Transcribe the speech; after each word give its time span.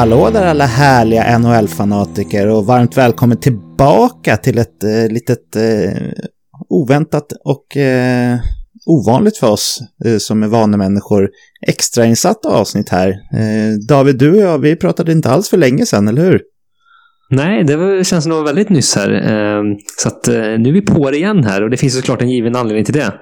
Hallå 0.00 0.30
där 0.30 0.46
alla 0.46 0.66
härliga 0.66 1.38
NHL-fanatiker 1.38 2.46
och 2.46 2.66
varmt 2.66 2.96
välkommen 2.96 3.36
tillbaka 3.36 4.36
till 4.36 4.58
ett 4.58 4.84
eh, 4.84 5.12
litet 5.12 5.56
eh, 5.56 6.02
oväntat 6.68 7.32
och 7.44 7.76
eh, 7.76 8.38
ovanligt 8.86 9.36
för 9.36 9.50
oss 9.50 9.80
eh, 10.04 10.16
som 10.16 10.42
är 10.42 10.46
vanemänniskor 10.46 11.28
extrainsatta 11.66 12.48
avsnitt 12.48 12.88
här. 12.88 13.08
Eh, 13.08 13.78
David, 13.88 14.18
du 14.18 14.30
och 14.30 14.40
jag, 14.40 14.58
vi 14.58 14.76
pratade 14.76 15.12
inte 15.12 15.30
alls 15.30 15.48
för 15.48 15.56
länge 15.56 15.86
sedan, 15.86 16.08
eller 16.08 16.22
hur? 16.22 16.40
Nej, 17.30 17.64
det 17.64 17.76
var, 17.76 18.04
känns 18.04 18.26
nog 18.26 18.44
väldigt 18.44 18.68
nyss 18.68 18.96
här. 18.96 19.10
Eh, 19.10 19.62
så 19.98 20.08
att 20.08 20.28
eh, 20.28 20.34
nu 20.34 20.68
är 20.68 20.72
vi 20.72 20.82
på 20.82 21.10
det 21.10 21.16
igen 21.16 21.44
här 21.44 21.62
och 21.62 21.70
det 21.70 21.76
finns 21.76 21.96
såklart 21.96 22.22
en 22.22 22.30
given 22.30 22.56
anledning 22.56 22.84
till 22.84 22.94
det. 22.94 23.12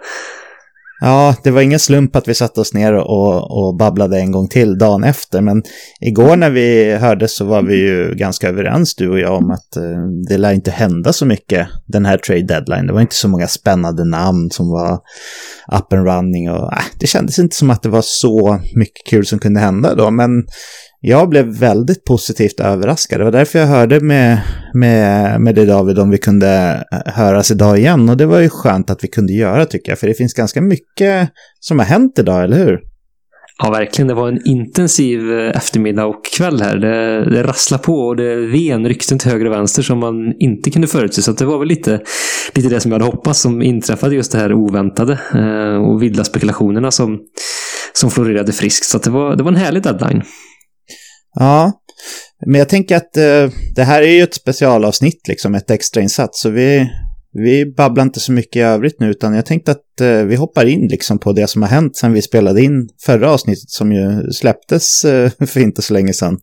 Ja, 1.01 1.34
det 1.45 1.51
var 1.51 1.61
ingen 1.61 1.79
slump 1.79 2.16
att 2.16 2.29
vi 2.29 2.34
satte 2.34 2.61
oss 2.61 2.75
ner 2.75 2.93
och, 2.93 3.59
och 3.59 3.77
babblade 3.77 4.19
en 4.19 4.33
gång 4.33 4.48
till 4.48 4.79
dagen 4.79 5.05
efter, 5.05 5.41
men 5.41 5.62
igår 6.01 6.37
när 6.37 6.51
vi 6.51 6.95
hördes 6.97 7.37
så 7.37 7.45
var 7.45 7.62
vi 7.62 7.77
ju 7.77 8.15
ganska 8.15 8.48
överens, 8.48 8.95
du 8.95 9.09
och 9.11 9.19
jag, 9.19 9.37
om 9.37 9.51
att 9.51 9.77
eh, 9.77 10.07
det 10.29 10.38
lär 10.38 10.52
inte 10.52 10.71
hända 10.71 11.12
så 11.12 11.27
mycket 11.27 11.69
den 11.87 12.07
här 12.07 12.19
trade 12.19 12.43
deadline. 12.43 12.87
Det 12.87 12.93
var 12.93 13.01
inte 13.01 13.15
så 13.15 13.29
många 13.29 13.47
spännande 13.47 14.05
namn 14.05 14.51
som 14.51 14.71
var 14.71 14.95
up 15.73 15.93
and 15.93 16.07
running 16.07 16.51
och 16.51 16.73
eh, 16.73 16.79
det 17.01 17.07
kändes 17.07 17.38
inte 17.38 17.57
som 17.57 17.71
att 17.71 17.83
det 17.83 17.88
var 17.88 18.02
så 18.05 18.60
mycket 18.74 19.07
kul 19.10 19.27
som 19.27 19.38
kunde 19.38 19.60
hända 19.60 19.95
då, 19.95 20.10
men 20.10 20.30
jag 21.01 21.29
blev 21.29 21.46
väldigt 21.46 22.04
positivt 22.04 22.60
överraskad. 22.60 23.21
Det 23.21 23.24
var 23.24 23.32
därför 23.32 23.59
jag 23.59 23.66
hörde 23.66 24.01
med, 24.01 24.41
med, 24.74 25.40
med 25.40 25.55
dig 25.55 25.66
David 25.66 25.99
om 25.99 26.10
vi 26.10 26.18
kunde 26.18 26.85
eh, 26.93 27.13
höras 27.13 27.51
idag 27.51 27.79
igen. 27.79 28.09
Och 28.09 28.16
det 28.16 28.27
var 28.27 28.40
ju 28.40 28.49
skönt 28.49 28.90
att 28.90 29.05
vi 29.05 29.09
kunde 29.09 29.32
göra 29.32 29.65
tycker 29.65 29.93
jag. 29.93 29.99
För 29.99 30.07
det 30.07 30.15
finns 30.15 30.35
ganska 30.35 30.60
mycket 30.60 31.30
som 31.60 31.79
har 31.79 31.87
hänt 31.87 32.18
idag, 32.18 32.45
eller 32.45 32.59
hur? 32.59 32.80
Ja, 33.63 33.71
verkligen. 33.71 34.09
Det 34.09 34.15
var 34.15 34.29
en 34.29 34.46
intensiv 34.46 35.32
eh, 35.32 35.57
eftermiddag 35.57 36.07
och 36.07 36.24
kväll 36.37 36.60
här. 36.60 36.77
Det, 36.77 37.30
det 37.30 37.43
rasslade 37.43 37.83
på 37.83 37.95
och 37.95 38.16
det 38.16 38.37
ven 38.37 38.88
rykten 38.88 39.18
till 39.18 39.30
höger 39.30 39.46
och 39.46 39.52
vänster 39.52 39.83
som 39.83 39.99
man 39.99 40.15
inte 40.40 40.71
kunde 40.71 40.88
förutse. 40.88 41.23
Så 41.23 41.33
det 41.33 41.45
var 41.45 41.59
väl 41.59 41.68
lite, 41.68 42.01
lite 42.55 42.68
det 42.68 42.80
som 42.80 42.93
jag 42.93 42.99
hade 43.01 43.10
hoppats 43.10 43.40
som 43.40 43.62
inträffade, 43.62 44.15
just 44.15 44.33
det 44.33 44.38
här 44.38 44.52
oväntade 44.52 45.18
eh, 45.35 45.90
och 45.90 46.02
vilda 46.02 46.24
spekulationerna 46.24 46.90
som, 46.90 47.18
som 47.93 48.10
florerade 48.10 48.52
friskt. 48.52 48.85
Så 48.85 48.99
det, 48.99 49.10
var, 49.10 49.37
det 49.37 49.43
var 49.43 49.51
en 49.51 49.57
härlig 49.57 49.83
deadline. 49.83 50.23
Ja, 51.38 51.72
men 52.46 52.58
jag 52.58 52.68
tänker 52.68 52.96
att 52.96 53.16
eh, 53.16 53.50
det 53.74 53.84
här 53.84 54.02
är 54.02 54.10
ju 54.10 54.22
ett 54.22 54.34
specialavsnitt, 54.34 55.28
liksom 55.28 55.54
ett 55.54 55.70
extrainsats. 55.70 56.40
Så 56.40 56.50
vi, 56.50 56.90
vi 57.32 57.74
babblar 57.76 58.02
inte 58.02 58.20
så 58.20 58.32
mycket 58.32 58.56
i 58.56 58.60
övrigt 58.60 59.00
nu, 59.00 59.10
utan 59.10 59.34
jag 59.34 59.46
tänkte 59.46 59.70
att 59.70 60.00
eh, 60.00 60.22
vi 60.22 60.36
hoppar 60.36 60.66
in 60.66 60.88
liksom 60.88 61.18
på 61.18 61.32
det 61.32 61.46
som 61.46 61.62
har 61.62 61.68
hänt 61.68 61.96
sedan 61.96 62.12
vi 62.12 62.22
spelade 62.22 62.62
in 62.62 62.88
förra 63.06 63.30
avsnittet 63.30 63.70
som 63.70 63.92
ju 63.92 64.31
släpptes 64.32 65.04
eh, 65.04 65.31
för 65.47 65.60
inte 65.60 65.82
så 65.82 65.94
länge 65.94 66.12
sedan. 66.12 66.38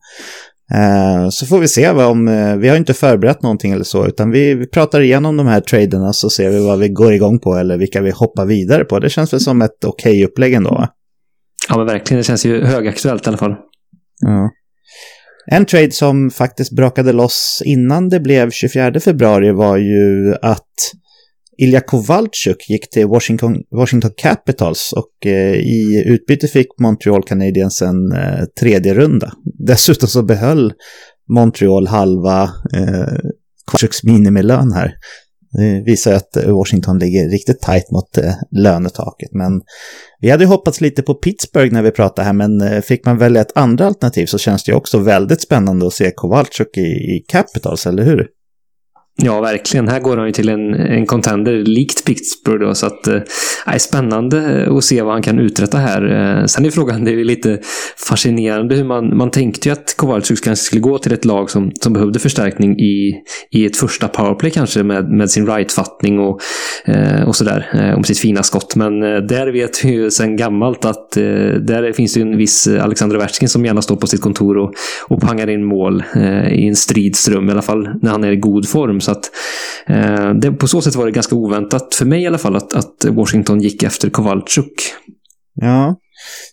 Eh, 0.74 1.30
så 1.30 1.46
får 1.46 1.60
vi 1.60 1.68
se 1.68 1.92
vad 1.92 2.06
om, 2.06 2.28
eh, 2.28 2.56
vi 2.56 2.70
har 2.70 2.78
inte 2.78 2.94
förberett 2.94 3.42
någonting 3.42 3.72
eller 3.72 3.84
så, 3.84 4.08
utan 4.08 4.32
vi, 4.32 4.54
vi 4.54 4.68
pratar 4.68 5.02
igenom 5.02 5.38
de 5.38 5.48
här 5.48 5.62
traderna 5.62 6.14
så 6.14 6.30
ser 6.30 6.50
vi 6.50 6.66
vad 6.66 6.80
vi 6.80 6.90
går 6.90 7.14
igång 7.14 7.40
på 7.40 7.56
eller 7.56 7.78
vilka 7.78 8.02
vi 8.02 8.12
hoppar 8.12 8.46
vidare 8.46 8.86
på. 8.86 9.00
Det 9.00 9.10
känns 9.10 9.34
väl 9.34 9.40
som 9.40 9.62
ett 9.62 9.84
okej 9.86 10.12
okay 10.12 10.26
upplägg 10.26 10.54
ändå? 10.54 10.70
Va? 10.70 10.90
Ja, 11.70 11.78
men 11.78 11.86
verkligen. 11.86 12.18
Det 12.18 12.24
känns 12.24 12.46
ju 12.46 12.64
högaktuellt 12.64 13.26
i 13.26 13.30
alla 13.30 13.38
fall. 13.38 13.56
Ja. 14.22 14.50
En 15.52 15.66
trade 15.66 15.92
som 15.92 16.32
faktiskt 16.32 16.72
brakade 16.72 17.14
loss 17.14 17.62
innan 17.66 18.10
det 18.10 18.20
blev 18.20 18.52
24 18.52 19.00
februari 19.00 19.52
var 19.52 19.78
ju 19.78 20.36
att 20.42 20.70
Ilja 21.58 21.82
Kovalchuk 21.82 22.70
gick 22.70 22.90
till 22.90 23.08
Washington, 23.08 23.56
Washington 23.72 24.12
Capitals 24.18 24.94
och 24.94 25.26
eh, 25.26 25.54
i 25.54 26.04
utbyte 26.06 26.48
fick 26.48 26.68
Montreal 26.80 27.24
Canadiens 27.24 27.82
en 27.82 28.12
eh, 28.12 28.46
tredje 28.60 28.94
runda. 28.94 29.32
Dessutom 29.68 30.10
så 30.10 30.24
behöll 30.24 30.74
Montreal 31.30 31.88
halva 31.88 32.44
eh, 32.74 33.16
Kovalchuks 33.66 34.04
minimilön 34.04 34.72
här. 34.72 34.94
Det 35.58 35.84
visar 35.86 36.14
att 36.14 36.38
eh, 36.38 36.58
Washington 36.58 37.00
ligger 37.00 37.30
riktigt 37.30 37.62
tajt 37.62 37.92
mot 37.92 38.18
eh, 38.18 38.34
lönetaket. 38.52 39.30
Men 39.32 39.62
vi 40.20 40.30
hade 40.30 40.46
hoppats 40.46 40.82
lite 40.82 41.02
på 41.02 41.14
Pittsburgh 41.14 41.74
när 41.74 41.82
vi 41.82 41.92
pratade 41.92 42.26
här, 42.26 42.34
men 42.34 42.62
eh, 42.62 42.82
fick 42.82 43.06
man 43.06 43.18
välja 43.18 43.42
ett 43.42 43.58
andra 43.58 43.86
alternativ 43.86 44.26
så 44.26 44.38
känns 44.38 44.64
det 44.64 44.72
ju 44.72 44.76
också 44.76 45.00
väldigt 45.00 45.42
spännande 45.42 45.88
att 45.88 45.94
se 45.94 46.12
Kowalczyk 46.16 46.78
i, 46.78 46.82
i 46.82 47.26
Capitals, 47.28 47.88
eller 47.88 48.04
hur? 48.04 48.28
Ja, 49.18 49.42
verkligen. 49.42 49.88
Här 49.88 50.00
går 50.00 50.18
han 50.18 50.26
ju 50.28 50.34
till 50.34 50.50
en, 50.50 50.74
en 50.74 51.06
contender 51.06 51.54
likt 51.54 52.06
Pittsburgh. 52.06 52.66
Då, 52.66 52.76
så 52.76 52.86
att, 52.86 53.08
Nej, 53.68 53.80
spännande 53.80 54.64
eh, 54.64 54.76
att 54.76 54.84
se 54.84 55.02
vad 55.02 55.14
han 55.14 55.22
kan 55.22 55.40
uträtta 55.40 55.78
här. 55.78 56.04
Eh, 56.42 56.46
sen 56.46 56.66
är 56.66 56.72
frågan, 56.72 57.04
det 57.04 57.12
är 57.12 57.24
lite 57.24 57.60
fascinerande 58.10 58.76
hur 58.76 58.84
man, 58.84 59.18
man 59.18 59.32
tänkte 59.32 59.70
ju 59.70 59.74
att 59.74 59.96
Kowalczyk 59.98 60.44
kanske 60.44 60.66
skulle 60.66 60.82
gå 60.82 60.98
till 60.98 61.14
ett 61.14 61.26
lag 61.26 61.50
som, 61.50 61.72
som 61.82 61.94
behövde 61.94 62.20
förstärkning 62.20 62.80
i, 62.80 63.16
i 63.52 63.66
ett 63.66 63.78
första 63.78 64.08
powerplay 64.08 64.52
kanske 64.52 64.84
med, 64.84 65.12
med 65.12 65.32
sin 65.32 65.48
rightfattning 65.48 66.20
och, 66.20 66.42
eh, 66.86 67.28
och 67.28 67.36
sådär. 67.36 67.94
Om 67.98 68.04
sitt 68.04 68.20
fina 68.20 68.44
skott. 68.44 68.76
Men 68.76 69.00
där 69.28 69.52
vet 69.52 69.86
vi 69.86 69.90
ju 69.90 70.12
sedan 70.12 70.38
gammalt 70.38 70.86
att 70.86 71.12
där 71.12 71.94
finns 71.94 72.14
det 72.14 72.22
en 72.22 72.38
viss 72.38 72.68
Alexander 72.68 73.18
Ovechkin 73.18 73.50
som 73.50 73.66
gärna 73.66 73.82
står 73.82 73.96
på 73.96 74.08
sitt 74.08 74.22
kontor 74.22 74.58
och, 74.58 74.74
och 75.08 75.22
pangar 75.22 75.50
in 75.50 75.64
mål 75.64 76.04
i 76.52 76.68
en 76.68 76.76
stridström. 76.76 77.50
I 77.50 77.52
alla 77.52 77.62
fall 77.62 77.90
när 78.02 78.12
han 78.12 78.24
är 78.24 78.32
i 78.32 78.36
god 78.36 78.70
form. 78.70 79.02
Så 79.02 79.12
att, 79.12 79.32
det, 80.42 80.52
på 80.52 80.68
så 80.68 80.82
sätt 80.82 80.96
var 80.96 81.06
det 81.06 81.12
ganska 81.12 81.36
oväntat, 81.36 81.96
för 81.96 82.06
mig 82.06 82.24
i 82.24 82.28
alla 82.28 82.38
fall, 82.38 82.56
att, 82.56 82.74
att 82.74 83.06
Washington 83.10 83.55
gick 83.60 83.84
efter 83.84 84.10
Kowalczuk. 84.10 84.74
Ja. 85.54 85.96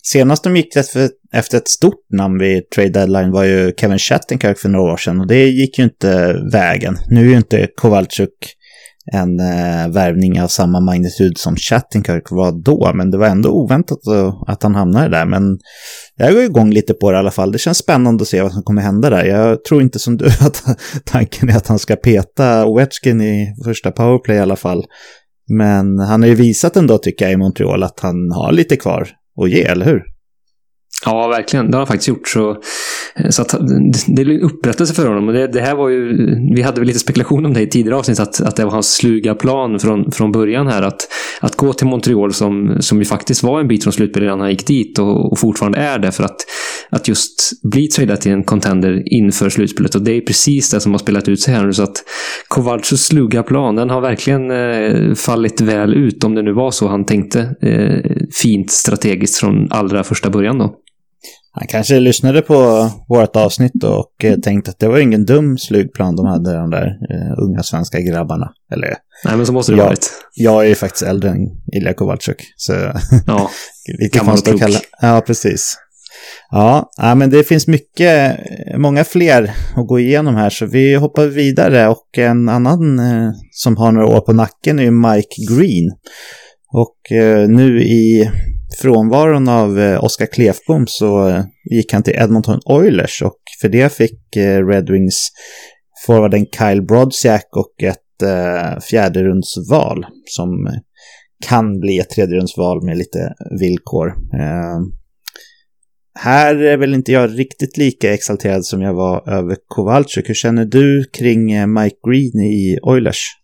Senast 0.03 0.45
de 0.45 0.57
gick 0.57 0.77
efter, 0.77 1.11
efter 1.33 1.59
ett 1.59 1.69
stort 1.69 2.07
namn 2.13 2.39
vid 2.39 2.71
trade 2.71 2.89
deadline 2.89 3.31
var 3.31 3.45
ju 3.45 3.73
Kevin 3.81 3.99
Shattenkirk 3.99 4.59
för 4.59 4.69
några 4.69 4.93
år 4.93 4.97
sedan 4.97 5.21
och 5.21 5.27
det 5.27 5.45
gick 5.47 5.79
ju 5.79 5.85
inte 5.85 6.41
vägen. 6.53 6.99
Nu 7.09 7.21
är 7.21 7.31
ju 7.31 7.37
inte 7.37 7.69
Kowalczuk 7.77 8.57
en 9.13 9.41
eh, 9.41 9.89
värvning 9.89 10.43
av 10.43 10.49
samma 10.49 10.81
magnitud 10.81 11.39
som 11.39 11.57
Shattenkirk 11.57 12.31
var 12.31 12.53
då, 12.53 12.93
men 12.95 13.11
det 13.11 13.19
var 13.19 13.27
ändå 13.27 13.51
oväntat 13.51 13.99
att 14.47 14.63
han 14.63 14.75
hamnade 14.75 15.09
där. 15.09 15.27
Men 15.27 15.59
jag 16.17 16.35
går 16.35 16.43
igång 16.43 16.71
lite 16.71 16.95
på 16.95 17.11
det 17.11 17.17
i 17.17 17.19
alla 17.19 17.31
fall. 17.31 17.53
Det 17.53 17.59
känns 17.59 17.79
spännande 17.79 18.23
att 18.23 18.29
se 18.29 18.43
vad 18.43 18.53
som 18.53 18.63
kommer 18.63 18.83
hända 18.83 19.11
där. 19.11 19.25
Jag 19.25 19.65
tror 19.65 19.83
inte 19.83 19.99
som 19.99 20.17
du 20.17 20.27
att 20.41 20.63
tanken 21.05 21.49
är 21.49 21.57
att 21.57 21.67
han 21.67 21.79
ska 21.79 21.97
peta 21.97 22.67
Ovechkin 22.67 23.21
i 23.21 23.55
första 23.65 23.91
powerplay 23.91 24.37
i 24.37 24.41
alla 24.41 24.57
fall. 24.57 24.85
Men 25.59 25.99
han 25.99 26.23
har 26.23 26.29
ju 26.29 26.35
visat 26.35 26.77
ändå, 26.77 26.99
tycker 26.99 27.25
jag, 27.25 27.33
i 27.33 27.37
Montreal 27.37 27.83
att 27.83 28.01
han 28.01 28.31
har 28.31 28.53
lite 28.53 28.77
kvar 28.77 29.09
att 29.43 29.51
ge, 29.51 29.63
eller 29.63 29.87
hur? 29.87 30.03
Ja, 31.05 31.29
verkligen. 31.29 31.71
Det 31.71 31.77
har 31.77 31.81
han 31.81 31.87
faktiskt 31.87 32.09
gjort. 32.09 32.29
Så, 32.29 32.57
Eh, 33.15 33.31
så 33.31 33.43
att, 33.43 33.55
eh, 33.55 33.61
det 34.07 34.23
är 34.23 34.45
upprättelse 34.45 34.95
för 34.95 35.07
honom. 35.07 35.29
Och 35.29 35.35
det, 35.35 35.47
det, 35.47 35.61
här 35.61 35.75
var 35.75 35.89
ju, 35.89 36.17
vi 36.55 36.63
hade 36.63 36.81
väl 36.81 36.87
lite 36.87 36.99
spekulation 36.99 37.47
om 37.47 37.55
det 37.55 37.61
i 37.61 37.67
tidigare 37.67 37.97
avsnitt, 37.97 38.21
att, 38.21 38.41
att 38.41 38.57
det 38.57 38.65
var 38.65 38.73
hans 38.73 38.95
sluga 38.95 39.35
plan 39.35 39.79
från, 39.79 40.13
från 40.13 40.33
början 40.33 40.67
här. 40.67 40.83
Att, 40.83 41.09
att 41.41 41.57
gå 41.57 41.73
till 41.73 41.87
Montreal 41.87 42.33
som, 42.33 42.77
som 42.81 42.99
ju 42.99 43.05
faktiskt 43.05 43.43
var 43.43 43.61
en 43.61 43.69
bit 43.69 43.83
från 43.83 43.93
slutspel 43.93 44.23
innan 44.23 44.41
han 44.41 44.51
gick 44.51 44.67
dit 44.67 44.99
och, 44.99 45.33
och 45.33 45.39
fortfarande 45.39 45.79
är 45.79 45.99
det. 45.99 46.13
För 46.13 46.25
att, 46.25 46.37
att 46.91 47.09
just 47.09 47.63
bli 47.63 47.89
tradad 47.89 48.21
till 48.21 48.33
en 48.33 48.45
contender 48.45 49.03
inför 49.07 49.51
slutspelet. 49.51 49.95
Och 49.95 50.03
det 50.03 50.13
är 50.13 50.21
precis 50.21 50.71
det 50.71 50.81
som 50.81 50.93
har 50.93 50.99
spelat 50.99 51.29
ut 51.29 51.41
sig 51.41 51.55
här 51.55 51.67
nu. 51.67 51.73
Så 51.73 51.83
att 51.83 52.05
Kowalczys 52.49 53.07
sluga 53.07 53.43
plan, 53.43 53.77
den 53.77 53.91
har 53.91 54.01
verkligen 54.01 54.51
eh, 54.51 55.15
fallit 55.15 55.61
väl 55.61 55.95
ut. 55.95 56.25
Om 56.25 56.35
det 56.35 56.43
nu 56.43 56.53
var 56.53 56.71
så 56.71 56.89
han 56.89 57.05
tänkte 57.05 57.41
eh, 57.63 58.27
fint 58.43 58.71
strategiskt 58.71 59.37
från 59.37 59.73
allra 59.73 60.05
första 60.05 60.31
början 60.31 60.59
då. 60.59 60.82
Han 61.55 61.67
kanske 61.67 62.01
lyssnade 62.01 62.43
på 62.43 62.91
vårt 63.09 63.37
avsnitt 63.37 63.85
och 63.85 64.25
eh, 64.25 64.39
tänkte 64.39 64.71
att 64.71 64.79
det 64.79 64.89
var 64.89 64.99
ingen 64.99 65.25
dum 65.25 65.59
slugplan 65.59 66.17
de 66.17 66.27
hade, 66.27 66.57
de 66.57 66.71
där 66.71 66.87
uh, 66.87 67.45
unga 67.45 67.63
svenska 67.63 68.01
grabbarna. 68.01 68.53
Eller, 68.73 68.89
Nej, 69.25 69.37
men 69.37 69.47
så 69.47 69.53
måste 69.53 69.73
det 69.73 69.79
jag, 69.79 69.85
varit. 69.85 70.11
Jag 70.35 70.65
är 70.65 70.69
ju 70.69 70.75
faktiskt 70.75 71.03
äldre 71.03 71.31
än 71.31 71.39
Ilja 71.77 71.95
Kovalchuk. 71.95 72.53
Så 72.57 72.73
ja, 73.27 73.51
gammal 74.13 74.39
klok. 74.39 74.61
Kalla. 74.61 74.79
Ja, 75.01 75.23
precis. 75.27 75.77
Ja, 76.51 76.91
ja, 76.97 77.15
men 77.15 77.31
det 77.31 77.45
finns 77.45 77.67
mycket, 77.67 78.37
många 78.77 79.05
fler 79.05 79.55
att 79.77 79.87
gå 79.87 80.01
igenom 80.01 80.35
här, 80.35 80.51
så 80.51 80.67
vi 80.67 80.95
hoppar 80.95 81.27
vidare. 81.27 81.89
Och 81.89 82.19
en 82.19 82.49
annan 82.49 82.99
eh, 82.99 83.31
som 83.51 83.77
har 83.77 83.93
några 83.93 84.07
år 84.07 84.21
på 84.21 84.33
nacken 84.33 84.79
är 84.79 84.91
Mike 84.91 85.55
Green. 85.55 85.91
Och 86.73 87.17
eh, 87.17 87.49
nu 87.49 87.83
i 87.83 88.31
frånvaron 88.79 89.49
av 89.49 89.81
eh, 89.81 90.05
Oskar 90.05 90.27
Klefbom 90.27 90.87
så 90.87 91.29
eh, 91.29 91.45
gick 91.71 91.93
han 91.93 92.03
till 92.03 92.15
Edmonton 92.15 92.61
Oilers 92.65 93.23
och 93.23 93.39
för 93.61 93.69
det 93.69 93.93
fick 93.93 94.37
eh, 94.37 94.67
Red 94.67 94.91
Wings 94.91 95.29
forwarden 96.07 96.47
Kyle 96.59 96.83
Brodziak 96.83 97.47
och 97.57 97.83
ett 97.83 98.23
eh, 98.23 98.81
fjärderundsval 98.81 100.07
som 100.25 100.69
kan 101.49 101.81
bli 101.81 101.99
ett 101.99 102.11
tredjerundsval 102.11 102.85
med 102.85 102.99
lite 102.99 103.35
villkor. 103.61 104.09
Eh, 104.35 104.81
här 106.15 106.57
är 106.57 106.77
väl 106.77 106.95
inte 106.95 107.13
jag 107.13 107.39
riktigt 107.39 107.77
lika 107.77 108.15
exalterad 108.15 108.65
som 108.65 108.83
jag 108.83 108.95
var 108.95 109.29
över 109.29 109.57
Kowalczyk. 109.69 110.29
Hur 110.29 110.35
känner 110.35 110.65
du 110.65 111.05
kring 111.05 111.73
Mike 111.75 111.97
Green 112.09 112.43
i 112.43 112.79
Oilers? 112.83 113.42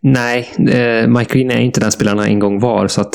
Nej, 0.00 0.48
eh, 0.58 1.08
Mike 1.08 1.34
Green 1.34 1.50
är 1.50 1.60
inte 1.60 1.80
den 1.80 1.92
spelaren 1.92 2.18
han 2.18 2.28
en 2.28 2.38
gång 2.38 2.60
var. 2.60 2.88
Så 2.88 3.00
att, 3.00 3.14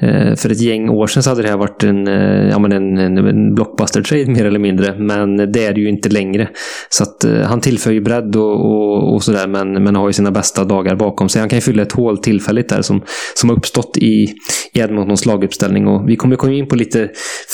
eh, 0.00 0.34
för 0.34 0.50
ett 0.50 0.60
gäng 0.60 0.88
år 0.88 1.06
sedan 1.06 1.22
så 1.22 1.30
hade 1.30 1.42
det 1.42 1.48
här 1.48 1.56
varit 1.56 1.84
en, 1.84 2.08
eh, 2.08 2.48
ja, 2.48 2.58
men 2.58 2.72
en, 2.72 2.98
en, 2.98 3.18
en 3.18 3.54
blockbuster-trade 3.54 4.26
mer 4.26 4.44
eller 4.44 4.58
mindre. 4.58 4.94
Men 4.98 5.36
det 5.36 5.64
är 5.64 5.72
det 5.72 5.80
ju 5.80 5.88
inte 5.88 6.08
längre. 6.08 6.48
Så 6.88 7.02
att, 7.02 7.24
eh, 7.24 7.40
han 7.40 7.60
tillför 7.60 7.92
ju 7.92 8.00
bredd 8.00 8.36
och, 8.36 8.66
och, 8.66 9.14
och 9.14 9.22
sådär, 9.22 9.46
men, 9.46 9.72
men 9.84 9.96
har 9.96 10.08
ju 10.08 10.12
sina 10.12 10.30
bästa 10.30 10.64
dagar 10.64 10.96
bakom 10.96 11.28
sig. 11.28 11.40
Han 11.40 11.48
kan 11.48 11.56
ju 11.56 11.60
fylla 11.60 11.82
ett 11.82 11.92
hål 11.92 12.18
tillfälligt 12.18 12.68
där 12.68 12.82
som, 12.82 13.02
som 13.34 13.48
har 13.48 13.56
uppstått 13.56 13.96
i, 13.96 14.34
i 14.72 14.80
Edmontons 14.80 15.26
laguppställning. 15.26 15.86
Och 15.86 16.08
vi 16.08 16.16
kommer 16.16 16.36
komma 16.36 16.52
in 16.52 16.68
på 16.68 16.76
lite 16.76 17.08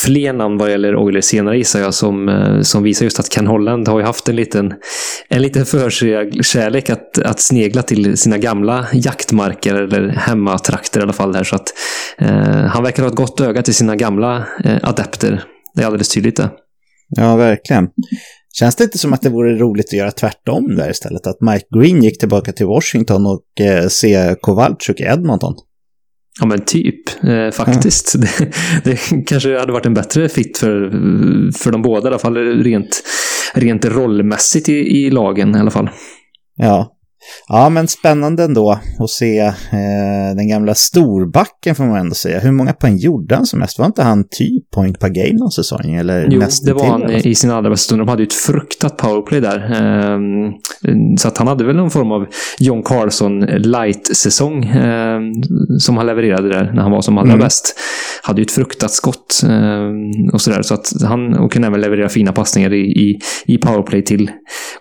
fler 0.04 0.32
namn 0.32 0.58
vad 0.58 0.70
gäller 0.70 0.96
Oilers 0.96 1.24
senare 1.24 1.58
gissar 1.58 1.80
jag, 1.80 1.94
som, 1.94 2.28
eh, 2.28 2.60
som 2.60 2.82
visar 2.82 3.04
just 3.06 3.20
att 3.20 3.32
Ken 3.32 3.46
Holland 3.46 3.88
har 3.88 3.98
ju 3.98 4.04
haft 4.04 4.28
en 4.28 4.36
liten, 4.36 4.74
en 5.28 5.42
liten 5.42 5.66
förkärlek 5.66 6.90
att, 6.90 7.18
att 7.18 7.40
snegla 7.40 7.82
till 7.82 8.16
sina 8.22 8.38
gamla 8.38 8.86
jaktmarker 8.92 9.74
eller 9.74 10.08
hemmatrakter 10.08 11.00
i 11.00 11.02
alla 11.02 11.12
fall. 11.12 11.34
Här, 11.34 11.44
så 11.44 11.56
att, 11.56 11.68
eh, 12.18 12.64
han 12.64 12.82
verkar 12.82 13.02
ha 13.02 13.10
ett 13.10 13.16
gott 13.16 13.40
öga 13.40 13.62
till 13.62 13.74
sina 13.74 13.96
gamla 13.96 14.46
eh, 14.64 14.78
adepter. 14.82 15.44
Det 15.74 15.82
är 15.82 15.86
alldeles 15.86 16.08
tydligt 16.08 16.36
det. 16.36 16.50
Ja, 17.08 17.36
verkligen. 17.36 17.88
Känns 18.58 18.76
det 18.76 18.84
inte 18.84 18.98
som 18.98 19.12
att 19.12 19.22
det 19.22 19.28
vore 19.28 19.58
roligt 19.58 19.86
att 19.86 19.92
göra 19.92 20.10
tvärtom 20.10 20.76
där 20.76 20.90
istället? 20.90 21.26
Att 21.26 21.40
Mike 21.40 21.66
Green 21.78 22.02
gick 22.02 22.18
tillbaka 22.18 22.52
till 22.52 22.66
Washington 22.66 23.26
och 23.26 23.66
eh, 23.66 23.88
se 23.88 24.34
Kowalczyk 24.40 25.00
i 25.00 25.02
Edmonton? 25.02 25.54
Ja 26.40 26.46
men 26.46 26.64
typ, 26.64 27.24
eh, 27.24 27.50
faktiskt. 27.50 28.14
Mm. 28.14 28.28
Det, 28.84 28.90
det, 29.10 29.22
kanske 29.26 29.58
hade 29.58 29.72
varit 29.72 29.86
en 29.86 29.94
bättre 29.94 30.28
fit 30.28 30.58
för, 30.58 30.90
för 31.58 31.72
de 31.72 31.82
båda 31.82 32.06
i 32.06 32.08
alla 32.08 32.18
fall, 32.18 32.36
rent, 32.36 33.02
rent 33.54 33.84
rollmässigt 33.84 34.68
i, 34.68 34.72
i 34.72 35.10
lagen 35.10 35.56
i 35.56 35.58
alla 35.58 35.70
fall. 35.70 35.90
Ja, 36.56 36.92
Ja, 37.48 37.68
men 37.68 37.88
spännande 37.88 38.44
ändå 38.44 38.78
att 38.98 39.10
se 39.10 39.38
eh, 39.38 40.36
den 40.36 40.48
gamla 40.48 40.74
storbacken 40.74 41.74
får 41.74 41.84
man 41.84 42.00
ändå 42.00 42.14
säga. 42.14 42.40
Hur 42.40 42.52
många 42.52 42.72
poäng 42.72 42.96
gjorde 42.96 43.34
han 43.34 43.46
som 43.46 43.58
mest? 43.58 43.78
Var 43.78 43.86
inte 43.86 44.02
han 44.02 44.24
typ 44.30 44.70
point 44.70 44.98
per 44.98 45.08
game 45.08 45.38
någon 45.38 45.50
säsong? 45.50 45.94
Eller 45.94 46.28
jo, 46.30 46.42
det 46.64 46.72
var 46.72 46.84
han 46.84 47.10
i 47.10 47.34
sin 47.34 47.50
allra 47.50 47.70
bästa 47.70 47.84
stund. 47.84 48.00
De 48.00 48.08
hade 48.08 48.22
ju 48.22 48.26
ett 48.26 48.32
fruktat 48.32 48.96
powerplay 48.96 49.40
där. 49.40 49.58
Eh, 49.72 50.18
så 51.18 51.28
att 51.28 51.38
han 51.38 51.46
hade 51.46 51.64
väl 51.64 51.76
någon 51.76 51.90
form 51.90 52.12
av 52.12 52.26
John 52.58 52.82
Carlson 52.82 53.40
light-säsong 53.40 54.64
eh, 54.64 55.20
som 55.78 55.96
han 55.96 56.06
levererade 56.06 56.48
där 56.48 56.72
när 56.74 56.82
han 56.82 56.90
var 56.90 57.00
som 57.00 57.18
allra 57.18 57.32
mm. 57.32 57.40
bäst. 57.40 57.74
Hade 58.22 58.40
ju 58.40 58.44
ett 58.44 58.50
fruktat 58.50 58.90
skott 58.90 59.42
eh, 59.48 60.32
och 60.32 60.40
sådär. 60.40 60.62
Så 60.62 60.74
att 60.74 60.92
han 61.02 61.38
och 61.38 61.52
kunde 61.52 61.68
även 61.68 61.80
leverera 61.80 62.08
fina 62.08 62.32
passningar 62.32 62.72
i, 62.72 62.80
i, 62.80 63.18
i 63.46 63.58
powerplay 63.58 64.02
till 64.02 64.30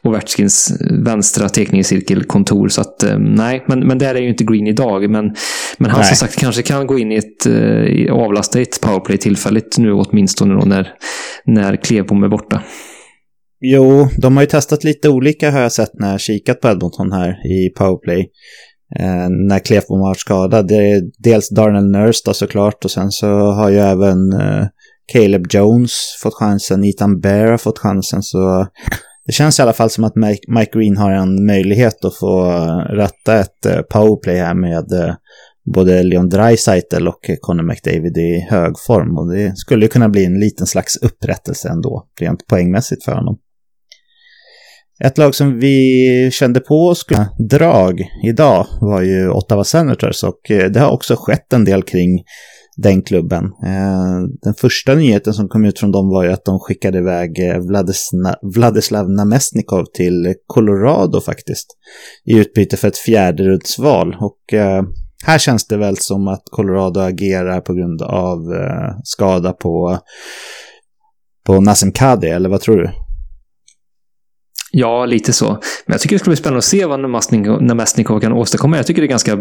Ovechkins 0.04 0.74
vänstra 1.06 1.50
teckningscirkel 1.50 2.24
kontor. 2.24 2.68
Så 2.68 2.82
att 2.82 3.04
eh, 3.04 3.18
nej, 3.20 3.64
men, 3.68 3.80
men 3.80 3.98
där 3.98 4.16
är 4.16 4.20
ju 4.20 4.30
inte 4.30 4.44
Green 4.44 4.68
idag. 4.68 5.10
Men, 5.10 5.36
men 5.78 5.92
han 5.92 6.00
nej. 6.00 6.08
som 6.08 6.16
sagt 6.16 6.40
kanske 6.40 6.62
kan 6.62 6.88
gå 6.88 7.00
in 7.00 7.12
i 7.12 7.16
ett, 7.16 7.48
uh, 7.48 8.14
avlasta 8.14 8.62
ett 8.62 8.82
powerplay 8.82 9.18
tillfälligt 9.18 9.78
nu 9.78 9.92
åtminstone 9.92 10.54
då 10.54 10.66
när, 10.66 10.88
när 11.46 11.76
Klevbom 11.76 12.24
är 12.24 12.30
borta. 12.30 12.62
Jo, 13.64 14.08
de 14.18 14.38
har 14.38 14.44
ju 14.44 14.48
testat 14.48 14.84
lite 14.84 15.10
olika 15.10 15.52
har 15.52 15.62
jag 15.62 15.72
sett 15.72 15.92
när 15.94 16.12
jag 16.12 16.22
kikat 16.22 16.62
på 16.62 16.68
Edmonton 16.68 17.12
här 17.12 17.30
i 17.30 17.70
powerplay. 17.70 18.30
Eh, 19.00 19.30
när 19.30 19.60
Klefbom 19.60 20.00
har 20.00 20.08
varit 20.08 20.20
skadad. 20.20 20.68
Det 20.68 20.76
är 20.92 21.02
dels 21.18 21.50
Darnell 21.50 21.92
Nurse 21.92 22.22
då 22.26 22.34
såklart 22.34 22.86
och 22.86 22.92
sen 22.92 23.12
så 23.12 23.28
har 23.28 23.70
ju 23.70 23.78
även 23.78 24.34
eh, 24.34 24.66
Caleb 25.14 25.48
Jones 25.50 25.92
fått 26.24 26.34
chansen, 26.34 26.84
Ethan 26.84 27.20
Bear 27.20 27.48
har 27.48 27.58
fått 27.58 27.80
chansen 27.80 28.24
så 28.24 28.68
det 29.26 29.32
känns 29.32 29.60
i 29.60 29.62
alla 29.62 29.74
fall 29.74 29.90
som 29.90 30.04
att 30.04 30.16
Mike 30.48 30.80
Green 30.80 30.98
har 30.98 31.12
en 31.12 31.46
möjlighet 31.46 32.06
att 32.06 32.16
få 32.16 32.52
eh, 32.52 32.78
rätta 32.78 33.40
ett 33.40 33.66
eh, 33.66 33.82
powerplay 33.82 34.38
här 34.38 34.54
med 34.54 34.92
eh, 34.92 35.16
både 35.74 36.04
Leon 36.04 36.30
Draisaitl 36.30 37.08
och 37.08 37.30
Conor 37.42 37.64
McDavid 37.64 38.18
i 38.18 38.48
hög 38.50 38.80
form. 38.80 39.18
Och 39.18 39.32
det 39.32 39.58
skulle 39.58 39.88
kunna 39.88 40.10
bli 40.10 40.26
en 40.26 40.40
liten 40.40 40.68
slags 40.68 40.98
upprättelse 40.98 41.70
ändå, 41.70 42.08
rent 42.20 42.48
poängmässigt 42.48 43.06
för 43.06 43.12
honom. 43.12 43.38
Ett 45.04 45.18
lag 45.18 45.36
som 45.36 45.60
vi 45.60 46.30
kände 46.32 46.60
på 46.60 46.96
skulle 46.96 47.30
drag 47.50 48.02
idag 48.24 48.68
var 48.82 49.02
ju 49.02 49.30
Ottawa 49.30 49.64
Senators 49.64 50.24
och 50.24 50.52
eh, 50.52 50.72
det 50.72 50.80
har 50.80 50.92
också 50.92 51.16
skett 51.18 51.54
en 51.54 51.66
del 51.66 51.84
kring 51.84 52.24
den 52.78 53.02
klubben. 53.02 53.44
Eh, 53.46 54.20
den 54.42 54.54
första 54.54 54.96
nyheten 54.96 55.34
som 55.34 55.48
kom 55.48 55.66
ut 55.66 55.80
från 55.80 55.92
dem 55.92 56.10
var 56.10 56.24
ju 56.24 56.32
att 56.32 56.46
de 56.46 56.60
skickade 56.60 56.98
iväg 56.98 57.40
eh, 57.40 57.58
Vladislav 58.56 59.10
Namestnikov 59.10 59.86
till 59.94 60.34
Colorado 60.48 61.22
faktiskt. 61.22 61.68
I 62.26 62.38
utbyte 62.38 62.78
för 62.78 62.88
ett 62.88 62.98
fjärderumsval. 62.98 64.16
Och 64.20 64.40
här 65.26 65.38
känns 65.38 65.68
det 65.68 65.78
väl 65.78 65.98
som 65.98 66.28
att 66.28 66.44
Colorado 66.52 67.00
agerar 67.00 67.62
på 67.62 67.74
grund 67.74 68.02
av 68.02 68.40
skada 69.04 69.54
på, 69.54 70.00
på 71.46 71.62
Nassim 71.62 71.92
Kadri, 71.92 72.30
eller 72.30 72.50
vad 72.50 72.62
tror 72.62 72.78
du? 72.78 72.90
Ja, 74.74 75.06
lite 75.06 75.34
så. 75.34 75.50
Men 75.86 75.94
jag 75.94 76.02
tycker 76.02 76.16
det 76.16 76.20
ska 76.20 76.30
bli 76.30 76.38
spännande 76.38 76.58
att 76.58 76.64
se 76.64 76.86
vad 76.86 77.00
Namestnikov 77.62 78.20
kan 78.20 78.34
åstadkomma. 78.34 78.78
Jag 78.78 78.88
tycker 78.88 79.02
det 79.02 79.06
är 79.06 79.10
ganska 79.10 79.38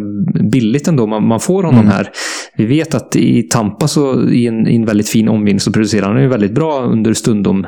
billigt 0.52 0.88
ändå. 0.88 1.06
Man, 1.06 1.26
man 1.26 1.40
får 1.40 1.62
honom 1.62 1.80
mm. 1.80 1.92
här. 1.92 2.10
Vi 2.56 2.66
vet 2.66 2.94
att 2.94 3.16
i 3.16 3.42
Tampa, 3.42 3.88
så 3.88 4.28
i 4.28 4.46
en, 4.46 4.68
i 4.68 4.76
en 4.76 4.84
väldigt 4.84 5.08
fin 5.08 5.28
omgivning, 5.28 5.60
så 5.60 5.72
producerar 5.72 6.12
han 6.12 6.22
ju 6.22 6.28
väldigt 6.28 6.54
bra 6.54 6.82
under 6.82 7.12
stundom. 7.12 7.66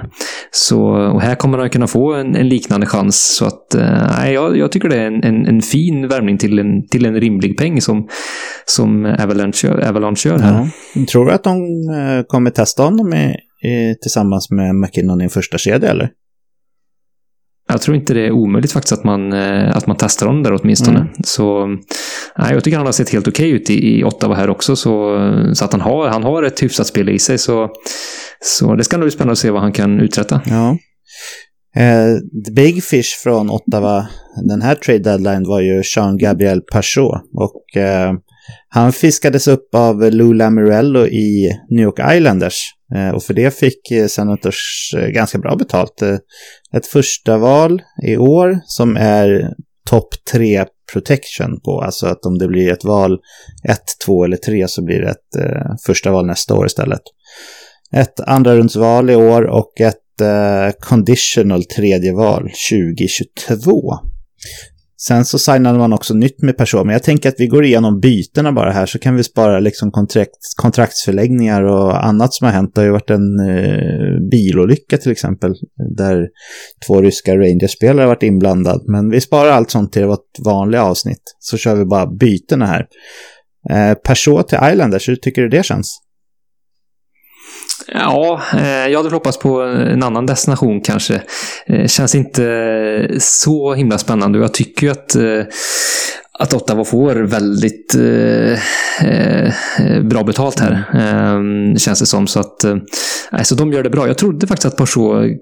Så, 0.51 0.81
och 0.87 1.23
här 1.23 1.35
kommer 1.35 1.59
han 1.59 1.71
kunna 1.71 1.87
få 1.87 2.15
en, 2.15 2.37
en 2.37 2.49
liknande 2.49 2.87
chans. 2.87 3.37
Så 3.37 3.45
att, 3.45 3.75
eh, 3.75 4.33
jag, 4.33 4.57
jag 4.57 4.73
tycker 4.73 4.89
det 4.89 4.97
är 4.97 5.07
en, 5.07 5.25
en, 5.25 5.47
en, 5.47 5.63
fin 5.63 6.09
värvning 6.09 6.39
till 6.39 6.59
en, 6.59 6.89
till 6.89 7.07
en 7.07 7.21
rimlig 7.21 7.59
peng 7.59 7.81
som, 7.81 8.09
som 8.65 9.17
Avalanche, 9.21 9.89
Avalanche 9.89 10.29
gör 10.29 10.39
här. 10.39 10.69
Ja. 10.95 11.07
Tror 11.07 11.27
du 11.27 11.33
att 11.33 11.45
de 11.45 11.57
eh, 11.89 12.25
kommer 12.27 12.51
testa 12.51 12.83
honom 12.83 13.15
i, 13.15 13.35
i, 13.69 13.95
tillsammans 14.03 14.51
med 14.51 14.75
McKinnon 14.75 15.21
i 15.21 15.25
en 15.25 15.31
första 15.31 15.59
kedja, 15.59 15.91
eller? 15.91 16.11
Jag 17.69 17.83
tror 17.83 17.97
inte 17.97 18.15
det 18.15 18.27
är 18.27 18.33
omöjligt 18.33 18.73
faktiskt 18.73 18.93
att 18.93 19.05
man, 19.05 19.33
eh, 19.33 19.77
att 19.77 19.87
man 19.87 19.97
testar 19.99 20.27
honom 20.27 20.43
där 20.43 20.59
åtminstone. 20.63 20.99
Mm. 20.99 21.13
Så 21.25 21.67
nej, 22.39 22.55
jag 22.55 22.65
tycker 22.65 22.77
han 22.77 22.87
har 22.87 22.93
sett 22.93 23.11
helt 23.11 23.29
okej 23.29 23.51
ut 23.51 23.71
i, 23.71 23.99
i 23.99 24.05
Ottawa 24.05 24.35
här 24.35 24.51
också. 24.51 24.77
Så, 24.77 25.19
så 25.55 25.65
att 25.65 25.73
han 25.73 25.81
har, 25.81 26.09
han 26.09 26.23
har 26.23 26.43
ett 26.43 26.63
hyfsat 26.63 26.87
spel 26.87 27.09
i 27.09 27.19
sig. 27.19 27.39
Så, 27.39 27.71
så 28.41 28.75
det 28.75 28.85
ska 28.85 28.97
nog 28.97 29.05
bli 29.05 29.11
spännande 29.11 29.33
att 29.33 29.39
se 29.39 29.51
vad 29.51 29.63
han 29.63 29.73
kan 29.73 30.01
uträtta. 30.01 30.41
Ja. 30.47 30.77
Uh, 31.77 32.19
the 32.47 32.53
Big 32.53 32.85
Fish 32.85 33.23
från 33.23 33.51
Ottawa, 33.51 34.07
den 34.49 34.63
här 34.63 34.75
trade 34.75 34.99
deadline 34.99 35.45
var 35.45 35.61
ju 35.61 35.83
Jean-Gabriel 35.97 36.61
Pachot. 36.61 37.23
Och 37.35 37.65
uh, 37.77 38.19
han 38.69 38.93
fiskades 38.93 39.49
upp 39.49 39.75
av 39.75 40.11
Lou 40.11 40.33
Lamorello 40.33 41.07
i 41.07 41.51
New 41.71 41.83
York 41.85 42.17
Islanders. 42.17 42.73
Eh, 42.97 43.11
och 43.11 43.23
för 43.23 43.35
det 43.35 43.59
fick 43.59 43.91
eh, 43.91 44.07
Senators 44.07 44.95
eh, 44.97 45.09
ganska 45.09 45.39
bra 45.39 45.57
betalt 45.57 46.03
ett 46.73 46.87
första 46.87 47.39
val 47.39 47.83
i 48.07 48.17
år 48.17 48.61
som 48.65 48.97
är 48.97 49.55
topp 49.91 50.15
tre 50.33 50.65
protection 50.93 51.61
på. 51.61 51.81
Alltså 51.81 52.07
att 52.07 52.25
om 52.27 52.39
det 52.39 52.49
blir 52.49 52.73
ett 52.73 52.85
val 52.85 53.19
1, 53.69 53.79
2 54.07 54.25
eller 54.25 54.37
3 54.37 54.69
så 54.69 54.85
blir 54.85 55.01
det 55.01 55.11
ett 55.11 55.37
eh, 55.39 55.75
första 55.87 56.11
val 56.11 56.27
nästa 56.27 56.55
år 56.55 56.67
istället. 56.67 57.03
Ett 57.97 58.21
andra 58.21 58.57
rundsval 58.57 59.11
i 59.11 59.17
år 59.17 59.43
och 59.43 59.81
ett 59.81 60.21
eh, 60.21 60.73
conditional 60.81 61.65
tredje 61.65 62.13
val 62.13 62.51
2022. 62.71 63.95
Sen 65.09 65.25
så 65.25 65.39
signade 65.39 65.79
man 65.79 65.93
också 65.93 66.15
nytt 66.15 66.43
med 66.43 66.57
person, 66.57 66.87
men 66.87 66.93
jag 66.93 67.03
tänker 67.03 67.29
att 67.29 67.35
vi 67.39 67.47
går 67.47 67.65
igenom 67.65 68.01
bytena 68.01 68.53
bara 68.53 68.71
här 68.71 68.87
så 68.87 68.99
kan 68.99 69.17
vi 69.17 69.25
spara 69.25 69.61
liksom 69.61 69.91
kontrakt, 69.91 70.37
kontraktsförlängningar 70.57 71.63
och 71.63 72.07
annat 72.07 72.35
som 72.35 72.45
har 72.45 72.53
hänt. 72.53 72.75
Det 72.75 72.81
har 72.81 72.87
ju 72.87 72.93
varit 72.93 73.11
en 73.11 73.41
eh, 73.49 74.29
bilolycka 74.31 74.99
till 74.99 75.13
exempel 75.13 75.55
där 75.97 76.29
två 76.87 77.03
ryska 77.03 77.37
Rangers-spelare 77.37 78.03
har 78.03 78.09
varit 78.09 78.23
inblandade. 78.23 78.93
Men 78.93 79.11
vi 79.11 79.21
sparar 79.21 79.51
allt 79.51 79.71
sånt 79.71 79.93
till 79.93 80.07
vårt 80.07 80.39
vanliga 80.45 80.83
avsnitt 80.83 81.23
så 81.39 81.57
kör 81.57 81.77
vi 81.77 81.85
bara 81.85 82.07
bytena 82.07 82.67
här. 82.67 82.87
Eh, 83.71 83.95
Peugeot 83.95 84.49
till 84.49 84.59
Islanders, 84.73 85.09
hur 85.09 85.17
tycker 85.17 85.43
du 85.43 85.49
det 85.49 85.65
känns? 85.65 85.99
Ja, 87.87 88.43
eh, 88.57 88.89
jag 88.89 89.03
hade 89.03 89.15
hoppats 89.17 89.39
på 89.39 89.61
en 89.63 90.03
annan 90.03 90.27
destination 90.27 90.81
kanske. 90.81 91.23
Eh, 91.67 91.87
känns 91.87 92.15
inte 92.15 93.09
så 93.19 93.75
himla 93.75 93.99
spännande 93.99 94.39
och 94.39 94.45
jag 94.45 94.55
tycker 94.55 94.87
ju 94.87 94.93
att 94.93 95.15
eh, 95.15 95.55
att 96.39 96.55
Ottawa 96.55 96.85
får 96.85 97.15
väldigt 97.15 97.95
eh, 97.95 98.53
eh, 99.09 100.03
bra 100.03 100.25
betalt 100.25 100.61
här. 100.61 100.85
Eh, 100.95 101.77
känns 101.77 102.01
det 102.01 102.07
som. 102.07 102.27
Så 102.27 102.41
att 102.41 102.65
eh, 102.65 102.77
så 103.43 103.55
de 103.55 103.73
gör 103.73 103.83
det 103.83 103.91
bra. 103.91 104.07
Jag 104.07 104.19
trodde 104.19 104.47
faktiskt 104.47 104.67
att 104.67 104.77
Peugeot, 104.77 105.41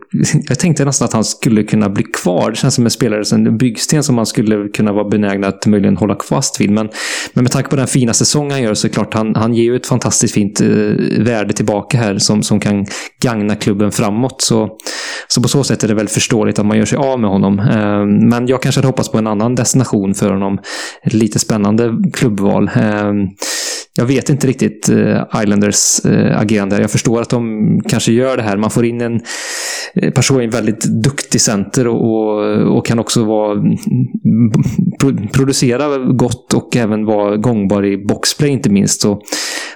jag 0.49 0.59
tänkte 0.59 0.85
nästan 0.85 1.07
att 1.07 1.13
han 1.13 1.25
skulle 1.25 1.63
kunna 1.63 1.89
bli 1.89 2.03
kvar. 2.03 2.51
Det 2.51 2.57
känns 2.57 2.75
som 2.75 2.85
en 2.85 2.91
spelare, 2.91 3.23
en 3.33 3.59
byggsten 3.59 4.03
som 4.03 4.15
man 4.15 4.27
skulle 4.27 4.69
kunna 4.69 4.93
vara 4.93 5.09
benägen 5.09 5.45
att 5.45 5.67
möjligen 5.67 5.97
hålla 5.97 6.17
fast 6.29 6.61
vid. 6.61 6.71
Men, 6.71 6.89
men 7.33 7.45
med 7.45 7.53
tanke 7.53 7.71
på 7.71 7.77
den 7.77 7.87
fina 7.87 8.13
säsong 8.13 8.51
han 8.51 8.63
gör 8.63 8.75
så 8.75 8.87
är 8.87 8.89
det 8.89 8.95
klart 8.95 9.15
han, 9.15 9.35
han 9.35 9.55
ger 9.55 9.65
ju 9.65 9.77
ett 9.77 9.87
fantastiskt 9.87 10.35
fint 10.35 10.61
eh, 10.61 10.69
värde 11.19 11.53
tillbaka 11.53 11.99
här 11.99 12.19
som, 12.19 12.43
som 12.43 12.61
kan 12.61 12.87
gagna 13.23 13.57
klubben 13.57 13.93
framåt. 13.93 14.43
Så, 14.43 14.79
så 15.29 15.43
på 15.43 15.49
så 15.49 15.65
sätt 15.65 15.85
är 15.85 15.89
det 15.89 15.95
väl 15.95 16.09
förståeligt 16.09 16.59
att 16.59 16.67
man 16.67 16.79
gör 16.79 16.85
sig 16.85 16.99
av 16.99 17.21
med 17.21 17.31
honom. 17.31 17.59
Eh, 17.59 18.05
men 18.07 18.47
jag 18.47 18.63
kanske 18.63 18.79
hade 18.79 18.89
hoppats 18.89 19.09
på 19.09 19.19
en 19.19 19.27
annan 19.27 19.55
destination 19.55 20.15
för 20.15 20.31
honom 20.31 20.59
ett 21.03 21.13
lite 21.13 21.39
spännande 21.39 21.93
klubbval. 22.13 22.71
Ehm, 22.75 23.29
jag 23.97 24.07
vet 24.07 24.31
inte 24.31 24.47
riktigt 24.47 24.89
eh, 24.89 25.43
Islanders 25.43 26.05
eh, 26.05 26.41
agerande. 26.41 26.81
Jag 26.81 26.91
förstår 26.91 27.21
att 27.21 27.31
de 27.31 27.81
kanske 27.89 28.13
gör 28.13 28.37
det 28.37 28.43
här. 28.43 28.57
Man 28.57 28.71
får 28.71 28.85
in 28.85 29.01
en 29.01 29.21
eh, 29.95 30.11
person 30.11 30.41
i 30.41 30.45
en 30.45 30.51
väldigt 30.51 30.85
duktig 30.85 31.41
center 31.41 31.87
och, 31.87 32.77
och 32.77 32.87
kan 32.87 32.99
också 32.99 33.25
vara, 33.25 33.53
mm, 33.53 35.29
producera 35.33 35.99
gott 35.99 36.55
och 36.55 36.77
även 36.77 37.05
vara 37.05 37.37
gångbar 37.37 37.87
i 37.87 38.05
boxplay 38.07 38.51
inte 38.51 38.71
minst. 38.71 39.01
Så, 39.01 39.21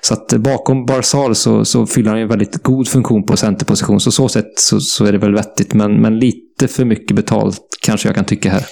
så 0.01 0.15
att 0.15 0.33
bakom 0.33 0.87
Barzal 0.87 1.35
så, 1.35 1.65
så 1.65 1.87
fyller 1.87 2.11
han 2.11 2.19
en 2.19 2.29
väldigt 2.29 2.63
god 2.63 2.89
funktion 2.89 3.27
på 3.27 3.37
centerposition. 3.37 4.01
Så 4.01 4.11
så 4.11 4.29
sätt 4.29 4.53
så, 4.59 4.81
så 4.81 5.05
är 5.05 5.13
det 5.13 5.19
väl 5.19 5.35
vettigt. 5.35 5.75
Men, 5.75 6.01
men 6.01 6.19
lite 6.19 6.69
för 6.69 6.85
mycket 6.85 7.17
betalt 7.17 7.61
kanske 7.81 8.09
jag 8.09 8.17
kan 8.17 8.25
tycka 8.25 8.51
här. 8.51 8.65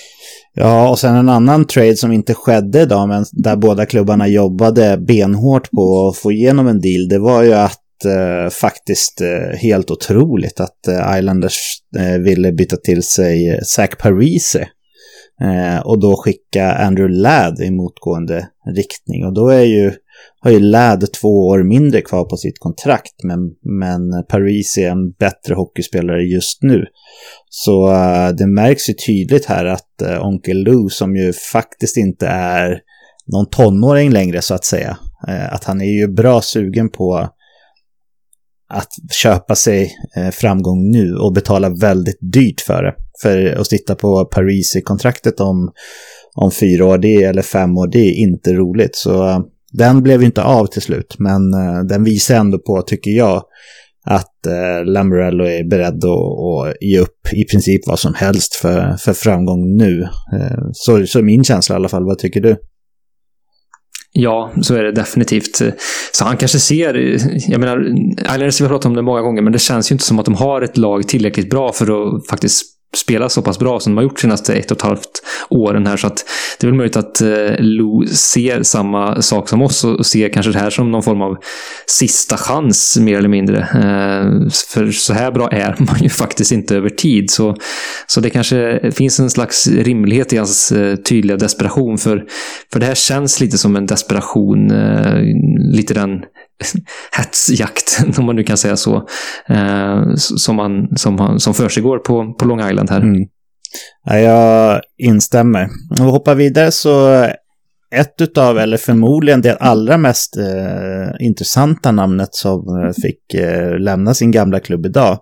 Ja, 0.54 0.88
och 0.90 0.98
sen 0.98 1.16
en 1.16 1.28
annan 1.28 1.64
trade 1.64 1.96
som 1.96 2.12
inte 2.12 2.34
skedde 2.34 2.80
idag, 2.80 3.08
men 3.08 3.24
där 3.32 3.56
båda 3.56 3.86
klubbarna 3.86 4.28
jobbade 4.28 4.98
benhårt 4.98 5.70
på 5.70 6.08
att 6.08 6.16
få 6.16 6.32
igenom 6.32 6.66
en 6.66 6.80
deal, 6.80 7.08
det 7.08 7.18
var 7.18 7.42
ju 7.42 7.52
att 7.52 8.04
eh, 8.04 8.50
faktiskt 8.50 9.20
eh, 9.20 9.58
helt 9.58 9.90
otroligt 9.90 10.60
att 10.60 10.88
eh, 10.88 11.18
Islanders 11.18 11.58
eh, 11.98 12.18
ville 12.18 12.52
byta 12.52 12.76
till 12.76 13.02
sig 13.02 13.48
eh, 13.48 13.58
Zach 13.62 13.90
Parise. 13.98 14.68
Eh, 15.42 15.86
och 15.86 16.00
då 16.00 16.16
skicka 16.16 16.72
Andrew 16.72 17.20
Ladd 17.22 17.60
i 17.60 17.70
motgående 17.70 18.48
riktning. 18.76 19.26
Och 19.26 19.34
då 19.34 19.48
är 19.48 19.64
ju, 19.64 19.92
har 20.40 20.50
ju 20.50 20.60
Ladd 20.60 21.12
två 21.12 21.48
år 21.48 21.62
mindre 21.62 22.00
kvar 22.00 22.24
på 22.24 22.36
sitt 22.36 22.58
kontrakt, 22.58 23.14
men, 23.24 23.38
men 23.80 24.24
Paris 24.28 24.78
är 24.78 24.90
en 24.90 25.10
bättre 25.10 25.54
hockeyspelare 25.54 26.22
just 26.22 26.62
nu. 26.62 26.84
Så 27.48 27.88
uh, 27.88 28.28
det 28.28 28.46
märks 28.46 28.88
ju 28.88 28.94
tydligt 28.94 29.44
här 29.44 29.64
att 29.64 30.02
uh, 30.02 30.26
Onkel 30.26 30.62
Lou, 30.62 30.88
som 30.88 31.16
ju 31.16 31.32
faktiskt 31.32 31.96
inte 31.96 32.26
är 32.26 32.80
någon 33.32 33.50
tonåring 33.50 34.10
längre 34.10 34.42
så 34.42 34.54
att 34.54 34.64
säga, 34.64 34.98
uh, 35.28 35.54
att 35.54 35.64
han 35.64 35.80
är 35.80 36.00
ju 36.00 36.08
bra 36.08 36.40
sugen 36.40 36.90
på 36.90 37.28
att 38.68 38.90
köpa 39.22 39.54
sig 39.54 39.92
framgång 40.32 40.90
nu 40.90 41.14
och 41.14 41.32
betala 41.32 41.68
väldigt 41.68 42.18
dyrt 42.20 42.60
för 42.60 42.82
det. 42.82 42.94
För 43.22 43.60
att 43.60 43.66
sitta 43.66 43.94
på 43.94 44.24
Paris 44.24 44.76
i 44.76 44.80
kontraktet 44.80 45.40
om, 45.40 45.72
om 46.34 46.50
fyra 46.50 46.86
år, 46.86 46.98
det 46.98 47.22
eller 47.22 47.42
fem 47.42 47.78
år, 47.78 47.88
det 47.92 47.98
är 47.98 48.14
inte 48.14 48.52
roligt. 48.52 48.96
Så 48.96 49.44
den 49.72 50.02
blev 50.02 50.22
inte 50.22 50.42
av 50.42 50.66
till 50.66 50.82
slut, 50.82 51.16
men 51.18 51.54
eh, 51.54 51.84
den 51.88 52.04
visar 52.04 52.36
ändå 52.36 52.58
på, 52.58 52.82
tycker 52.82 53.10
jag, 53.10 53.42
att 54.04 54.46
eh, 54.46 54.92
Lamorello 54.92 55.44
är 55.44 55.68
beredd 55.70 56.04
att, 56.04 56.68
att 56.68 56.76
ge 56.80 56.98
upp 56.98 57.32
i 57.32 57.44
princip 57.44 57.86
vad 57.86 57.98
som 57.98 58.14
helst 58.14 58.54
för, 58.54 58.96
för 58.96 59.12
framgång 59.12 59.76
nu. 59.76 60.02
Eh, 60.02 60.58
så, 60.72 61.06
så 61.06 61.22
min 61.22 61.44
känsla 61.44 61.74
i 61.74 61.76
alla 61.76 61.88
fall. 61.88 62.04
Vad 62.04 62.18
tycker 62.18 62.40
du? 62.40 62.56
Ja, 64.14 64.52
så 64.62 64.74
är 64.74 64.82
det 64.82 64.92
definitivt. 64.92 65.56
Så 66.12 66.24
han 66.24 66.36
kanske 66.36 66.58
ser, 66.58 67.18
jag 67.50 67.60
menar, 67.60 67.94
Islanders 68.20 68.60
har 68.60 68.68
pratat 68.68 68.86
om 68.86 68.94
det 68.94 69.02
många 69.02 69.20
gånger, 69.20 69.42
men 69.42 69.52
det 69.52 69.58
känns 69.58 69.90
ju 69.90 69.94
inte 69.94 70.04
som 70.04 70.18
att 70.18 70.24
de 70.24 70.34
har 70.34 70.62
ett 70.62 70.76
lag 70.76 71.08
tillräckligt 71.08 71.50
bra 71.50 71.72
för 71.72 71.84
att 71.84 72.26
faktiskt 72.26 72.71
spela 72.96 73.28
så 73.28 73.42
pass 73.42 73.58
bra 73.58 73.80
som 73.80 73.92
de 73.92 73.96
har 73.96 74.02
gjort 74.02 74.20
senaste 74.20 74.54
ett 74.54 74.70
och 74.70 74.76
ett 74.76 74.82
halvt 74.82 75.22
åren 75.48 75.86
här. 75.86 75.96
Så 75.96 76.06
att 76.06 76.24
det 76.58 76.66
är 76.66 76.70
väl 76.70 76.76
möjligt 76.76 76.96
att 76.96 77.20
eh, 77.20 77.54
Lou 77.58 78.06
ser 78.06 78.62
samma 78.62 79.22
sak 79.22 79.48
som 79.48 79.62
oss 79.62 79.84
och 79.84 80.06
ser 80.06 80.28
kanske 80.28 80.52
det 80.52 80.58
här 80.58 80.70
som 80.70 80.90
någon 80.90 81.02
form 81.02 81.22
av 81.22 81.36
sista 81.86 82.36
chans 82.36 82.98
mer 83.00 83.18
eller 83.18 83.28
mindre. 83.28 83.58
Eh, 83.58 84.50
för 84.68 84.90
så 84.90 85.12
här 85.12 85.30
bra 85.30 85.48
är 85.48 85.76
man 85.78 86.02
ju 86.02 86.08
faktiskt 86.08 86.52
inte 86.52 86.76
över 86.76 86.90
tid. 86.90 87.30
Så, 87.30 87.56
så 88.06 88.20
det 88.20 88.30
kanske 88.30 88.90
finns 88.94 89.20
en 89.20 89.30
slags 89.30 89.68
rimlighet 89.68 90.32
i 90.32 90.36
hans 90.36 90.72
eh, 90.72 90.96
tydliga 90.96 91.36
desperation. 91.36 91.98
För, 91.98 92.24
för 92.72 92.80
det 92.80 92.86
här 92.86 92.94
känns 92.94 93.40
lite 93.40 93.58
som 93.58 93.76
en 93.76 93.86
desperation, 93.86 94.72
lite 95.72 95.94
den 95.94 96.20
hetsjakten, 97.16 98.12
om 98.18 98.26
man 98.26 98.36
nu 98.36 98.44
kan 98.44 98.56
säga 98.56 98.76
så, 98.76 98.96
eh, 99.48 100.14
som, 100.16 100.56
man, 100.56 100.96
som, 100.96 101.38
som 101.38 101.54
försiggår 101.54 101.98
på, 101.98 102.34
på 102.38 102.44
Long 102.44 102.68
Island 102.70 102.90
här. 102.90 103.00
Mm. 103.00 103.22
Ja, 104.04 104.18
jag 104.18 104.80
instämmer. 104.98 105.68
Om 106.00 106.06
vi 106.06 106.10
hoppar 106.10 106.34
vidare 106.34 106.72
så 106.72 107.26
ett 107.92 108.20
utav, 108.20 108.58
eller 108.58 108.76
förmodligen 108.76 109.42
det 109.42 109.56
allra 109.56 109.96
mest 109.96 110.36
eh, 110.36 111.26
intressanta 111.26 111.92
namnet 111.92 112.28
som 112.34 112.60
eh, 112.60 112.92
fick 113.02 113.34
eh, 113.34 113.78
lämna 113.78 114.14
sin 114.14 114.30
gamla 114.30 114.60
klubb 114.60 114.86
idag 114.86 115.18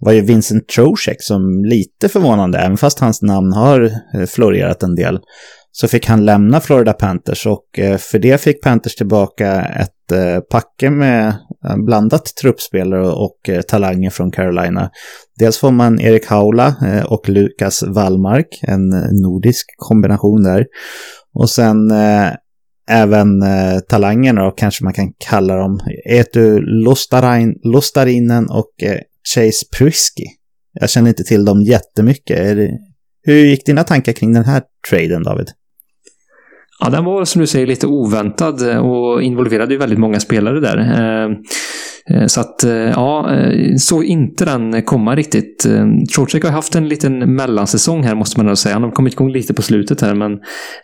var 0.00 0.12
ju 0.12 0.20
Vincent 0.20 0.68
Trocek 0.68 1.16
som 1.22 1.64
lite 1.64 2.08
förvånande, 2.08 2.58
även 2.58 2.76
fast 2.76 2.98
hans 2.98 3.22
namn 3.22 3.52
har 3.52 3.82
eh, 4.14 4.26
florerat 4.26 4.82
en 4.82 4.94
del, 4.94 5.18
så 5.76 5.88
fick 5.88 6.06
han 6.06 6.24
lämna 6.24 6.60
Florida 6.60 6.92
Panthers 6.92 7.46
och 7.46 7.78
eh, 7.78 7.96
för 7.96 8.18
det 8.18 8.40
fick 8.40 8.62
Panthers 8.62 8.94
tillbaka 8.94 9.62
ett 9.62 10.12
eh, 10.12 10.40
packe 10.40 10.90
med 10.90 11.28
eh, 11.68 11.76
blandat 11.76 12.24
truppspelare 12.24 13.08
och 13.08 13.50
talanger 13.68 14.10
från 14.10 14.30
Carolina. 14.30 14.90
Dels 15.38 15.58
får 15.58 15.70
man 15.70 16.00
Erik 16.00 16.26
Haula 16.26 16.74
och 17.06 17.28
Lukas 17.28 17.82
Wallmark, 17.82 18.46
en 18.62 18.88
nordisk 19.22 19.66
kombination 19.76 20.42
där. 20.42 20.66
Och 21.34 21.50
sen 21.50 21.90
även 22.90 23.42
talangerna, 23.88 24.46
och 24.46 24.58
kanske 24.58 24.84
man 24.84 24.92
kan 24.92 25.12
kalla 25.18 25.56
dem, 25.56 25.80
Etu 26.10 26.60
Lostarin, 26.60 27.54
Lostarinen 27.62 28.50
och 28.50 28.70
Chase 29.34 29.66
Prusky. 29.78 30.24
Jag 30.72 30.90
känner 30.90 31.08
inte 31.08 31.24
till 31.24 31.44
dem 31.44 31.62
jättemycket. 31.62 32.56
Hur 33.22 33.44
gick 33.44 33.66
dina 33.66 33.84
tankar 33.84 34.12
kring 34.12 34.32
den 34.32 34.44
här 34.44 34.62
traden, 34.90 35.22
David? 35.22 35.50
Ja, 36.80 36.90
den 36.90 37.04
var 37.04 37.24
som 37.24 37.40
du 37.40 37.46
säger 37.46 37.66
lite 37.66 37.86
oväntad 37.86 38.70
eh, 38.70 38.78
och 38.78 39.22
involverade 39.22 39.72
ju 39.72 39.78
väldigt 39.78 39.98
många 39.98 40.20
spelare 40.20 40.60
där. 40.60 40.78
Eh, 40.78 41.30
eh, 42.16 42.26
så 42.26 42.40
att, 42.40 42.64
ja, 42.94 43.30
såg 43.78 44.04
inte 44.04 44.44
den 44.44 44.82
komma 44.82 45.16
riktigt. 45.16 45.66
Trotsek 46.14 46.44
har 46.44 46.50
haft 46.50 46.74
en 46.74 46.88
liten 46.88 47.34
mellansäsong 47.34 48.02
här 48.02 48.14
måste 48.14 48.40
man 48.40 48.46
nog 48.46 48.58
säga. 48.58 48.74
Han 48.74 48.82
har 48.82 48.90
kommit 48.90 49.12
igång 49.12 49.32
lite 49.32 49.54
på 49.54 49.62
slutet 49.62 50.00
här 50.00 50.14
men, 50.14 50.38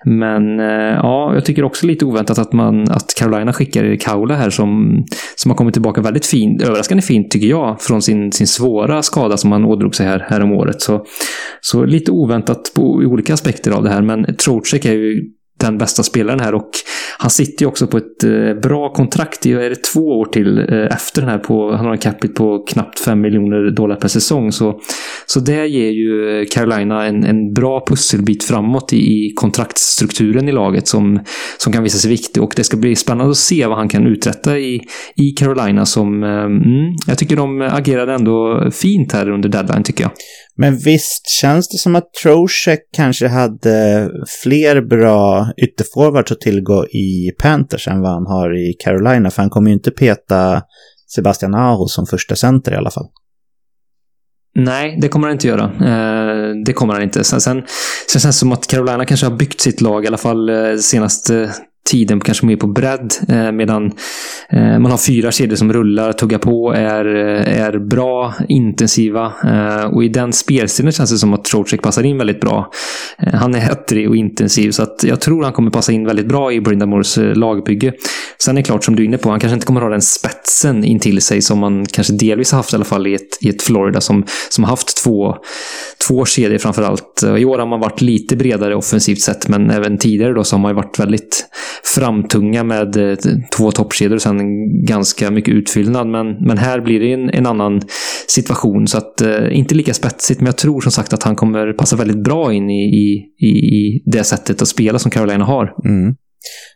men 0.05 0.59
ja, 0.95 1.35
jag 1.35 1.45
tycker 1.45 1.65
också 1.65 1.87
lite 1.87 2.05
oväntat 2.05 2.39
att, 2.39 2.53
man, 2.53 2.91
att 2.91 3.15
Carolina 3.19 3.53
skickar 3.53 3.97
Kaula 3.97 4.35
här 4.35 4.51
som, 4.51 5.05
som 5.37 5.51
har 5.51 5.57
kommit 5.57 5.75
tillbaka 5.75 6.01
väldigt 6.01 6.27
fint, 6.27 6.63
överraskande 6.63 7.03
fint 7.03 7.31
tycker 7.31 7.47
jag, 7.47 7.81
från 7.81 8.03
sin, 8.03 8.33
sin 8.33 8.47
svåra 8.47 9.03
skada 9.03 9.37
som 9.37 9.53
han 9.53 9.65
ådrog 9.65 9.95
sig 9.95 10.07
här, 10.07 10.27
här 10.29 10.41
om 10.41 10.53
året. 10.53 10.83
Så, 10.83 11.05
så 11.61 11.85
lite 11.85 12.11
oväntat 12.11 12.73
på 12.75 12.83
olika 12.83 13.35
aspekter 13.35 13.71
av 13.71 13.83
det 13.83 13.91
här 13.91 14.03
men 14.03 14.37
Trotsek 14.37 14.85
är 14.85 14.93
ju 14.93 15.31
den 15.61 15.79
bästa 15.79 16.03
spelaren 16.03 16.41
här 16.41 16.55
och 16.55 16.71
han 17.19 17.31
sitter 17.31 17.63
ju 17.65 17.69
också 17.69 17.87
på 17.87 17.97
ett 17.97 18.25
eh, 18.25 18.61
bra 18.63 18.93
kontrakt. 18.93 19.43
Det 19.43 19.53
är 19.53 19.71
det 19.71 19.83
två 19.83 20.01
år 20.01 20.27
till 20.27 20.59
eh, 20.59 20.87
efter 20.97 21.21
den 21.21 21.31
här. 21.31 21.39
På, 21.39 21.73
han 21.73 21.87
har 21.87 21.93
en 21.93 21.99
capita 21.99 22.35
på 22.35 22.65
knappt 22.69 23.01
5 23.01 23.21
miljoner 23.21 23.71
dollar 23.71 23.97
per 23.97 24.09
säsong. 24.09 24.53
Så, 24.53 24.81
så 25.27 25.41
det 25.41 25.67
ger 25.67 25.91
ju 25.91 26.45
Carolina 26.51 27.07
en, 27.07 27.25
en 27.25 27.53
bra 27.53 27.85
pusselbit 27.87 28.45
framåt 28.45 28.93
i, 28.93 28.97
i 28.97 29.33
kontraktsstrukturen 29.37 30.49
i 30.49 30.53
laget 30.53 30.89
som, 30.89 31.21
som 31.59 31.73
kan 31.73 31.83
visa 31.83 31.99
sig 31.99 32.11
viktig. 32.11 32.43
Och 32.43 32.53
det 32.57 32.65
ska 32.65 32.77
bli 32.77 32.97
spännande 32.97 33.31
att 33.31 33.37
se 33.37 33.67
vad 33.67 33.79
han 33.79 33.89
kan 33.89 34.07
uträtta 34.07 34.59
i, 34.59 34.81
i 35.17 35.31
Carolina 35.31 35.87
som, 35.87 36.23
eh, 36.23 36.31
mm, 36.31 36.95
jag 37.07 37.19
tycker 37.19 37.37
de 37.37 37.61
agerade 37.61 38.15
ändå 38.15 38.69
fint 38.71 39.13
här 39.13 39.31
under 39.31 39.49
deadline 39.49 39.83
tycker 39.83 40.05
jag. 40.05 40.13
Men 40.57 40.77
visst 40.77 41.29
känns 41.41 41.69
det 41.69 41.79
som 41.79 41.97
att 41.97 42.13
Trocheck 42.23 42.81
kanske 42.93 43.29
hade 43.29 44.09
fler 44.43 44.81
bra 44.81 45.53
ytterforwards 45.57 46.33
att 46.33 46.41
tillgå 46.41 46.87
i 46.87 47.31
Panthers 47.39 47.89
än 47.89 48.01
vad 48.01 48.13
han 48.13 48.27
har 48.27 48.57
i 48.57 48.73
Carolina. 48.85 49.31
För 49.31 49.43
han 49.43 49.51
kommer 49.51 49.71
ju 49.71 49.75
inte 49.75 49.91
peta 49.91 50.63
Sebastian 51.15 51.55
Aho 51.55 51.87
som 51.87 52.07
första 52.07 52.37
center 52.37 52.73
i 52.73 52.77
alla 52.77 52.91
fall. 52.91 53.07
Nej, 54.55 54.99
det 55.01 55.09
kommer 55.09 55.27
han 55.27 55.35
inte 55.35 55.49
göra. 55.49 55.65
Eh, 55.65 56.55
det 56.65 56.73
kommer 56.73 56.95
han 56.95 57.03
inte. 57.03 57.25
Sen, 57.25 57.41
sen, 57.41 57.63
sen 58.09 58.21
känns 58.21 58.37
det 58.37 58.39
som 58.39 58.53
att 58.53 58.67
Carolina 58.67 59.05
kanske 59.05 59.27
har 59.27 59.37
byggt 59.37 59.61
sitt 59.61 59.81
lag, 59.81 60.05
i 60.05 60.07
alla 60.07 60.17
fall 60.17 60.49
eh, 60.49 60.77
senaste 60.77 61.43
eh, 61.43 61.51
tiden 61.91 62.21
kanske 62.21 62.47
mer 62.47 62.57
på 62.57 62.67
bredd. 62.67 63.15
Eh, 63.29 63.53
medan 63.53 63.93
eh, 64.49 64.79
man 64.79 64.91
har 64.91 64.99
fyra 64.99 65.33
kedjor 65.33 65.57
som 65.57 65.73
rullar, 65.73 66.13
tuggar 66.13 66.39
på, 66.39 66.73
är, 66.73 67.05
eh, 67.17 67.63
är 67.63 67.79
bra, 67.79 68.35
intensiva. 68.49 69.33
Eh, 69.45 69.85
och 69.85 70.05
i 70.05 70.09
den 70.09 70.33
spelstilen 70.33 70.93
känns 70.93 71.11
det 71.11 71.19
som 71.19 71.35
att 71.35 71.45
Trocek 71.45 71.83
passar 71.83 72.03
in 72.03 72.19
väldigt 72.19 72.41
bra. 72.41 72.71
Eh, 73.19 73.35
han 73.35 73.55
är 73.55 73.59
hettrig 73.59 74.09
och 74.09 74.17
intensiv 74.17 74.71
så 74.71 74.83
att 74.83 75.05
jag 75.05 75.21
tror 75.21 75.45
han 75.45 75.53
kommer 75.53 75.71
passa 75.71 75.93
in 75.93 76.07
väldigt 76.07 76.27
bra 76.27 76.53
i 76.53 76.61
Brindamores 76.61 77.19
lagbygge. 77.35 77.93
Sen 78.39 78.57
är 78.57 78.63
det 78.63 78.67
klart, 78.67 78.85
som 78.85 78.97
du 78.97 79.03
är 79.03 79.07
inne 79.07 79.19
på, 79.19 79.31
han 79.31 79.41
kanske 79.41 79.55
inte 79.55 79.67
kommer 79.67 79.81
ha 79.81 79.89
den 79.89 80.03
spetsen 80.03 80.85
in 80.85 80.99
till 80.99 81.23
sig 81.23 81.43
som 81.43 81.59
man 81.59 81.87
kanske 81.87 82.13
delvis 82.13 82.53
har 82.53 82.57
haft 82.57 82.73
i 82.73 82.77
alla 82.77 82.85
fall 82.85 83.07
i 83.07 83.15
ett, 83.15 83.39
i 83.41 83.49
ett 83.49 83.63
Florida 83.63 84.01
som, 84.01 84.25
som 84.49 84.65
har 84.65 84.71
haft 84.71 85.05
två, 85.05 85.37
två 86.09 86.25
kedjor 86.25 86.59
framförallt. 86.59 87.23
I 87.39 87.45
år 87.45 87.59
har 87.59 87.67
man 87.67 87.81
varit 87.81 88.01
lite 88.01 88.37
bredare 88.37 88.75
offensivt 88.75 89.21
sett, 89.21 89.49
men 89.49 89.71
även 89.71 89.99
tidigare 89.99 90.33
då 90.33 90.45
så 90.45 90.57
har 90.57 90.61
man 90.61 90.71
ju 90.71 90.77
varit 90.77 90.99
väldigt 90.99 91.47
framtunga 91.85 92.65
med 92.65 92.97
eh, 92.97 93.17
två 93.57 93.71
toppkedjor 93.71 94.15
och 94.15 94.23
sen 94.23 94.39
ganska 94.85 95.31
mycket 95.31 95.55
utfyllnad. 95.55 96.07
Men, 96.07 96.27
men 96.47 96.59
här 96.59 96.81
blir 96.81 97.01
det 97.01 97.13
en, 97.13 97.31
en 97.31 97.47
annan 97.47 97.81
situation. 98.27 98.89
Så 98.89 98.99
att, 98.99 99.21
eh, 99.21 99.59
inte 99.59 99.75
lika 99.75 99.95
spetsigt, 99.95 100.41
men 100.41 100.47
jag 100.47 100.57
tror 100.57 100.81
som 100.81 100.93
sagt 100.93 101.13
att 101.13 101.23
han 101.23 101.37
kommer 101.37 101.73
passa 101.73 101.97
väldigt 101.97 102.25
bra 102.25 102.53
in 102.53 102.71
i, 102.71 102.83
i, 103.41 103.47
i 103.47 104.03
det 104.07 104.25
sättet 104.25 104.63
att 104.63 104.69
spela 104.69 104.99
som 104.99 105.11
Carolina 105.11 105.45
har. 105.45 105.65
Mm. 105.85 106.15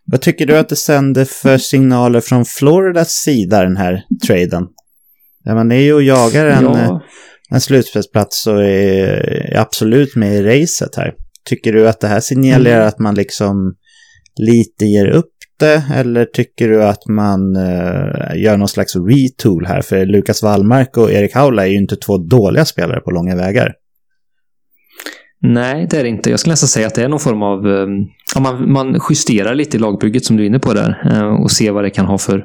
Vad 0.05 0.21
tycker 0.21 0.47
du 0.47 0.59
att 0.59 0.69
det 0.69 0.77
sänder 0.77 1.25
för 1.25 1.59
signaler 1.59 2.21
från 2.21 2.45
Floridas 2.45 3.13
sida, 3.13 3.63
den 3.63 3.77
här 3.77 4.03
traden? 4.27 4.67
Ja, 5.45 5.55
man 5.55 5.73
är 5.73 5.81
ju 5.81 5.95
och 5.95 6.03
jagar 6.03 6.47
en, 6.47 6.65
ja. 6.65 7.03
en 7.51 7.61
slutspelsplats 7.61 8.47
och 8.47 8.65
är 8.65 9.57
absolut 9.57 10.17
med 10.17 10.35
i 10.35 10.43
racet 10.43 10.97
här. 10.97 11.13
Tycker 11.45 11.73
du 11.73 11.89
att 11.89 12.01
det 12.01 12.09
här 12.09 12.21
signalerar 12.21 12.77
mm. 12.77 12.89
att 12.89 12.99
man 12.99 13.15
liksom 13.15 13.75
lite 14.37 14.85
ger 14.85 15.07
upp 15.07 15.31
det 15.59 15.85
eller 15.95 16.25
tycker 16.25 16.69
du 16.69 16.85
att 16.85 17.07
man 17.09 17.57
eh, 17.57 18.43
gör 18.43 18.57
någon 18.57 18.69
slags 18.69 18.97
retool 18.97 19.67
här? 19.67 19.83
För 19.83 20.07
Lukas 20.07 20.43
Wallmark 20.43 20.97
och 20.97 21.13
Erik 21.13 21.35
Haula 21.35 21.67
är 21.67 21.71
ju 21.71 21.77
inte 21.77 21.97
två 21.97 22.19
dåliga 22.19 22.65
spelare 22.65 23.01
på 23.01 23.11
långa 23.11 23.37
vägar. 23.37 23.75
Nej, 25.47 25.87
det 25.91 25.97
är 25.97 26.03
det 26.03 26.09
inte. 26.09 26.31
Jag 26.31 26.41
skulle 26.41 26.53
nästan 26.53 26.69
säga 26.69 26.87
att 26.87 26.95
det 26.95 27.03
är 27.03 27.09
någon 27.09 27.21
form 27.21 27.43
av... 27.43 27.67
Eh, 27.67 28.41
man, 28.41 28.73
man 28.73 29.01
justerar 29.11 29.55
lite 29.55 29.77
i 29.77 29.81
lagbygget 29.81 30.25
som 30.25 30.37
du 30.37 30.43
är 30.43 30.47
inne 30.47 30.59
på 30.59 30.73
där 30.73 31.11
eh, 31.11 31.43
och 31.43 31.51
ser 31.51 31.73
vad 31.73 31.85
det 31.85 31.91
kan 31.91 32.07
ha 32.07 32.19
för, 32.19 32.45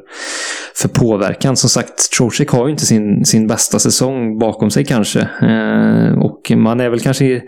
för 0.81 0.89
påverkan. 0.89 1.57
Som 1.57 1.69
sagt, 1.69 2.11
Trocek 2.17 2.49
har 2.49 2.67
ju 2.67 2.71
inte 2.71 2.85
sin, 2.85 3.25
sin 3.25 3.47
bästa 3.47 3.79
säsong 3.79 4.39
bakom 4.39 4.71
sig 4.71 4.85
kanske. 4.85 5.19
Eh, 5.19 6.19
och 6.19 6.51
man 6.55 6.79
är 6.79 6.89
väl 6.89 6.99
kanske 6.99 7.41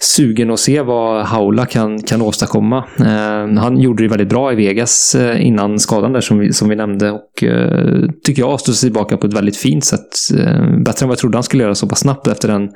sugen 0.00 0.50
att 0.50 0.60
se 0.60 0.80
vad 0.80 1.26
Haula 1.26 1.66
kan, 1.66 2.02
kan 2.02 2.22
åstadkomma. 2.22 2.84
Eh, 3.00 3.60
han 3.60 3.80
gjorde 3.80 4.02
det 4.02 4.08
väldigt 4.08 4.28
bra 4.28 4.52
i 4.52 4.56
Vegas 4.56 5.14
eh, 5.14 5.46
innan 5.46 5.78
skadan 5.78 6.12
där 6.12 6.20
som 6.20 6.38
vi, 6.38 6.52
som 6.52 6.68
vi 6.68 6.76
nämnde 6.76 7.10
och 7.10 7.44
eh, 7.44 8.10
tycker 8.24 8.42
jag 8.42 8.60
stod 8.60 8.74
tillbaka 8.74 9.16
på 9.16 9.26
ett 9.26 9.34
väldigt 9.34 9.56
fint 9.56 9.84
sätt. 9.84 10.08
Eh, 10.38 10.82
bättre 10.84 11.04
än 11.04 11.08
vad 11.08 11.14
jag 11.14 11.18
trodde 11.18 11.36
han 11.36 11.42
skulle 11.42 11.62
göra 11.62 11.74
så 11.74 11.88
pass 11.88 12.00
snabbt 12.00 12.26
efter 12.26 12.48
den, 12.48 12.68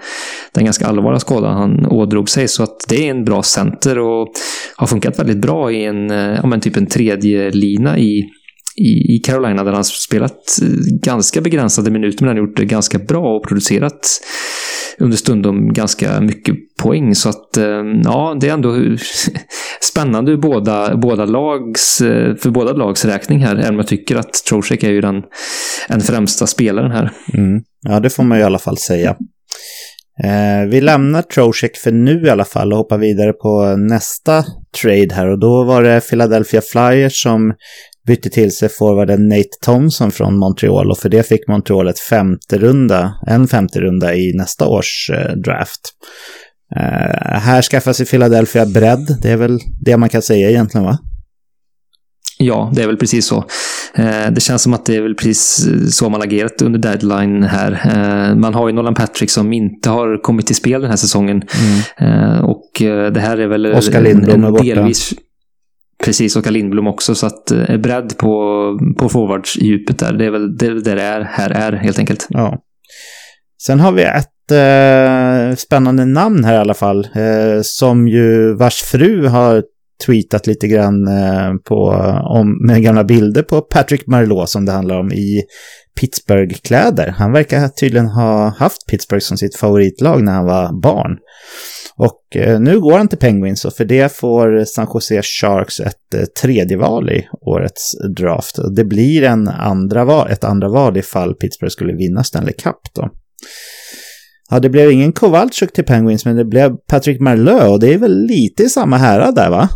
den 0.54 0.64
ganska 0.64 0.86
allvarliga 0.86 1.20
skadan 1.20 1.56
han 1.56 1.86
ådrog 1.86 2.30
sig. 2.30 2.48
Så 2.48 2.62
att 2.62 2.84
det 2.88 3.06
är 3.06 3.10
en 3.10 3.24
bra 3.24 3.42
center 3.42 3.98
och 3.98 4.28
har 4.76 4.86
funkat 4.86 5.18
väldigt 5.18 5.40
bra 5.40 5.72
i 5.72 5.84
en, 5.84 6.10
ja, 6.10 6.46
men 6.46 6.60
typ 6.60 6.76
en 6.76 6.86
tredje 6.86 7.50
lina 7.50 7.98
i 7.98 8.30
i, 8.80 9.18
Carolina 9.24 9.64
där 9.64 9.72
han 9.72 9.84
spelat 9.84 10.58
eh, 10.62 10.68
ganska 11.02 11.40
begränsade 11.40 11.90
minuter 11.90 12.24
men 12.24 12.28
han 12.28 12.36
har 12.36 12.46
gjort 12.46 12.56
det 12.56 12.64
ganska 12.64 12.98
bra 12.98 13.36
och 13.36 13.48
producerat 13.48 14.20
under 14.98 15.16
stundom 15.16 15.72
ganska 15.72 16.20
mycket 16.20 16.54
poäng. 16.82 17.14
Så 17.14 17.28
att 17.28 17.56
eh, 17.56 17.82
ja, 18.04 18.36
det 18.40 18.48
är 18.48 18.52
ändå 18.52 18.76
spännande 19.80 20.36
båda, 20.36 20.96
båda 20.96 21.24
lags, 21.24 22.00
eh, 22.00 22.36
för 22.36 22.50
båda 22.50 22.72
lags 22.72 23.04
räkning 23.04 23.38
här. 23.38 23.56
Även 23.56 23.70
om 23.70 23.76
jag 23.76 23.86
tycker 23.86 24.16
att 24.16 24.32
Trocek 24.48 24.82
är 24.82 24.90
ju 24.90 25.00
den, 25.00 25.22
den 25.88 26.00
främsta 26.00 26.46
spelaren 26.46 26.90
här. 26.90 27.10
Mm. 27.34 27.62
Ja, 27.88 28.00
det 28.00 28.10
får 28.10 28.22
man 28.22 28.38
ju 28.38 28.42
i 28.42 28.46
alla 28.46 28.58
fall 28.58 28.78
säga. 28.78 29.16
Eh, 30.24 30.68
vi 30.68 30.80
lämnar 30.80 31.22
Trocek 31.22 31.76
för 31.76 31.92
nu 31.92 32.26
i 32.26 32.30
alla 32.30 32.44
fall 32.44 32.72
och 32.72 32.78
hoppar 32.78 32.98
vidare 32.98 33.32
på 33.32 33.76
nästa 33.76 34.44
trade 34.82 35.14
här 35.14 35.28
och 35.28 35.38
då 35.38 35.64
var 35.64 35.82
det 35.82 36.00
Philadelphia 36.10 36.60
Flyers 36.60 37.22
som 37.22 37.54
bytte 38.06 38.30
till 38.30 38.56
sig 38.56 38.68
forwarden 38.68 39.28
Nate 39.28 39.48
Thompson 39.64 40.10
från 40.10 40.38
Montreal 40.38 40.90
och 40.90 40.98
för 40.98 41.08
det 41.08 41.28
fick 41.28 41.48
Montreal 41.48 41.88
ett 41.88 41.98
femte 41.98 42.58
runda, 42.58 43.14
en 43.26 43.48
femte 43.48 43.80
runda 43.80 44.14
i 44.14 44.32
nästa 44.36 44.66
års 44.66 45.10
eh, 45.10 45.36
draft. 45.36 45.80
Eh, 46.76 47.38
här 47.40 47.62
skaffar 47.62 47.92
sig 47.92 48.06
Philadelphia 48.06 48.66
bredd, 48.66 49.18
det 49.22 49.30
är 49.30 49.36
väl 49.36 49.58
det 49.80 49.96
man 49.96 50.08
kan 50.08 50.22
säga 50.22 50.50
egentligen 50.50 50.84
va? 50.84 50.98
Ja, 52.38 52.72
det 52.74 52.82
är 52.82 52.86
väl 52.86 52.96
precis 52.96 53.26
så. 53.26 53.36
Eh, 53.94 54.30
det 54.30 54.40
känns 54.40 54.62
som 54.62 54.74
att 54.74 54.86
det 54.86 54.96
är 54.96 55.02
väl 55.02 55.14
precis 55.14 55.66
så 55.96 56.08
man 56.08 56.22
agerat 56.22 56.62
under 56.62 56.78
deadline 56.78 57.42
här. 57.42 58.34
Man 58.34 58.54
har 58.54 58.68
ju 58.68 58.74
Nolan 58.74 58.94
Patrick 58.94 59.30
som 59.30 59.52
inte 59.52 59.90
har 59.90 60.22
kommit 60.22 60.46
till 60.46 60.56
spel 60.56 60.80
den 60.80 60.90
här 60.90 60.96
säsongen. 60.96 61.42
Mm. 61.98 62.44
Och 62.44 62.70
det 63.14 63.20
här 63.20 63.38
är 63.38 63.46
väl 63.46 63.66
Oskar 63.66 64.00
Lindblom 64.00 64.44
är 64.44 64.50
borta. 64.50 64.64
delvis... 64.64 65.14
Precis, 66.04 66.36
Oskar 66.36 66.50
Lindblom 66.50 66.86
också. 66.86 67.14
Så 67.14 67.26
att 67.26 67.50
eh, 67.50 67.76
bredd 67.76 68.18
på, 68.18 68.34
på 68.98 69.08
forwardsdjupet 69.08 69.98
där, 69.98 70.12
det 70.12 70.24
är 70.24 70.30
väl 70.30 70.56
det, 70.56 70.80
det 70.80 71.02
är, 71.02 71.20
här 71.20 71.50
är 71.50 71.72
helt 71.72 71.98
enkelt. 71.98 72.26
Ja. 72.30 72.58
Sen 73.62 73.80
har 73.80 73.92
vi 73.92 74.02
ett 74.02 74.50
eh, 74.50 75.56
spännande 75.56 76.04
namn 76.04 76.44
här 76.44 76.54
i 76.54 76.58
alla 76.58 76.74
fall. 76.74 77.08
Eh, 77.14 77.62
som 77.62 78.08
ju 78.08 78.54
vars 78.54 78.82
fru 78.82 79.26
har 79.26 79.62
tweetat 80.06 80.46
lite 80.46 80.68
grann 80.68 81.08
eh, 81.08 81.54
på, 81.64 81.88
om, 82.24 82.66
med 82.66 82.82
gamla 82.82 83.04
bilder 83.04 83.42
på 83.42 83.60
Patrick 83.60 84.06
Marleau 84.06 84.46
som 84.46 84.64
det 84.64 84.72
handlar 84.72 85.00
om 85.00 85.12
i 85.12 85.42
Pittsburgh-kläder. 86.00 87.14
Han 87.18 87.32
verkar 87.32 87.68
tydligen 87.68 88.06
ha 88.06 88.54
haft 88.58 88.86
Pittsburgh 88.86 89.22
som 89.22 89.36
sitt 89.36 89.56
favoritlag 89.56 90.22
när 90.22 90.32
han 90.32 90.44
var 90.44 90.80
barn. 90.82 91.18
Och 92.00 92.36
eh, 92.36 92.60
nu 92.60 92.80
går 92.80 92.98
han 92.98 93.08
till 93.08 93.18
Penguins 93.18 93.64
och 93.64 93.72
för 93.72 93.84
det 93.84 94.16
får 94.16 94.64
San 94.64 94.86
Jose 94.94 95.22
Sharks 95.22 95.80
ett 95.80 96.14
eh, 96.14 96.24
tredje 96.42 96.76
val 96.76 97.10
i 97.10 97.28
årets 97.40 97.92
draft. 98.16 98.58
Det 98.76 98.84
blir 98.84 99.22
en 99.22 99.48
andra 99.48 100.04
val, 100.04 100.30
ett 100.30 100.44
andra 100.44 100.68
val 100.68 100.96
ifall 100.96 101.34
Pittsburgh 101.34 101.70
skulle 101.70 101.92
vinna 101.92 102.24
Stanley 102.24 102.52
Cup 102.52 102.76
då. 102.94 103.08
Ja, 104.50 104.60
det 104.60 104.68
blev 104.68 104.90
ingen 104.90 105.12
Kowalczyk 105.12 105.72
till 105.72 105.84
Penguins, 105.84 106.24
men 106.24 106.36
det 106.36 106.44
blev 106.44 106.76
Patrick 106.76 107.20
Marleau 107.20 107.72
och 107.72 107.80
det 107.80 107.94
är 107.94 107.98
väl 107.98 108.26
lite 108.26 108.62
i 108.62 108.68
samma 108.68 108.96
härad 108.96 109.34
där 109.34 109.50
va? 109.50 109.68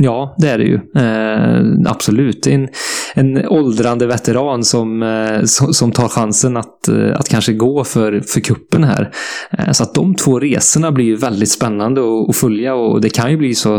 Ja, 0.00 0.34
det 0.38 0.48
är 0.48 0.58
det 0.58 0.64
ju. 0.64 0.74
Eh, 0.74 1.90
absolut. 1.90 2.46
En, 2.46 2.68
en 3.14 3.46
åldrande 3.48 4.06
veteran 4.06 4.64
som, 4.64 5.02
eh, 5.02 5.44
som, 5.44 5.74
som, 5.74 5.92
tar 5.92 6.08
chansen 6.08 6.56
att, 6.56 6.88
eh, 6.88 7.16
att 7.16 7.28
kanske 7.28 7.52
gå 7.52 7.84
för, 7.84 8.20
för 8.20 8.40
kuppen 8.40 8.84
här. 8.84 9.10
Eh, 9.58 9.72
så 9.72 9.82
att 9.82 9.94
de 9.94 10.14
två 10.14 10.38
resorna 10.38 10.92
blir 10.92 11.04
ju 11.04 11.16
väldigt 11.16 11.50
spännande 11.50 12.00
att, 12.00 12.28
att 12.28 12.36
följa 12.36 12.74
och 12.74 13.00
det 13.00 13.08
kan 13.08 13.30
ju 13.30 13.36
bli 13.36 13.54
så, 13.54 13.76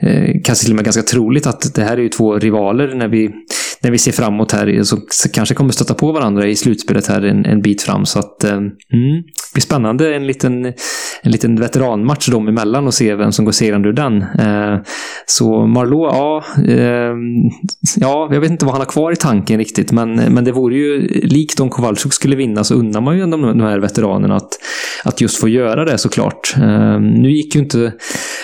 eh, 0.00 0.34
kanske 0.44 0.64
till 0.64 0.72
och 0.72 0.76
med 0.76 0.84
ganska 0.84 1.02
troligt 1.02 1.46
att 1.46 1.74
det 1.74 1.82
här 1.84 1.96
är 1.96 2.02
ju 2.02 2.08
två 2.08 2.38
rivaler 2.38 2.94
när 2.94 3.08
vi, 3.08 3.30
när 3.82 3.90
vi 3.90 3.98
ser 3.98 4.12
framåt 4.12 4.52
här. 4.52 4.82
Så, 4.82 4.96
kanske 5.32 5.54
kommer 5.54 5.72
stöta 5.72 5.94
på 5.94 6.12
varandra 6.12 6.46
i 6.46 6.56
slutspelet 6.56 7.06
här 7.06 7.22
en, 7.22 7.46
en 7.46 7.62
bit 7.62 7.82
fram. 7.82 8.06
Så 8.06 8.18
att, 8.18 8.44
eh, 8.44 8.52
mm, 8.52 8.72
det 8.92 9.52
blir 9.54 9.62
spännande. 9.62 10.16
En 10.16 10.26
liten, 10.26 10.66
en 11.22 11.32
liten 11.32 11.60
veteranmatch 11.60 12.28
dem 12.28 12.48
emellan 12.48 12.86
och 12.86 12.94
se 12.94 13.14
vem 13.14 13.32
som 13.32 13.44
går 13.44 13.52
segrande 13.52 13.88
ur 13.88 13.92
den. 13.92 14.22
Eh, 14.22 14.78
så 15.28 15.66
Marlowe, 15.66 16.06
ja, 16.06 16.44
eh, 16.68 17.14
ja, 17.96 18.28
jag 18.32 18.40
vet 18.40 18.50
inte 18.50 18.64
vad 18.64 18.74
han 18.74 18.80
har 18.80 18.86
kvar 18.86 19.12
i 19.12 19.16
tanken 19.16 19.58
riktigt, 19.58 19.92
men, 19.92 20.14
men 20.14 20.44
det 20.44 20.52
vore 20.52 20.74
ju 20.74 21.08
likt 21.22 21.60
om 21.60 21.70
Kowalczyk 21.70 22.12
skulle 22.12 22.36
vinna 22.36 22.64
så 22.64 22.74
undrar 22.74 23.00
man 23.00 23.16
ju 23.16 23.20
de, 23.20 23.42
de 23.42 23.60
här 23.60 23.78
veteranerna 23.78 24.36
att, 24.36 24.48
att 25.04 25.20
just 25.20 25.40
få 25.40 25.48
göra 25.48 25.84
det 25.84 25.98
såklart. 25.98 26.54
Eh, 26.56 27.00
nu 27.00 27.30
gick 27.30 27.54
ju 27.54 27.60
inte 27.60 27.92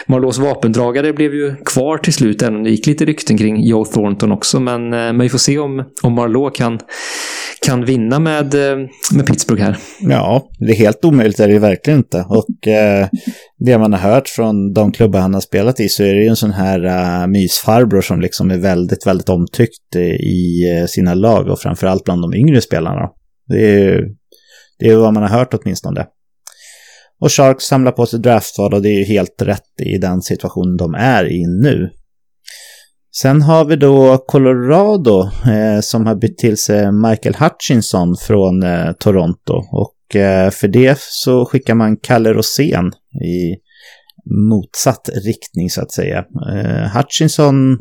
Marlows 0.07 0.39
vapendragare 0.39 1.13
blev 1.13 1.35
ju 1.35 1.55
kvar 1.65 1.99
till 1.99 2.13
slut, 2.13 2.43
även 2.43 2.57
om 2.57 2.65
det 2.65 2.71
gick 2.71 2.87
lite 2.87 3.05
rykten 3.05 3.39
kring 3.39 3.67
Joe 3.67 3.85
Thornton 3.85 4.33
också, 4.33 4.61
men, 4.61 4.93
eh, 4.93 4.99
men 4.99 5.21
vi 5.21 5.29
får 5.29 5.39
se 5.39 5.59
om, 5.59 5.85
om 6.03 6.13
Marlowe 6.13 6.51
kan, 6.55 6.79
kan 7.67 7.85
vinna 7.85 8.19
med, 8.19 8.55
eh, 8.55 8.77
med 9.13 9.27
Pittsburgh 9.27 9.63
här. 9.63 9.77
Ja, 10.01 10.49
det 10.59 10.73
är 10.73 10.77
helt 10.77 11.05
omöjligt 11.05 11.41
är 11.41 11.47
det 11.47 11.53
ju 11.53 11.59
verkligen 11.59 11.99
inte. 11.99 12.27
Och 12.29 12.69
eh, 12.69 13.09
det 13.65 13.79
man 13.79 13.93
har 13.93 14.01
hört 14.01 14.29
från 14.29 14.73
de 14.73 14.93
klubbar 14.93 15.21
han 15.21 15.35
har 15.35 15.41
spelat 15.41 15.81
i 15.81 15.89
så 15.89 16.03
är 16.03 16.15
det 16.15 16.23
ju 16.23 16.29
en 16.29 16.37
sån 16.37 16.53
här 16.53 16.85
uh, 16.85 17.27
mysfarbror 17.27 18.01
som 18.01 18.21
liksom 18.21 18.51
är 18.51 18.59
väldigt, 18.59 19.07
väldigt 19.07 19.29
omtyckt 19.29 19.97
i 20.21 20.73
uh, 20.81 20.87
sina 20.87 21.15
lag 21.15 21.49
och 21.49 21.61
framförallt 21.61 22.05
bland 22.05 22.23
de 22.23 22.35
yngre 22.35 22.61
spelarna. 22.61 23.09
Det 23.49 23.67
är 23.67 23.79
ju 23.79 24.15
det 24.79 24.89
är 24.89 24.97
vad 24.97 25.15
man 25.15 25.23
har 25.23 25.39
hört 25.39 25.55
åtminstone. 25.55 26.07
Och 27.21 27.33
Sharks 27.33 27.65
samlar 27.65 27.93
på 27.93 28.07
sig 28.07 28.21
draftval 28.21 28.75
och 28.75 28.83
det 28.83 28.89
är 28.89 28.99
ju 28.99 29.05
helt 29.05 29.43
rätt 29.43 29.81
i 29.85 29.99
den 29.99 30.23
situation 30.23 30.77
de 30.77 30.95
är 30.95 31.33
i 31.33 31.47
nu. 31.63 31.91
Sen 33.17 33.43
har 33.43 33.65
vi 33.65 33.77
då 33.77 34.19
Colorado 34.19 35.23
eh, 35.47 35.81
som 35.81 36.07
har 36.07 36.15
bytt 36.15 36.39
till 36.39 36.57
sig 36.57 36.93
Michael 36.93 37.35
Hutchinson 37.35 38.17
från 38.17 38.63
eh, 38.63 38.93
Toronto. 38.93 39.55
Och 39.73 40.17
eh, 40.17 40.51
för 40.51 40.69
det 40.69 40.99
så 41.01 41.45
skickar 41.45 41.75
man 41.75 41.97
Kalle 41.97 42.33
Rosén 42.33 42.93
i 43.15 43.57
motsatt 44.51 45.09
riktning 45.27 45.71
så 45.71 45.83
att 45.83 45.93
säga. 45.93 46.25
Eh, 46.53 46.97
Hutchinson 46.97 47.79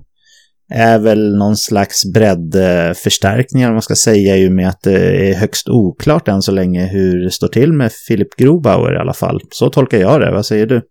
är 0.74 1.00
väl 1.00 1.38
någon 1.38 1.58
slags 1.58 2.14
breddförstärkning, 2.14 3.66
om 3.66 3.72
man 3.74 3.82
ska 3.82 3.96
säga, 3.96 4.38
ju 4.38 4.50
med 4.50 4.70
att 4.70 4.82
det 4.84 5.30
är 5.30 5.34
högst 5.34 5.70
oklart 5.70 6.28
än 6.28 6.42
så 6.42 6.52
länge 6.52 6.86
hur 6.86 7.24
det 7.24 7.32
står 7.32 7.48
till 7.48 7.74
med 7.74 7.92
Philip 8.08 8.36
Grobauer 8.38 8.94
i 8.94 8.98
alla 8.98 9.14
fall. 9.14 9.42
Så 9.52 9.70
tolkar 9.70 9.98
jag 9.98 10.22
det, 10.22 10.32
vad 10.32 10.46
säger 10.46 10.66
du? 10.66 10.82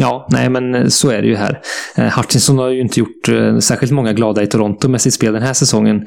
Ja, 0.00 0.26
nej 0.30 0.48
men 0.48 0.74
eh, 0.74 0.86
så 0.86 1.10
är 1.10 1.22
det 1.22 1.28
ju 1.28 1.36
här. 1.36 1.60
Eh, 1.96 2.18
Hutchinson 2.18 2.58
har 2.58 2.68
ju 2.68 2.80
inte 2.80 3.00
gjort 3.00 3.28
eh, 3.28 3.58
särskilt 3.58 3.92
många 3.92 4.12
glada 4.12 4.42
i 4.42 4.46
Toronto 4.46 4.88
med 4.88 5.00
sitt 5.00 5.14
spel 5.14 5.32
den 5.32 5.42
här 5.42 5.52
säsongen. 5.52 6.06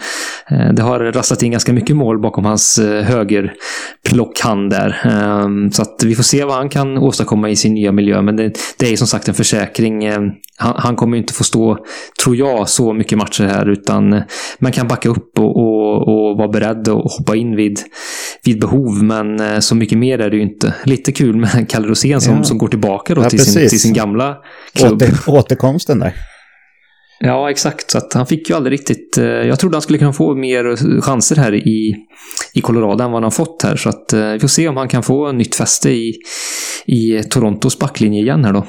Det 0.73 0.82
har 0.82 0.99
rasslat 0.99 1.43
in 1.43 1.51
ganska 1.51 1.73
mycket 1.73 1.95
mål 1.95 2.19
bakom 2.19 2.45
hans 2.45 2.80
högerprick 2.80 3.62
plock 4.12 4.39
han 4.39 4.69
där. 4.69 5.01
Um, 5.43 5.71
så 5.71 5.82
att 5.82 6.04
vi 6.04 6.15
får 6.15 6.23
se 6.23 6.43
vad 6.43 6.56
han 6.56 6.69
kan 6.69 6.97
åstadkomma 6.97 7.49
i 7.49 7.56
sin 7.56 7.73
nya 7.73 7.91
miljö. 7.91 8.21
Men 8.21 8.36
det, 8.36 8.54
det 8.77 8.91
är 8.91 8.97
som 8.97 9.08
sagt 9.08 9.27
en 9.27 9.34
försäkring. 9.34 10.12
Han, 10.58 10.75
han, 10.77 10.95
kommer 10.95 11.17
inte 11.17 11.34
få 11.34 11.43
stå, 11.43 11.77
tror 12.23 12.36
jag, 12.36 12.69
så 12.69 12.93
mycket 12.93 13.17
matcher 13.17 13.43
här. 13.43 13.69
Utan 13.69 14.21
man 14.60 14.71
kan 14.71 14.88
backa 14.88 15.10
upp 15.10 15.39
och, 15.39 15.58
och, 15.58 16.08
och 16.08 16.38
vara 16.38 16.47
beredd 16.47 16.88
och 16.88 17.12
hoppa 17.12 17.36
in 17.36 17.56
vid, 17.56 17.80
vid 18.43 18.60
behov. 18.60 19.04
Men 19.04 19.62
så 19.62 19.75
mycket 19.75 19.97
mer 19.97 20.19
är 20.19 20.30
det 20.30 20.36
ju 20.36 20.41
inte. 20.43 20.73
Lite 20.84 21.12
kul 21.12 21.36
med 21.36 21.69
Kalle 21.69 21.88
Rosén 21.88 22.21
som, 22.21 22.36
ja. 22.36 22.43
som 22.43 22.58
går 22.58 22.67
tillbaka 22.67 23.15
då 23.15 23.21
ja, 23.21 23.30
till, 23.30 23.39
sin, 23.39 23.69
till 23.69 23.81
sin 23.82 23.94
gamla 23.94 24.38
klubb. 24.74 25.02
Åter, 25.02 25.13
återkomsten 25.28 26.00
där. 26.00 26.13
Ja, 27.24 27.52
exakt. 27.52 27.91
Så 27.91 27.98
att 27.98 28.13
han 28.13 28.28
fick 28.28 28.50
ju 28.50 28.56
aldrig 28.56 28.74
riktigt... 28.80 29.17
Eh, 29.17 29.26
jag 29.26 29.60
trodde 29.60 29.76
han 29.76 29.82
skulle 29.82 30.00
kunna 30.00 30.13
få 30.13 30.36
mer 30.36 31.02
chanser 31.02 31.36
här 31.36 31.54
i, 31.54 31.96
i 32.54 32.62
Colorado 32.62 33.04
än 33.04 33.12
vad 33.12 33.22
han 33.22 33.32
fått 33.32 33.63
här. 33.63 33.76
Så 33.76 33.89
att 33.89 34.13
eh, 34.13 34.32
vi 34.32 34.39
får 34.39 34.48
se 34.48 34.67
om 34.67 34.78
han 34.78 34.88
kan 34.88 35.04
få 35.04 35.32
nytt 35.32 35.56
fäste 35.56 35.89
i, 35.89 36.13
i 36.86 37.24
Torontos 37.24 37.80
backlinje 37.80 38.22
igen 38.22 38.46
här 38.46 38.54
då. 38.54 38.65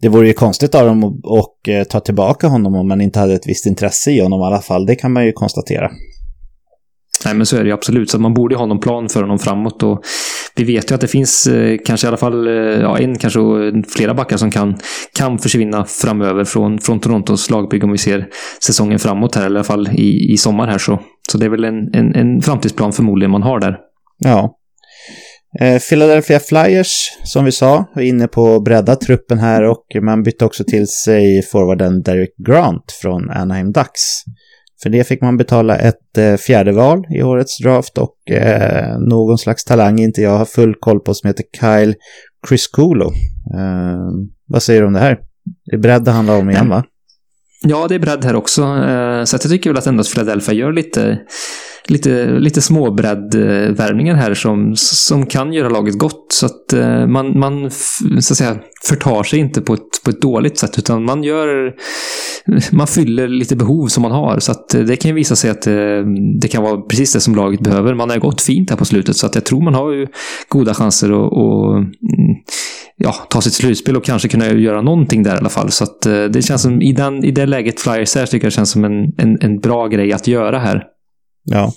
Det 0.00 0.08
vore 0.08 0.26
ju 0.26 0.32
konstigt 0.32 0.74
av 0.74 0.86
dem 0.86 1.04
att 1.24 1.68
eh, 1.68 1.84
ta 1.84 2.00
tillbaka 2.00 2.48
honom 2.48 2.74
om 2.74 2.88
man 2.88 3.00
inte 3.00 3.18
hade 3.18 3.34
ett 3.34 3.46
visst 3.48 3.66
intresse 3.66 4.10
i 4.10 4.20
honom 4.20 4.40
i 4.40 4.44
alla 4.44 4.62
fall. 4.62 4.86
Det 4.86 4.94
kan 4.94 5.12
man 5.12 5.26
ju 5.26 5.32
konstatera. 5.32 5.90
Nej, 7.24 7.34
men 7.34 7.46
så 7.46 7.56
är 7.56 7.60
det 7.60 7.66
ju 7.66 7.74
absolut. 7.74 8.10
Så 8.10 8.18
man 8.18 8.34
borde 8.34 8.56
ha 8.56 8.66
någon 8.66 8.80
plan 8.80 9.08
för 9.08 9.20
honom 9.20 9.38
framåt. 9.38 9.82
Och 9.82 10.04
vi 10.58 10.64
vet 10.64 10.90
ju 10.90 10.94
att 10.94 11.00
det 11.00 11.08
finns 11.08 11.46
eh, 11.46 11.78
kanske 11.84 12.06
i 12.06 12.08
alla 12.08 12.16
fall 12.16 12.46
eh, 12.46 12.52
ja, 12.80 12.98
en, 12.98 13.18
kanske 13.18 13.40
flera 13.96 14.14
backar 14.14 14.36
som 14.36 14.50
kan, 14.50 14.78
kan 15.14 15.38
försvinna 15.38 15.84
framöver 15.84 16.44
från, 16.44 16.78
från 16.78 17.00
Torontos 17.00 17.50
lagbygge 17.50 17.84
om 17.84 17.92
vi 17.92 17.98
ser 17.98 18.28
säsongen 18.64 18.98
framåt 18.98 19.34
här, 19.34 19.46
eller 19.46 19.56
i 19.56 19.58
alla 19.58 19.64
fall 19.64 19.88
i, 19.88 20.32
i 20.32 20.36
sommar 20.36 20.66
här. 20.66 20.78
Så, 20.78 21.00
så 21.32 21.38
det 21.38 21.44
är 21.44 21.50
väl 21.50 21.64
en, 21.64 21.94
en, 21.94 22.14
en 22.14 22.42
framtidsplan 22.42 22.92
förmodligen 22.92 23.30
man 23.30 23.42
har 23.42 23.60
där. 23.60 23.76
Ja. 24.18 24.54
Eh, 25.60 25.78
Philadelphia 25.78 26.40
Flyers, 26.40 26.92
som 27.24 27.44
vi 27.44 27.52
sa, 27.52 27.84
var 27.94 28.02
inne 28.02 28.28
på 28.28 28.54
att 28.54 28.64
bredda 28.64 28.96
truppen 28.96 29.38
här 29.38 29.62
och 29.62 29.86
man 30.02 30.22
bytte 30.22 30.44
också 30.44 30.64
till 30.64 30.86
sig 30.88 31.42
forwarden 31.42 32.02
Derek 32.02 32.34
Grant 32.46 32.92
från 33.02 33.30
Anaheim 33.30 33.72
Ducks. 33.72 34.02
För 34.82 34.90
det 34.90 35.04
fick 35.04 35.22
man 35.22 35.36
betala 35.36 35.76
ett 35.76 36.18
eh, 36.18 36.36
fjärde 36.36 36.72
val 36.72 37.04
i 37.10 37.22
årets 37.22 37.58
draft 37.58 37.98
och 37.98 38.30
eh, 38.30 38.98
någon 38.98 39.38
slags 39.38 39.64
talang 39.64 39.98
inte 39.98 40.20
jag 40.20 40.38
har 40.38 40.44
full 40.44 40.74
koll 40.74 41.00
på 41.00 41.14
som 41.14 41.28
heter 41.28 41.44
Kyle 41.60 41.94
Crisculo. 42.48 43.06
Eh, 43.54 44.28
vad 44.46 44.62
säger 44.62 44.80
du 44.80 44.86
om 44.86 44.92
det 44.92 45.00
här? 45.00 45.18
Det 45.64 45.76
är 45.76 45.80
bredd 45.80 46.04
det 46.04 46.10
handlar 46.10 46.38
om 46.38 46.50
igen 46.50 46.68
va? 46.68 46.84
Ja, 47.62 47.86
det 47.88 47.94
är 47.94 47.98
bredd 47.98 48.24
här 48.24 48.36
också. 48.36 48.62
Eh, 48.62 49.24
så 49.24 49.34
jag 49.34 49.42
tycker 49.42 49.70
väl 49.70 49.78
att 49.78 49.86
ändå 49.86 50.04
Philadelphia 50.04 50.54
gör 50.54 50.72
lite 50.72 51.18
lite, 51.90 52.26
lite 52.26 52.60
småbreddvärvningar 52.60 54.14
här 54.14 54.34
som, 54.34 54.72
som 54.76 55.26
kan 55.26 55.52
göra 55.52 55.68
laget 55.68 55.98
gott. 55.98 56.32
Så 56.32 56.46
att 56.46 56.72
eh, 56.72 57.06
man, 57.06 57.38
man 57.38 57.70
så 58.20 58.32
att 58.32 58.38
säga, 58.38 58.56
förtar 58.84 59.22
sig 59.22 59.38
inte 59.38 59.60
på 59.60 59.74
ett, 59.74 60.02
på 60.04 60.10
ett 60.10 60.20
dåligt 60.20 60.58
sätt 60.58 60.78
utan 60.78 61.04
man 61.04 61.22
gör 61.22 61.74
man 62.72 62.86
fyller 62.86 63.28
lite 63.28 63.56
behov 63.56 63.86
som 63.86 64.02
man 64.02 64.12
har. 64.12 64.38
Så 64.38 64.52
att 64.52 64.74
eh, 64.74 64.80
det 64.80 64.96
kan 64.96 65.14
visa 65.14 65.36
sig 65.36 65.50
att 65.50 65.66
eh, 65.66 65.74
det 66.40 66.48
kan 66.48 66.62
vara 66.62 66.80
precis 66.80 67.12
det 67.12 67.20
som 67.20 67.34
laget 67.34 67.60
behöver. 67.60 67.94
Man 67.94 68.10
har 68.10 68.18
gått 68.18 68.40
fint 68.40 68.70
här 68.70 68.76
på 68.76 68.84
slutet 68.84 69.16
så 69.16 69.26
att 69.26 69.34
jag 69.34 69.44
tror 69.44 69.62
man 69.62 69.74
har 69.74 69.92
ju 69.92 70.06
goda 70.48 70.74
chanser 70.74 71.06
att 71.06 71.32
och, 71.32 71.76
mm, 71.76 71.88
ja, 72.96 73.14
ta 73.30 73.40
sitt 73.40 73.52
slutspel 73.52 73.96
och 73.96 74.04
kanske 74.04 74.28
kunna 74.28 74.46
göra 74.52 74.82
någonting 74.82 75.22
där 75.22 75.34
i 75.34 75.38
alla 75.38 75.48
fall. 75.48 75.70
Så 75.70 75.84
att 75.84 76.02
det 76.02 76.44
känns 76.44 76.62
som 76.62 76.82
i, 76.82 76.92
den, 76.92 77.24
i 77.24 77.30
det 77.30 77.46
läget 77.46 77.80
Flyers 77.80 78.16
är 78.16 78.26
tycker 78.26 78.44
jag 78.44 78.52
det 78.52 78.54
känns 78.54 78.70
som 78.70 78.84
en, 78.84 79.12
en, 79.18 79.38
en 79.40 79.60
bra 79.60 79.86
grej 79.86 80.12
att 80.12 80.26
göra 80.26 80.58
här. 80.58 80.84
Ja, 81.50 81.72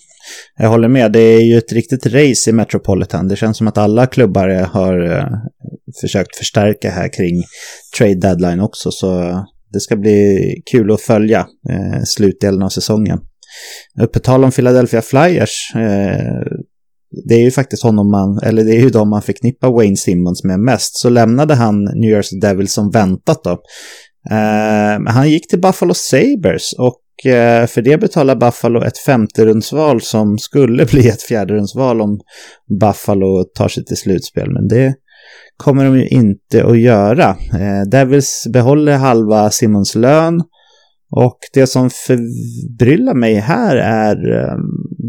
jag 0.57 0.69
håller 0.69 0.87
med. 0.87 1.11
Det 1.11 1.19
är 1.19 1.41
ju 1.41 1.57
ett 1.57 1.71
riktigt 1.71 2.05
race 2.05 2.49
i 2.49 2.53
Metropolitan. 2.53 3.27
Det 3.27 3.35
känns 3.35 3.57
som 3.57 3.67
att 3.67 3.77
alla 3.77 4.07
klubbar 4.07 4.47
har 4.49 5.11
eh, 5.11 5.25
försökt 6.01 6.35
förstärka 6.35 6.89
här 6.89 7.13
kring 7.13 7.43
trade 7.97 8.15
deadline 8.15 8.59
också. 8.59 8.91
Så 8.91 9.39
det 9.73 9.79
ska 9.79 9.95
bli 9.95 10.39
kul 10.71 10.91
att 10.91 11.01
följa 11.01 11.39
eh, 11.69 12.01
slutdelen 12.05 12.61
av 12.61 12.69
säsongen. 12.69 13.19
På 14.13 14.19
tal 14.19 14.43
om 14.43 14.51
Philadelphia 14.51 15.01
Flyers. 15.01 15.71
eh, 15.75 16.41
det 17.27 17.35
är 17.35 17.39
ju 17.39 17.51
faktiskt 17.51 17.83
honom 17.83 18.11
man, 18.11 18.39
eller 18.43 18.63
det 18.63 18.75
är 18.75 18.81
ju 18.81 18.89
de 18.89 19.09
man 19.09 19.21
förknippar 19.21 19.71
Wayne 19.71 19.97
Simmons 19.97 20.43
med 20.43 20.59
mest. 20.59 20.97
Så 20.97 21.09
lämnade 21.09 21.55
han 21.55 21.83
New 21.83 22.09
Jersey 22.09 22.39
Devils 22.39 22.73
som 22.73 22.91
väntat 22.91 23.43
då. 23.43 23.51
Eh, 24.31 24.99
han 25.07 25.29
gick 25.29 25.49
till 25.49 25.61
Buffalo 25.61 25.93
Sabres 25.93 26.73
och 26.73 27.00
Eh, 27.25 27.67
för 27.67 27.81
det 27.81 27.97
betalar 27.97 28.35
Buffalo 28.35 28.83
ett 28.83 28.97
femterumsval 28.97 30.01
som 30.01 30.37
skulle 30.37 30.85
bli 30.91 31.07
ett 31.07 31.21
fjärderumsval 31.21 32.01
om 32.01 32.19
Buffalo 32.79 33.43
tar 33.43 33.67
sig 33.67 33.85
till 33.85 33.97
slutspel. 33.97 34.51
Men 34.53 34.67
det 34.67 34.95
kommer 35.57 35.85
de 35.85 35.97
ju 35.97 36.07
inte 36.07 36.65
att 36.65 36.79
göra. 36.79 37.29
Eh, 37.29 37.89
Devils 37.91 38.47
behåller 38.53 38.97
halva 38.97 39.49
Simons 39.49 39.95
lön. 39.95 40.43
Och 41.15 41.37
det 41.53 41.67
som 41.67 41.89
förbryllar 41.89 43.13
mig 43.13 43.35
här 43.35 43.75
är 43.77 44.39
eh, 44.39 44.55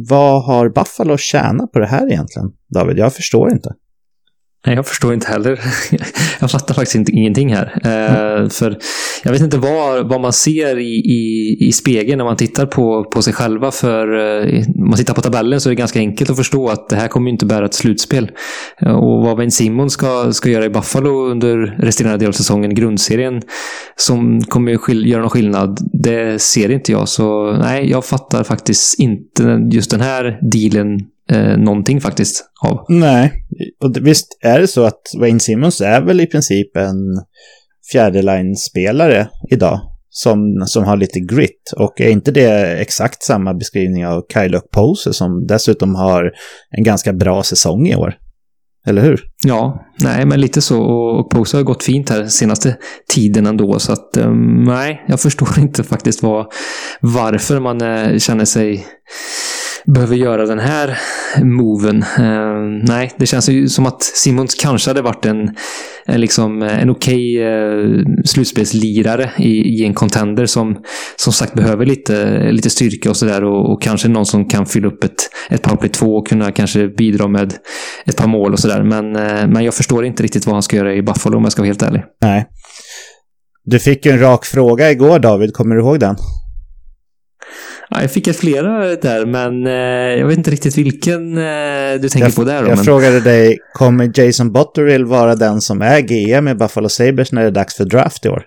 vad 0.09 0.45
har 0.45 0.69
Buffalo 0.69 1.17
tjänat 1.17 1.73
på 1.73 1.79
det 1.79 1.87
här 1.87 2.13
egentligen? 2.13 2.49
David, 2.75 2.99
jag 2.99 3.13
förstår 3.13 3.53
inte. 3.53 3.75
Nej, 4.67 4.75
jag 4.77 4.87
förstår 4.87 5.15
inte 5.15 5.27
heller. 5.27 5.61
jag 6.41 6.51
fattar 6.51 6.75
faktiskt 6.75 6.95
inte, 6.95 7.13
ingenting 7.13 7.55
här. 7.55 7.81
Mm. 7.85 8.51
för 8.51 8.79
jag 9.25 9.33
vet 9.33 9.41
inte 9.41 9.59
vad, 9.59 10.09
vad 10.09 10.21
man 10.21 10.33
ser 10.33 10.79
i, 10.79 10.95
i, 10.95 11.57
i 11.61 11.73
spegeln 11.73 12.19
när 12.19 12.25
man 12.25 12.37
tittar 12.37 12.67
på, 12.67 13.05
på 13.05 13.23
sig 13.23 13.33
själva. 13.33 13.71
För 13.71 14.13
uh, 14.13 14.65
om 14.77 14.89
man 14.89 14.99
tittar 14.99 15.15
på 15.15 15.21
tabellen 15.21 15.61
så 15.61 15.69
är 15.69 15.71
det 15.71 15.75
ganska 15.79 15.99
enkelt 15.99 16.31
att 16.31 16.37
förstå 16.37 16.69
att 16.69 16.89
det 16.89 16.97
här 16.97 17.09
kommer 17.09 17.31
inte 17.31 17.47
bära 17.47 17.67
ett 17.67 17.75
slutspel. 17.75 18.31
Eh, 18.81 18.93
och 18.93 19.23
vad 19.23 19.37
Ben 19.37 19.51
Simon 19.51 19.91
ska, 19.91 20.33
ska 20.33 20.51
göra 20.51 20.65
i 20.65 20.71
Buffalo 20.71 21.27
under 21.31 21.57
resterande 21.79 22.19
del 22.19 22.29
av 22.29 22.33
säsongen, 22.33 22.75
grundserien, 22.75 23.43
som 23.97 24.41
kommer 24.41 24.77
skil- 24.77 25.07
göra 25.07 25.21
någon 25.21 25.31
skillnad, 25.31 25.79
det 26.03 26.43
ser 26.43 26.71
inte 26.71 26.93
jag. 26.93 27.09
Så 27.09 27.53
nej, 27.53 27.91
jag 27.91 28.05
fattar 28.05 28.45
faktiskt 28.45 28.99
inte 29.01 29.69
just 29.73 29.91
den 29.91 30.01
här 30.01 30.39
dealen 30.53 31.01
eh, 31.31 31.57
någonting 31.57 32.01
faktiskt 32.01 32.45
av. 32.65 32.85
Nej, 32.89 33.33
och 33.85 33.97
visst 34.07 34.39
är 34.41 34.61
det 34.61 34.69
så 34.69 34.85
att 34.85 35.03
Wayne 35.19 35.41
Simmons 35.41 35.81
är 35.81 36.01
väl 36.01 36.21
i 36.21 36.27
princip 36.27 36.77
en 36.77 37.23
fjärdeline-spelare 37.93 39.29
idag. 39.51 39.81
Som, 40.15 40.65
som 40.67 40.85
har 40.85 40.97
lite 40.97 41.21
grit. 41.21 41.73
Och 41.77 42.01
är 42.01 42.09
inte 42.09 42.31
det 42.31 42.81
exakt 42.81 43.23
samma 43.23 43.55
beskrivning 43.55 44.07
av 44.07 44.23
Kyle 44.33 44.61
Pose 44.73 45.13
som 45.13 45.47
dessutom 45.47 45.95
har 45.95 46.33
en 46.71 46.85
ganska 46.85 47.13
bra 47.13 47.43
säsong 47.43 47.87
i 47.87 47.97
år? 47.97 48.15
Eller 48.87 49.03
hur? 49.03 49.25
Ja, 49.45 49.87
nej, 50.01 50.27
men 50.27 50.41
lite 50.41 50.61
så. 50.61 50.83
Och 50.83 51.31
Pose 51.31 51.57
har 51.57 51.65
gått 51.65 51.83
fint 51.83 52.11
här 52.11 52.27
senaste 52.27 52.77
tiden 53.09 53.47
ändå. 53.47 53.79
Så 53.79 53.93
att 53.93 54.17
um, 54.17 54.65
nej, 54.65 55.05
jag 55.09 55.21
förstår 55.21 55.59
inte 55.59 55.85
faktiskt 55.85 56.23
vad, 56.23 56.47
varför 57.01 57.61
man 57.61 57.83
uh, 57.83 58.19
känner 58.19 58.45
sig 58.45 58.87
behöver 59.87 60.17
göra 60.17 60.47
den 60.47 60.59
här 60.59 60.99
moven. 61.43 62.03
Eh, 62.19 62.89
nej, 62.89 63.13
det 63.17 63.27
känns 63.27 63.49
ju 63.49 63.69
som 63.69 63.87
att 63.87 64.03
Simons 64.03 64.55
kanske 64.55 64.91
hade 64.91 65.03
varit 65.03 65.27
en, 65.27 65.51
en, 66.07 66.21
liksom, 66.21 66.63
eh, 66.63 66.83
en 66.83 66.91
okej 66.91 67.39
okay, 67.39 67.43
eh, 67.43 68.05
slutspelslirare 68.25 69.31
i, 69.39 69.81
i, 69.81 69.85
en 69.85 69.95
contender 69.95 70.47
som 70.47 70.77
som 71.17 71.33
sagt 71.33 71.55
behöver 71.55 71.87
lite, 71.87 72.39
lite 72.53 72.71
styrka 72.71 73.11
och 73.11 73.17
sådär 73.17 73.45
och, 73.45 73.73
och, 73.73 73.83
kanske 73.83 74.09
någon 74.09 74.27
som 74.27 74.49
kan 74.49 74.67
fylla 74.67 74.89
upp 74.89 75.05
ett, 75.05 75.31
ett 75.51 75.63
powerplay 75.63 75.91
2 75.91 76.17
och 76.17 76.29
kunna 76.29 76.53
kanske 76.53 76.89
bidra 76.89 77.29
med 77.29 77.55
ett 78.07 78.17
par 78.17 78.29
mål 78.29 78.53
och 78.53 78.59
sådär. 78.59 78.83
Men, 78.83 79.17
eh, 79.17 79.49
men 79.49 79.65
jag 79.65 79.75
förstår 79.75 80.05
inte 80.05 80.23
riktigt 80.23 80.47
vad 80.47 80.55
han 80.55 80.63
ska 80.63 80.77
göra 80.77 80.95
i 80.95 81.03
Buffalo 81.03 81.37
om 81.37 81.43
jag 81.43 81.53
ska 81.53 81.63
vara 81.63 81.69
helt 81.69 81.83
ärlig. 81.83 82.03
Nej. 82.23 82.47
Du 83.65 83.79
fick 83.79 84.07
ju 84.07 84.13
en 84.13 84.21
rak 84.21 84.45
fråga 84.45 84.91
igår 84.91 85.19
David, 85.19 85.55
kommer 85.55 85.75
du 85.75 85.81
ihåg 85.81 86.01
den? 86.01 86.17
Ja, 87.95 88.01
jag 88.01 88.11
fick 88.11 88.27
ett 88.27 88.37
flera 88.37 88.97
där, 88.97 89.27
men 89.27 89.67
eh, 89.67 90.21
jag 90.21 90.27
vet 90.27 90.39
inte 90.39 90.51
riktigt 90.51 90.79
vilken 90.79 91.39
eh, 91.39 92.01
du 92.01 92.09
tänker 92.09 92.29
jag, 92.29 92.35
på 92.35 92.45
där. 92.45 92.63
Då, 92.63 92.69
jag 92.69 92.77
men... 92.77 92.85
frågade 92.85 93.21
dig, 93.21 93.59
kommer 93.73 94.11
Jason 94.15 94.53
Botterill 94.53 95.05
vara 95.05 95.35
den 95.35 95.61
som 95.61 95.83
är 95.83 96.01
GM 96.01 96.49
i 96.49 96.55
Buffalo 96.55 96.89
Sabres 96.89 97.33
när 97.33 97.43
det 97.43 97.49
är 97.49 97.51
dags 97.51 97.77
för 97.77 97.85
draft 97.85 98.27
i 98.27 98.29
år? 98.29 98.43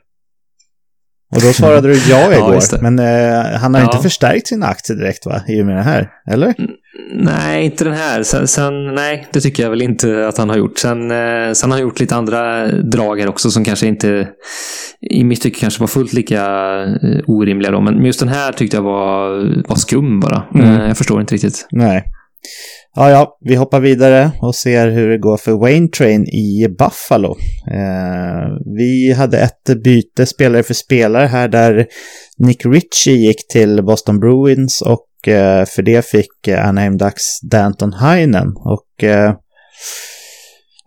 Och 1.32 1.42
då 1.42 1.54
svarade 1.54 1.88
du 1.88 2.00
ja 2.10 2.34
igår, 2.38 2.60
ja, 2.72 2.78
men 2.82 3.00
eh, 3.00 3.60
han 3.60 3.74
har 3.74 3.82
ja. 3.82 3.86
inte 3.86 4.04
förstärkt 4.04 4.48
sina 4.48 4.68
aktier 4.68 4.98
direkt 4.98 5.26
va, 5.26 5.42
i 5.48 5.62
och 5.62 5.66
med 5.66 5.76
det 5.76 5.84
här, 5.84 6.10
eller? 6.32 6.54
Nej, 7.14 7.66
inte 7.66 7.84
den 7.84 7.94
här. 7.94 8.24
Sen, 8.24 8.48
sen, 8.48 8.96
nej, 8.96 9.28
det 9.32 9.42
tycker 9.42 9.64
jag 9.64 9.70
väl 9.70 9.82
inte 9.82 10.28
att 10.28 10.38
han 10.38 10.50
har 10.50 10.58
gjort. 10.58 10.78
Sen, 10.78 11.12
eh, 11.12 11.52
sen 11.54 11.72
har 11.72 11.78
han 11.78 11.82
gjort 11.82 12.00
lite 12.00 12.16
andra 12.16 12.68
drag 12.68 13.20
här 13.20 13.30
också 13.30 13.52
som 13.52 13.64
kanske 13.64 13.88
inte 13.88 14.28
i 15.02 15.24
mitt 15.24 15.42
tycke 15.42 15.60
kanske 15.60 15.80
var 15.80 15.88
fullt 15.88 16.14
lika 16.14 16.44
eh, 16.84 17.20
orimliga 17.28 17.72
då. 17.72 17.82
Men 17.82 18.06
just 18.06 18.20
den 18.20 18.30
här 18.30 18.52
tyckte 18.52 18.78
jag 18.78 18.84
var, 18.84 19.30
var 19.68 19.76
skum 19.76 20.20
bara. 20.20 20.44
Mm. 20.54 20.82
Eh, 20.82 20.88
jag 20.88 20.98
förstår 20.98 21.22
inte 21.22 21.34
riktigt. 21.34 21.68
Nej. 21.72 22.04
Ja, 22.96 23.10
ja, 23.10 23.38
vi 23.42 23.56
hoppar 23.56 23.80
vidare 23.80 24.32
och 24.42 24.56
ser 24.56 24.88
hur 24.88 25.10
det 25.10 25.18
går 25.18 25.38
för 25.38 25.52
Wayne 25.52 25.88
Train 25.88 26.26
i 26.28 26.68
Buffalo. 26.80 27.36
Eh, 27.72 28.76
vi 28.78 29.14
hade 29.14 29.40
ett 29.40 29.84
byte 29.84 30.26
spelare 30.26 30.64
för 30.64 30.74
spelare 30.74 31.28
här 31.28 31.48
där 31.48 31.88
Nick 32.38 32.66
Ritchie 32.66 33.16
gick 33.16 33.48
till 33.48 33.84
Boston 33.84 34.20
Bruins 34.20 34.82
och 34.82 35.28
eh, 35.28 35.66
för 35.66 35.82
det 35.82 36.06
fick 36.06 36.48
eh, 36.48 36.68
Anaheim 36.68 36.98
Ducks 36.98 37.42
Danton 37.52 37.94
Heinen. 37.94 38.48
Och 38.56 39.04
eh, 39.04 39.34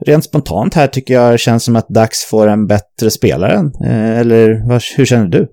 rent 0.07 0.25
spontant 0.25 0.75
här 0.75 0.87
tycker 0.87 1.15
jag 1.15 1.35
det 1.35 1.39
känns 1.39 1.65
som 1.65 1.77
att 1.77 1.89
Ducks 1.89 2.25
får 2.25 2.47
en 2.47 2.67
bättre 2.67 3.11
spelare. 3.11 3.71
Eh, 3.85 4.19
eller 4.19 4.49
hur 4.97 5.05
känner 5.05 5.29
du? 5.29 5.49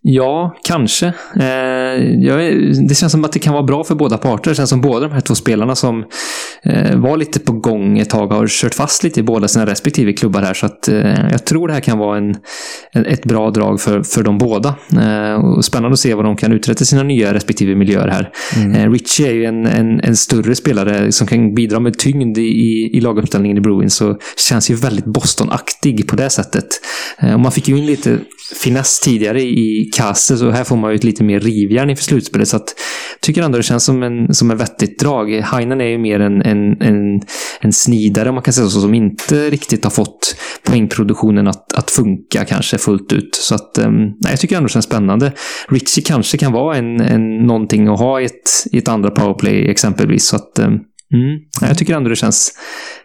Ja, 0.00 0.56
kanske. 0.62 1.12
Eh, 1.40 1.44
jag, 2.18 2.38
det 2.88 2.94
känns 2.94 3.12
som 3.12 3.24
att 3.24 3.32
det 3.32 3.38
kan 3.38 3.52
vara 3.52 3.62
bra 3.62 3.84
för 3.84 3.94
båda 3.94 4.18
parter. 4.18 4.50
Det 4.50 4.54
känns 4.54 4.70
som 4.70 4.80
båda 4.80 5.08
de 5.08 5.14
här 5.14 5.20
två 5.20 5.34
spelarna 5.34 5.74
som 5.74 6.04
var 6.94 7.16
lite 7.16 7.40
på 7.40 7.52
gång 7.52 7.98
ett 7.98 8.10
tag 8.10 8.26
har 8.26 8.46
kört 8.46 8.74
fast 8.74 9.04
lite 9.04 9.20
i 9.20 9.22
båda 9.22 9.48
sina 9.48 9.66
respektive 9.66 10.12
klubbar 10.12 10.42
här. 10.42 10.54
Så 10.54 10.66
att, 10.66 10.88
eh, 10.88 11.30
jag 11.30 11.44
tror 11.44 11.68
det 11.68 11.74
här 11.74 11.80
kan 11.80 11.98
vara 11.98 12.18
en, 12.18 12.36
ett 13.06 13.24
bra 13.24 13.50
drag 13.50 13.80
för, 13.80 14.02
för 14.02 14.22
dem 14.22 14.38
båda. 14.38 14.74
Eh, 14.92 15.34
och 15.34 15.64
spännande 15.64 15.92
att 15.92 15.98
se 15.98 16.14
vad 16.14 16.24
de 16.24 16.36
kan 16.36 16.52
uträtta 16.52 16.82
i 16.82 16.86
sina 16.86 17.02
nya 17.02 17.34
respektive 17.34 17.74
miljöer 17.74 18.08
här. 18.08 18.30
Mm. 18.56 18.74
Eh, 18.74 18.92
Richie 18.92 19.28
är 19.28 19.32
ju 19.32 19.44
en, 19.44 19.66
en, 19.66 20.00
en, 20.00 20.16
större 20.16 20.54
spelare 20.54 21.12
som 21.12 21.26
kan 21.26 21.54
bidra 21.54 21.80
med 21.80 21.98
tyngd 21.98 22.38
i, 22.38 22.90
i 22.92 23.00
laguppställningen 23.00 23.58
i 23.58 23.60
Bruins. 23.60 23.94
Så 23.94 24.18
känns 24.48 24.70
ju 24.70 24.74
väldigt 24.74 25.04
Boston-aktig 25.04 26.08
på 26.08 26.16
det 26.16 26.30
sättet. 26.30 26.66
Eh, 27.18 27.34
och 27.34 27.40
man 27.40 27.52
fick 27.52 27.68
ju 27.68 27.78
in 27.78 27.86
lite 27.86 28.18
finess 28.62 29.00
tidigare 29.00 29.42
i 29.42 29.90
Kasse, 29.96 30.36
så 30.36 30.50
här 30.50 30.64
får 30.64 30.76
man 30.76 30.90
ju 30.90 30.96
ett 30.96 31.04
lite 31.04 31.24
mer 31.24 31.40
rivjärn 31.40 31.90
inför 31.90 32.04
slutspelet. 32.04 32.48
Så 32.48 32.56
att, 32.56 32.74
tycker 33.20 33.42
ändå 33.42 33.58
det 33.58 33.64
känns 33.64 33.84
som 33.84 34.02
en, 34.02 34.34
som 34.34 34.50
en 34.50 34.56
vettigt 34.56 35.00
drag. 35.00 35.32
Heinen 35.32 35.80
är 35.80 35.84
ju 35.84 35.98
mer 35.98 36.20
en, 36.20 36.42
en, 36.48 36.82
en, 36.82 37.20
en 37.60 37.72
snidare, 37.72 38.28
om 38.28 38.34
man 38.34 38.44
kan 38.44 38.54
säga 38.54 38.68
så, 38.68 38.80
som 38.80 38.94
inte 38.94 39.50
riktigt 39.50 39.84
har 39.84 39.90
fått 39.90 40.36
poängproduktionen 40.62 41.48
att, 41.48 41.72
att 41.72 41.90
funka 41.90 42.44
kanske 42.44 42.78
fullt 42.78 43.12
ut. 43.12 43.34
Så 43.34 43.54
att, 43.54 43.78
ehm, 43.78 43.94
nej, 43.94 44.32
jag 44.32 44.40
tycker 44.40 44.56
ändå 44.56 44.66
det 44.66 44.72
känns 44.72 44.84
spännande. 44.84 45.32
Richie 45.68 46.04
kanske 46.04 46.38
kan 46.38 46.52
vara 46.52 46.76
en, 46.76 47.00
en, 47.00 47.38
någonting 47.38 47.88
att 47.88 47.98
ha 47.98 48.20
i 48.20 48.24
ett, 48.24 48.50
i 48.72 48.78
ett 48.78 48.88
andra 48.88 49.10
powerplay 49.10 49.70
exempelvis. 49.70 50.26
Så 50.26 50.36
att, 50.36 50.58
ehm, 50.58 50.78
Mm. 51.14 51.38
Jag 51.60 51.78
tycker 51.78 51.96
ändå 51.96 52.10
det 52.10 52.16
känns, 52.16 52.52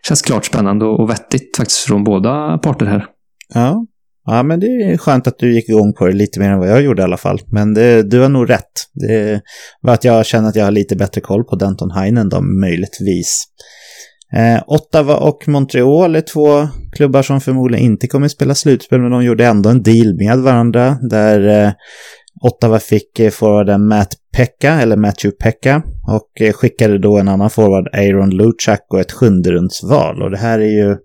känns 0.08 0.22
klart 0.22 0.46
spännande 0.46 0.86
och 0.86 1.10
vettigt 1.10 1.58
faktiskt 1.58 1.80
från 1.80 2.04
båda 2.04 2.58
parter 2.58 2.86
här. 2.86 3.06
Ja, 3.54 3.86
Ja, 4.26 4.44
men 4.44 4.60
det 4.60 4.68
är 4.68 4.98
skönt 4.98 5.28
att 5.28 5.40
du 5.40 5.54
gick 5.54 5.70
igång 5.70 5.94
på 5.94 6.06
det 6.06 6.14
lite 6.14 6.40
mer 6.40 6.50
än 6.50 6.60
vad 6.60 6.70
jag 6.70 6.82
gjorde 6.82 7.02
i 7.02 7.06
alla 7.06 7.18
fall. 7.18 7.40
Men 7.52 7.74
det, 7.74 8.04
du 8.04 8.20
har 8.20 8.30
nog 8.30 8.50
rätt. 8.50 8.72
Det 8.94 9.42
var 9.82 9.94
att 9.94 10.04
jag 10.04 10.26
känner 10.26 10.50
att 10.50 10.56
jag 10.56 10.64
har 10.64 10.72
lite 10.72 10.96
bättre 10.96 11.22
koll 11.22 11.44
på 11.44 11.56
Denton 11.56 11.92
Heinen 11.92 12.30
då, 12.30 12.42
möjligtvis. 12.42 13.44
Eh, 14.36 14.64
Ottawa 14.68 15.16
och 15.16 15.48
Montreal 15.48 16.16
är 16.16 16.22
två 16.22 16.68
klubbar 16.92 17.22
som 17.22 17.42
förmodligen 17.42 17.86
inte 17.86 18.08
kommer 18.08 18.26
att 18.26 18.32
spela 18.32 18.56
slutspel, 18.56 19.02
men 19.02 19.12
de 19.12 19.24
gjorde 19.24 19.46
ändå 19.46 19.70
en 19.70 19.84
deal 19.84 20.16
med 20.18 20.38
varandra 20.38 20.98
där 21.10 21.66
eh, 21.66 21.72
Ottawa 22.42 22.80
fick 22.80 23.20
eh, 23.20 23.30
forwarden 23.30 23.88
Matt 23.88 24.14
Pekka, 24.38 24.82
eller 24.82 24.98
Matthew 24.98 25.38
Pekka, 25.44 25.82
och 26.08 26.42
eh, 26.42 26.54
skickade 26.54 26.98
då 26.98 27.18
en 27.18 27.28
annan 27.28 27.50
forward, 27.50 27.88
Aaron 27.94 28.30
Luchak, 28.30 28.86
och 28.90 29.00
ett 29.00 29.12
sjunderundsval. 29.12 30.22
Och 30.22 30.32
det 30.32 30.38
här 30.38 30.60
är 30.60 30.86
ju 30.86 30.98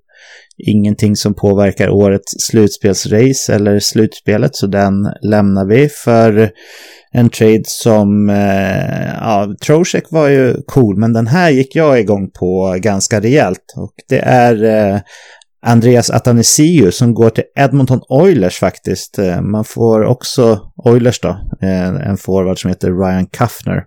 ingenting 0.59 1.17
som 1.17 1.35
påverkar 1.35 1.91
årets 1.91 2.33
slutspelsrace 2.39 3.55
eller 3.55 3.79
slutspelet 3.79 4.57
så 4.57 4.67
den 4.67 4.93
lämnar 5.23 5.67
vi 5.67 5.89
för 5.89 6.51
en 7.13 7.31
trade 7.31 7.63
som, 7.65 8.31
eh, 8.31 9.15
ja, 9.21 9.55
Trocek 9.67 10.05
var 10.11 10.29
ju 10.29 10.55
cool 10.67 10.97
men 10.97 11.13
den 11.13 11.27
här 11.27 11.51
gick 11.51 11.77
jag 11.77 12.01
igång 12.01 12.31
på 12.31 12.77
ganska 12.79 13.21
rejält 13.21 13.75
och 13.77 13.93
det 14.09 14.19
är 14.19 14.65
eh, 14.65 15.01
Andreas 15.67 16.11
Atanasiu 16.11 16.91
som 16.93 17.15
går 17.15 17.31
till 17.31 17.45
Edmonton 17.59 18.01
Oilers 18.09 18.59
faktiskt. 18.59 19.19
Eh, 19.19 19.41
man 19.41 19.65
får 19.65 20.05
också 20.05 20.61
Oilers 20.77 21.21
då, 21.21 21.29
eh, 21.63 22.09
en 22.09 22.17
forward 22.17 22.61
som 22.61 22.69
heter 22.69 22.91
Ryan 22.91 23.27
Kaffner. 23.27 23.85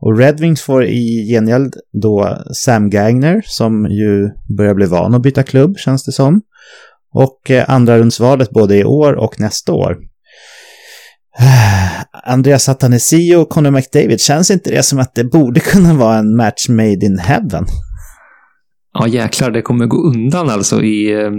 Och 0.00 0.18
Red 0.18 0.40
Wings 0.40 0.62
får 0.62 0.84
i 0.84 1.28
gengäld 1.32 1.74
då 2.02 2.38
Sam 2.54 2.90
Gagner 2.90 3.42
som 3.44 3.86
ju 3.86 4.30
börjar 4.56 4.74
bli 4.74 4.86
van 4.86 5.14
att 5.14 5.22
byta 5.22 5.42
klubb 5.42 5.78
känns 5.78 6.04
det 6.04 6.12
som. 6.12 6.42
Och 7.14 7.50
eh, 7.50 7.70
andra 7.70 7.98
rundsvalet 7.98 8.50
både 8.50 8.76
i 8.76 8.84
år 8.84 9.12
och 9.12 9.40
nästa 9.40 9.72
år. 9.72 9.96
Andreas 12.24 12.64
Satanesio 12.64 13.36
och 13.36 13.48
Conor 13.48 13.70
McDavid, 13.70 14.20
känns 14.20 14.50
inte 14.50 14.70
det 14.70 14.82
som 14.82 14.98
att 14.98 15.14
det 15.14 15.24
borde 15.24 15.60
kunna 15.60 15.94
vara 15.94 16.16
en 16.16 16.36
match 16.36 16.68
made 16.68 17.06
in 17.06 17.18
heaven? 17.18 17.66
Ja 18.98 19.08
jäklar, 19.08 19.50
det 19.50 19.62
kommer 19.62 19.86
gå 19.86 19.96
undan 19.96 20.50
alltså 20.50 20.82
i, 20.82 21.12
eh, 21.12 21.30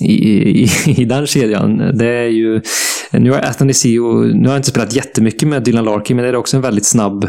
i, 0.00 0.14
i, 0.62 0.68
i 0.86 1.04
den 1.04 1.26
kedjan. 1.26 1.98
Det 1.98 2.08
är 2.08 2.28
ju 2.28 2.62
nu 3.18 3.30
har 3.30 3.38
Athanasio, 3.38 4.24
nu 4.24 4.48
har 4.48 4.54
jag 4.54 4.58
inte 4.58 4.68
spelat 4.68 4.94
jättemycket 4.94 5.48
med 5.48 5.62
Dylan 5.62 5.84
Larkin, 5.84 6.16
men 6.16 6.22
det 6.24 6.28
är 6.28 6.36
också 6.36 6.56
en 6.56 6.62
väldigt 6.62 6.86
snabb, 6.86 7.24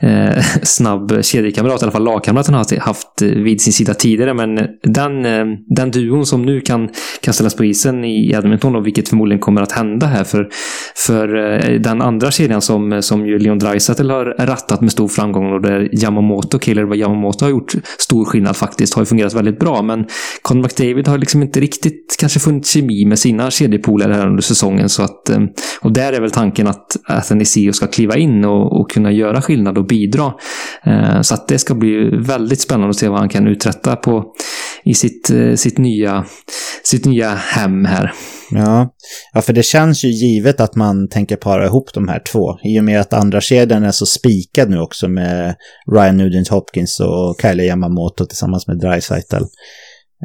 eh, 0.00 0.42
snabb 0.62 1.24
kedjekamrat, 1.24 1.82
i 1.82 1.84
alla 1.84 1.92
fall 1.92 2.04
lagkamrat 2.04 2.46
han 2.46 2.54
har 2.54 2.80
haft 2.80 3.22
vid 3.22 3.60
sin 3.60 3.72
sida 3.72 3.94
tidigare. 3.94 4.34
Men 4.34 4.54
den, 4.82 5.24
eh, 5.24 5.44
den 5.66 5.90
duon 5.90 6.26
som 6.26 6.42
nu 6.42 6.60
kan, 6.60 6.88
kan 7.20 7.34
ställas 7.34 7.54
på 7.54 7.64
isen 7.64 8.04
i 8.04 8.30
Edmonton, 8.30 8.76
och 8.76 8.86
vilket 8.86 9.08
förmodligen 9.08 9.40
kommer 9.40 9.62
att 9.62 9.72
hända 9.72 10.06
här, 10.06 10.24
för, 10.24 10.48
för 11.06 11.36
eh, 11.36 11.80
den 11.80 12.02
andra 12.02 12.30
kedjan 12.30 12.60
som, 12.60 13.02
som 13.02 13.26
ju 13.26 13.38
Leon 13.38 13.58
Draisaitl 13.58 14.10
har 14.10 14.24
rattat 14.24 14.80
med 14.80 14.92
stor 14.92 15.08
framgång 15.08 15.52
och 15.52 15.62
där 15.62 15.88
Yamamoto, 15.92 16.58
Killer 16.58 16.94
Yamamoto 16.94 17.44
har 17.44 17.50
gjort 17.50 17.72
stor 17.98 18.24
skillnad 18.24 18.56
faktiskt, 18.56 18.94
har 18.94 19.02
ju 19.02 19.06
fungerat 19.06 19.34
väldigt 19.34 19.58
bra. 19.58 19.82
Men 19.82 20.06
Conor 20.42 20.62
McDavid 20.62 21.08
har 21.08 21.18
liksom 21.18 21.42
inte 21.42 21.60
riktigt 21.60 22.16
kanske 22.18 22.40
funnit 22.40 22.66
kemi 22.66 23.04
med 23.04 23.18
sina 23.18 23.50
kedjepolare 23.50 24.12
här 24.12 24.26
under 24.26 24.42
säsongen, 24.42 24.88
så 24.88 25.02
att 25.02 25.13
att, 25.14 25.28
eh, 25.28 25.40
och 25.80 25.92
där 25.92 26.12
är 26.12 26.20
väl 26.20 26.30
tanken 26.30 26.66
att 26.66 26.96
Athanasio 27.08 27.72
ska 27.72 27.86
kliva 27.86 28.16
in 28.16 28.44
och, 28.44 28.80
och, 28.80 28.90
kunna 28.90 29.12
göra 29.12 29.42
skillnad 29.42 29.78
och 29.78 29.86
bidra. 29.86 30.32
Eh, 30.86 31.20
så 31.20 31.34
att 31.34 31.48
det 31.48 31.58
ska 31.58 31.74
bli 31.74 32.10
väldigt 32.26 32.60
spännande 32.60 32.90
att 32.90 32.96
se 32.96 33.08
vad 33.08 33.18
han 33.18 33.28
kan 33.28 33.46
uträtta 33.46 33.96
på, 33.96 34.24
i 34.84 34.94
sitt, 34.94 35.30
eh, 35.30 35.54
sitt, 35.54 35.78
nya, 35.78 36.24
sitt 36.84 37.04
nya 37.04 37.34
hem 37.34 37.84
här. 37.84 38.12
Ja. 38.50 38.94
ja, 39.32 39.40
för 39.40 39.52
det 39.52 39.62
känns 39.62 40.04
ju 40.04 40.08
givet 40.08 40.60
att 40.60 40.76
man 40.76 41.08
tänker 41.08 41.36
para 41.36 41.66
ihop 41.66 41.94
de 41.94 42.08
här 42.08 42.22
två. 42.32 42.58
I 42.62 42.80
och 42.80 42.84
med 42.84 43.00
att 43.00 43.12
andra 43.12 43.40
kedjan 43.40 43.84
är 43.84 43.90
så 43.90 44.06
spikad 44.06 44.70
nu 44.70 44.78
också 44.78 45.08
med 45.08 45.54
Ryan 45.92 46.16
Nugent 46.16 46.48
Hopkins 46.48 47.00
och 47.00 47.36
Kylie 47.42 47.66
Yamamoto 47.66 48.26
tillsammans 48.26 48.66
med 48.66 48.78
Dreisaitl. 48.78 49.44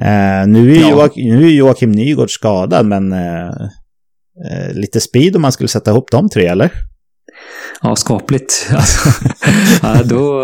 Uh, 0.02 0.48
nu, 0.48 0.76
är 0.76 0.80
ja. 0.80 1.10
Nu 1.16 1.46
är 1.46 1.52
Joakim 1.52 1.92
Nygård 1.92 2.32
skadad, 2.32 2.86
men 2.86 3.14
uh, 3.14 3.52
eh, 4.52 4.74
lite 4.74 5.00
speed 5.00 5.36
om 5.36 5.42
man 5.42 5.52
skulle 5.52 5.68
sätta 5.68 5.92
ihop 5.92 6.12
de 6.12 6.30
tre, 6.30 6.46
eller? 6.46 6.72
Ja, 7.82 7.96
skapligt. 7.96 8.70
Alltså, 8.74 9.10
ja, 9.82 10.04
då, 10.04 10.42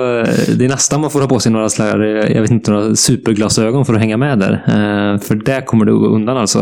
det 0.58 0.65
är 0.65 0.69
nästan 0.69 1.01
man 1.01 1.12
får 1.12 1.21
ha 1.21 1.27
på 1.27 1.39
sig 1.39 1.51
några 1.51 1.69
slags, 1.69 1.91
jag 2.29 2.41
vet 2.41 2.51
inte, 2.51 2.71
några 2.71 2.95
superglasögon 2.95 3.86
för 3.86 3.93
att 3.93 3.99
hänga 3.99 4.17
med 4.17 4.39
där. 4.39 4.53
Eh, 4.53 5.19
för 5.19 5.36
där 5.36 5.62
kommer 5.62 5.86
gå 5.86 6.08
undan 6.08 6.38
alltså. 6.38 6.60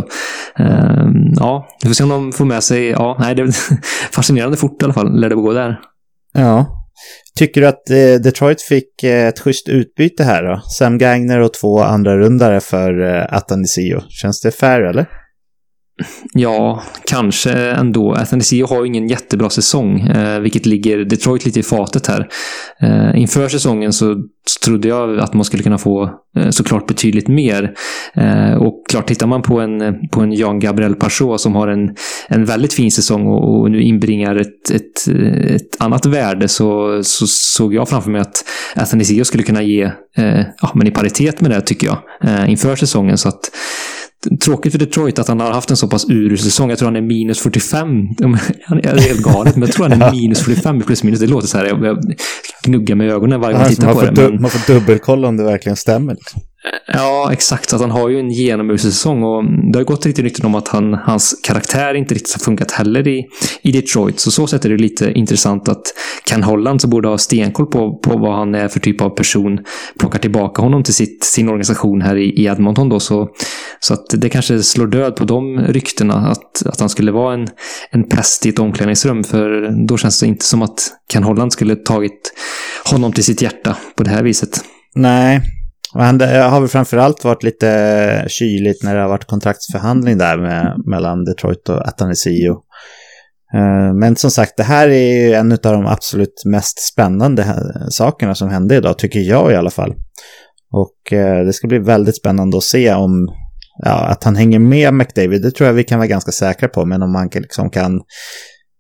Eh, 0.60 1.06
ja, 1.36 1.68
vi 1.82 1.90
får 1.90 1.94
se 1.94 2.04
om 2.04 2.10
de 2.10 2.32
får 2.32 2.46
med 2.46 2.64
sig, 2.64 2.88
ja, 2.88 3.18
nej, 3.20 3.36
det 3.36 3.42
är 3.42 3.52
fascinerande 4.12 4.58
fort 4.58 4.82
i 4.82 4.86
alla 4.86 4.94
fall, 4.94 5.20
lär 5.20 5.30
det 5.30 5.36
gå 5.36 5.54
där. 5.54 5.80
Ja. 6.34 6.80
Tycker 7.40 7.62
du 7.62 7.68
att 7.68 7.90
eh, 7.90 8.22
Detroit 8.24 8.62
fick 8.62 9.04
eh, 9.04 9.28
ett 9.28 9.40
schysst 9.40 9.70
utbyte 9.70 10.24
här 10.24 10.44
då? 10.44 10.62
Sam 10.78 10.98
Gagner 10.98 11.40
och 11.40 11.54
två 11.54 11.80
andra 11.80 12.18
rundare 12.18 12.60
för 12.60 13.16
eh, 13.16 13.38
Atanisio. 13.38 14.02
Känns 14.10 14.42
det 14.42 14.52
fair 14.52 14.82
eller? 14.82 15.06
Ja, 16.34 16.84
kanske 17.06 17.52
ändå. 17.52 18.14
Athanasio 18.14 18.68
har 18.68 18.82
ju 18.82 18.88
ingen 18.88 19.08
jättebra 19.08 19.50
säsong, 19.50 20.00
eh, 20.00 20.40
vilket 20.40 20.66
ligger 20.66 20.98
Detroit 20.98 21.46
lite 21.46 21.60
i 21.60 21.64
fatet 21.64 22.08
här. 22.08 22.28
Eh, 22.82 23.22
inför 23.22 23.50
säsongen 23.50 23.94
så 23.94 24.16
trodde 24.66 24.88
jag 24.88 25.20
att 25.20 25.34
man 25.34 25.46
skulle 25.46 25.64
kunna 25.64 25.78
få 25.78 26.10
eh, 26.38 26.50
såklart 26.50 26.88
betydligt 26.88 27.28
mer. 27.28 27.74
Eh, 28.14 28.54
och 28.54 28.84
klart, 28.90 29.08
tittar 29.08 29.28
man 29.28 29.42
på 29.42 29.60
en, 29.60 30.10
på 30.10 30.22
en 30.22 30.34
Jan 30.34 30.60
Gabriel 30.60 30.96
Pachot 30.96 31.42
som 31.42 31.56
har 31.56 31.68
en, 31.68 31.96
en 32.28 32.46
väldigt 32.46 32.74
fin 32.74 32.92
säsong 32.92 33.28
och, 33.28 33.60
och 33.60 33.72
nu 33.72 33.82
inbringar 33.82 34.36
ett, 34.36 34.70
ett, 34.72 35.08
ett 35.46 35.82
annat 35.82 36.06
värde 36.06 36.48
så, 36.48 37.00
så 37.04 37.28
såg 37.28 37.74
jag 37.74 37.90
framför 37.90 38.12
mig 38.12 38.22
att 38.22 38.46
Athanasio 38.76 39.24
skulle 39.24 39.44
kunna 39.44 39.62
ge, 39.62 39.84
eh, 40.18 40.42
ja, 40.62 40.72
men 40.74 40.88
i 40.88 40.92
paritet 40.92 41.42
med 41.42 41.52
det 41.52 41.62
tycker 41.62 41.88
jag, 41.88 41.98
eh, 42.24 42.50
inför 42.50 42.76
säsongen. 42.76 43.18
Så 43.18 43.30
att 43.30 43.52
Tråkigt 44.44 44.72
för 44.72 44.80
Detroit 44.80 45.20
att 45.20 45.28
han 45.28 45.40
har 45.40 45.52
haft 45.52 45.70
en 45.70 45.78
så 45.78 45.88
pass 45.88 46.10
urusel 46.10 46.46
säsong. 46.46 46.70
Jag 46.70 46.80
tror 46.80 46.88
han 46.88 46.96
är 46.96 47.02
minus 47.02 47.40
45. 47.40 48.08
Han 48.66 48.80
är 48.80 48.98
helt 48.98 49.22
galet, 49.22 49.56
men 49.56 49.64
jag 49.68 49.72
tror 49.72 49.90
han 49.90 50.02
är 50.02 50.12
minus 50.22 50.42
45 50.42 50.82
i 50.82 50.84
plus 50.84 51.04
minus. 51.04 51.20
Det 51.20 51.28
låter 51.28 51.48
så 51.48 51.58
här, 51.58 51.66
jag, 51.66 51.86
jag 51.86 52.04
gnuggar 52.64 52.96
med 52.96 53.12
ögonen 53.12 53.42
varje 53.42 53.54
gång 53.54 53.62
jag 53.62 53.70
tittar 53.70 53.94
på 53.94 54.02
det. 54.02 54.22
Men... 54.22 54.42
Man 54.42 54.52
får 54.52 54.74
dubbelkolla 54.74 55.28
om 55.28 55.38
det 55.38 55.44
verkligen 55.44 55.76
stämmer. 55.76 56.14
Liksom. 56.14 56.42
Ja, 56.88 57.30
exakt. 57.32 57.74
Att 57.74 57.82
han 57.82 57.92
har 57.92 58.10
ju 58.10 58.20
en 58.20 58.32
genomusig 58.32 58.92
säsong 58.92 59.24
och 59.24 59.44
det 59.72 59.80
har 59.80 59.84
gått 59.84 60.06
lite 60.06 60.22
rykten 60.22 60.46
om 60.46 60.56
att 60.56 60.68
han, 60.68 60.94
hans 60.94 61.40
karaktär 61.44 61.94
inte 61.94 62.16
riktigt 62.16 62.34
har 62.34 62.40
funkat 62.40 62.72
heller 62.72 63.08
i, 63.08 63.28
i 63.62 63.72
Detroit. 63.72 64.20
Så 64.20 64.32
så 64.32 64.48
sätt 64.48 64.66
är 64.66 64.70
det 64.70 64.78
lite 64.78 65.12
intressant 65.12 65.70
att 65.70 65.82
Ken 66.30 66.44
Holland, 66.44 66.82
som 66.82 66.90
borde 66.90 67.08
ha 67.08 67.18
stenkoll 67.18 67.66
på, 67.66 67.98
på 67.98 68.18
vad 68.18 68.36
han 68.36 68.56
är 68.56 68.68
för 68.68 68.80
typ 68.80 69.02
av 69.02 69.10
person, 69.10 69.60
plockar 70.00 70.20
tillbaka 70.20 70.62
honom 70.62 70.84
till 70.84 70.94
sitt, 70.94 71.24
sin 71.24 71.48
organisation 71.48 72.02
här 72.02 72.16
i, 72.16 72.26
i 72.26 72.46
Edmonton 72.46 72.90
då. 72.90 73.00
Så, 73.00 73.30
så 73.80 73.94
att 73.94 74.06
det 74.18 74.30
kanske 74.30 74.64
slår 74.64 74.88
död 74.88 75.16
på 75.16 75.26
de 75.26 75.60
ryktena, 75.60 76.14
att, 76.14 76.66
att 76.66 76.80
han 76.80 76.90
skulle 76.90 77.12
vara 77.12 77.34
en, 77.34 77.48
en 77.92 78.04
pest 78.04 78.46
i 78.46 78.50
ett 78.50 78.60
omklädningsrum. 78.60 79.24
För 79.24 79.70
då 79.88 79.98
känns 79.98 80.20
det 80.20 80.28
inte 80.28 80.46
som 80.46 80.62
att 80.62 80.92
Ken 81.14 81.24
Holland 81.24 81.54
skulle 81.54 81.76
tagit 81.76 82.34
honom 82.92 83.14
till 83.14 83.24
sitt 83.24 83.42
hjärta 83.42 83.78
på 83.96 84.04
det 84.04 84.10
här 84.10 84.24
viset. 84.24 84.62
Nej, 84.96 85.42
men 85.96 86.18
det 86.18 86.38
har 86.38 86.60
väl 86.60 86.70
framförallt 86.70 87.24
varit 87.24 87.44
lite 87.44 87.70
eh, 87.70 88.28
kyligt 88.28 88.84
när 88.84 88.96
det 88.96 89.02
har 89.02 89.10
varit 89.10 89.26
kontraktsförhandling 89.26 90.18
där 90.18 90.38
med, 90.38 90.76
mellan 90.86 91.26
Detroit 91.26 91.70
och 91.70 91.88
Atanasio. 91.88 92.52
Eh, 93.54 93.94
men 93.94 94.16
som 94.16 94.32
sagt, 94.32 94.58
det 94.58 94.64
här 94.64 94.90
är 94.90 95.14
ju 95.14 95.34
en 95.34 95.52
av 95.52 95.58
de 95.62 95.86
absolut 95.86 96.44
mest 96.46 96.80
spännande 96.80 97.46
sakerna 97.90 98.36
som 98.36 98.50
hände 98.50 98.76
idag, 98.76 98.98
tycker 98.98 99.20
jag 99.20 99.52
i 99.52 99.56
alla 99.56 99.70
fall. 99.70 99.94
Och 100.72 100.98
det 101.46 101.54
ska 101.54 101.68
bli 101.68 101.80
väldigt 101.80 102.16
spännande 102.16 102.58
att 102.58 102.64
se 102.64 102.94
om 102.94 103.28
ja, 103.78 104.06
att 104.06 104.24
han 104.24 104.36
hänger 104.36 104.60
med 104.60 104.94
McDavid, 104.94 105.42
det 105.42 105.52
tror 105.52 105.68
jag 105.68 105.74
vi 105.74 105.84
kan 105.84 106.00
vara 106.00 106.08
ganska 106.08 106.32
säkra 106.32 106.70
på, 106.70 106.86
men 106.86 107.02
om 107.02 107.16
han 107.16 107.30
liksom 107.34 107.70
kan, 107.70 108.02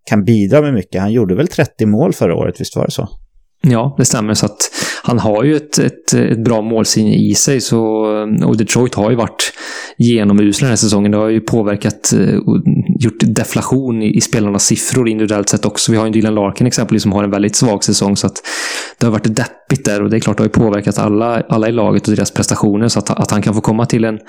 kan 0.09 0.23
bidra 0.23 0.61
med 0.61 0.73
mycket. 0.73 1.01
Han 1.01 1.11
gjorde 1.11 1.35
väl 1.35 1.47
30 1.47 1.85
mål 1.85 2.13
förra 2.13 2.35
året, 2.35 2.61
visst 2.61 2.75
var 2.75 2.85
det 2.85 2.91
så? 2.91 3.09
Ja, 3.61 3.95
det 3.97 4.05
stämmer. 4.05 4.33
Så 4.33 4.45
att 4.45 4.57
han 5.05 5.19
har 5.19 5.43
ju 5.43 5.55
ett, 5.55 5.77
ett, 5.77 6.13
ett 6.13 6.43
bra 6.43 6.61
målsinne 6.61 7.15
i 7.15 7.35
sig. 7.35 7.61
Så, 7.61 7.79
och 8.45 8.57
Detroit 8.57 8.95
har 8.95 9.09
ju 9.09 9.15
varit 9.15 9.53
genomusla 9.97 10.65
den 10.65 10.71
här 10.71 10.75
säsongen. 10.75 11.11
Det 11.11 11.17
har 11.17 11.29
ju 11.29 11.41
påverkat 11.41 12.13
eh, 12.13 12.35
och 12.35 12.63
gjort 12.99 13.17
deflation 13.21 14.01
i, 14.01 14.17
i 14.17 14.21
spelarnas 14.21 14.65
siffror 14.65 15.09
individuellt 15.09 15.49
sett 15.49 15.65
också. 15.65 15.91
Vi 15.91 15.97
har 15.97 16.05
ju 16.05 16.11
Dylan 16.11 16.35
Larkin 16.35 16.67
exempelvis 16.67 17.03
som 17.03 17.11
har 17.11 17.23
en 17.23 17.31
väldigt 17.31 17.55
svag 17.55 17.83
säsong. 17.83 18.17
Så 18.17 18.27
att 18.27 18.41
det 18.99 19.05
har 19.05 19.11
varit 19.11 19.35
deppigt 19.35 19.85
där 19.85 20.03
och 20.03 20.09
det 20.09 20.17
är 20.17 20.19
klart 20.19 20.37
det 20.37 20.41
har 20.41 20.47
ju 20.47 20.51
påverkat 20.51 20.99
alla, 20.99 21.41
alla 21.49 21.69
i 21.69 21.71
laget 21.71 22.07
och 22.07 22.15
deras 22.15 22.31
prestationer. 22.31 22.87
Så 22.87 22.99
att, 22.99 23.09
att 23.09 23.31
han 23.31 23.41
kan 23.41 23.53
få 23.53 23.61
komma 23.61 23.85
till 23.85 24.05
en, 24.05 24.19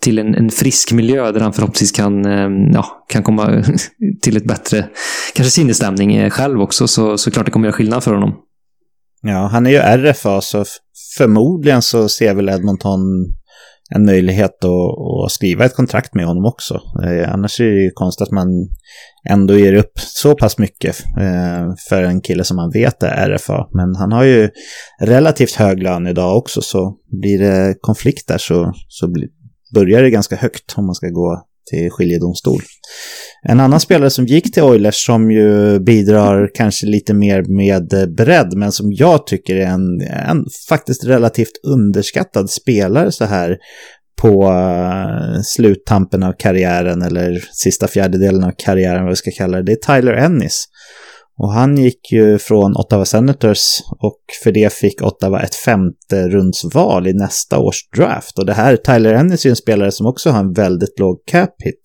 till 0.00 0.18
en, 0.18 0.34
en 0.34 0.50
frisk 0.50 0.92
miljö 0.92 1.32
där 1.32 1.40
han 1.40 1.52
förhoppningsvis 1.52 1.92
kan, 1.92 2.26
eh, 2.26 2.48
ja, 2.72 3.06
kan 3.08 3.22
komma 3.22 3.64
till 4.22 4.36
ett 4.36 4.44
bättre, 4.44 4.84
kanske 5.34 5.50
sinnesstämning 5.50 6.16
eh, 6.16 6.30
själv 6.30 6.60
också. 6.60 6.88
Så, 6.88 7.18
så 7.18 7.30
klart 7.30 7.44
det 7.44 7.50
kommer 7.50 7.66
göra 7.66 7.76
skillnad 7.76 8.04
för 8.04 8.14
honom. 8.14 8.34
Ja, 9.22 9.48
han 9.52 9.66
är 9.66 9.70
ju 9.70 9.78
RFA 9.78 10.40
så 10.40 10.64
förmodligen 11.18 11.82
så 11.82 12.08
ser 12.08 12.34
väl 12.34 12.48
Edmonton 12.48 13.00
en 13.94 14.04
möjlighet 14.04 14.64
att, 14.64 15.24
att 15.24 15.32
skriva 15.32 15.64
ett 15.64 15.74
kontrakt 15.74 16.14
med 16.14 16.26
honom 16.26 16.44
också. 16.44 16.80
Eh, 17.04 17.32
annars 17.32 17.60
är 17.60 17.64
det 17.64 17.82
ju 17.82 17.90
konstigt 17.90 18.26
att 18.26 18.32
man 18.32 18.48
ändå 19.30 19.58
ger 19.58 19.74
upp 19.74 19.92
så 19.96 20.34
pass 20.34 20.58
mycket 20.58 20.96
eh, 21.20 21.74
för 21.88 22.02
en 22.02 22.20
kille 22.20 22.44
som 22.44 22.56
man 22.56 22.70
vet 22.70 23.02
är 23.02 23.28
RFA. 23.28 23.68
Men 23.72 23.94
han 23.96 24.12
har 24.12 24.24
ju 24.24 24.50
relativt 25.00 25.54
hög 25.54 25.82
lön 25.82 26.06
idag 26.06 26.36
också 26.36 26.60
så 26.60 26.96
blir 27.20 27.38
det 27.38 27.74
konflikt 27.80 28.28
där 28.28 28.38
så, 28.38 28.72
så 28.88 29.08
blir, 29.12 29.28
börjar 29.74 30.02
det 30.02 30.10
ganska 30.10 30.36
högt 30.36 30.74
om 30.76 30.86
man 30.86 30.94
ska 30.94 31.08
gå 31.08 31.42
till 31.70 31.90
skiljedomstol. 31.90 32.60
En 33.48 33.60
annan 33.60 33.80
spelare 33.80 34.10
som 34.10 34.26
gick 34.26 34.54
till 34.54 34.62
Oilers 34.62 35.06
som 35.06 35.30
ju 35.30 35.78
bidrar 35.80 36.50
kanske 36.54 36.86
lite 36.86 37.14
mer 37.14 37.42
med 37.42 38.14
bredd 38.16 38.56
men 38.56 38.72
som 38.72 38.92
jag 38.92 39.26
tycker 39.26 39.56
är 39.56 39.66
en, 39.66 40.00
en 40.00 40.44
faktiskt 40.68 41.04
relativt 41.04 41.64
underskattad 41.66 42.50
spelare 42.50 43.12
så 43.12 43.24
här 43.24 43.56
på 44.18 44.44
eh, 44.44 45.40
sluttampen 45.42 46.22
av 46.22 46.32
karriären 46.38 47.02
eller 47.02 47.44
sista 47.52 47.88
fjärdedelen 47.88 48.44
av 48.44 48.52
karriären 48.58 49.02
vad 49.02 49.12
vi 49.12 49.16
ska 49.16 49.30
kalla 49.30 49.56
det. 49.56 49.62
Det 49.62 49.72
är 49.72 49.96
Tyler 49.96 50.12
Ennis. 50.12 50.64
Och 51.38 51.52
han 51.52 51.76
gick 51.76 52.12
ju 52.12 52.38
från 52.38 52.76
Ottawa 52.76 53.04
Senators 53.04 53.58
och 54.00 54.20
för 54.44 54.52
det 54.52 54.72
fick 54.72 55.02
Ottawa 55.02 55.40
ett 55.40 55.54
femte 55.54 56.28
rundsval 56.28 57.06
i 57.06 57.12
nästa 57.12 57.58
års 57.58 57.88
draft. 57.96 58.38
Och 58.38 58.46
det 58.46 58.52
här, 58.52 58.76
Tyler 58.76 59.14
Ennis 59.14 59.46
är 59.46 59.50
en 59.50 59.56
spelare 59.56 59.92
som 59.92 60.06
också 60.06 60.30
har 60.30 60.40
en 60.40 60.52
väldigt 60.52 60.98
låg 60.98 61.16
cap 61.26 61.54
hit. 61.58 61.82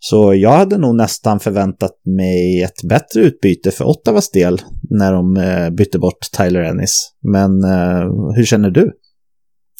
Så 0.00 0.34
jag 0.34 0.50
hade 0.50 0.78
nog 0.78 0.96
nästan 0.96 1.40
förväntat 1.40 1.92
mig 2.18 2.62
ett 2.62 2.88
bättre 2.88 3.20
utbyte 3.20 3.70
för 3.70 3.84
Ottawas 3.84 4.30
del 4.30 4.60
när 4.90 5.12
de 5.12 5.36
eh, 5.36 5.70
bytte 5.70 5.98
bort 5.98 6.20
Tyler 6.36 6.60
Ennis. 6.60 7.10
Men 7.32 7.64
eh, 7.64 8.34
hur 8.36 8.44
känner 8.44 8.70
du? 8.70 8.92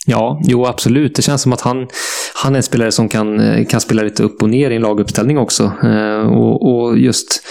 Ja, 0.06 0.40
jo 0.44 0.66
absolut. 0.66 1.14
Det 1.14 1.22
känns 1.22 1.42
som 1.42 1.52
att 1.52 1.60
han, 1.60 1.76
han 2.34 2.52
är 2.52 2.56
en 2.56 2.62
spelare 2.62 2.92
som 2.92 3.08
kan, 3.08 3.40
eh, 3.40 3.66
kan 3.66 3.80
spela 3.80 4.02
lite 4.02 4.22
upp 4.22 4.42
och 4.42 4.50
ner 4.50 4.70
i 4.70 4.76
en 4.76 4.82
laguppställning 4.82 5.38
också. 5.38 5.72
och, 6.26 6.70
och 6.70 6.98
just, 6.98 7.42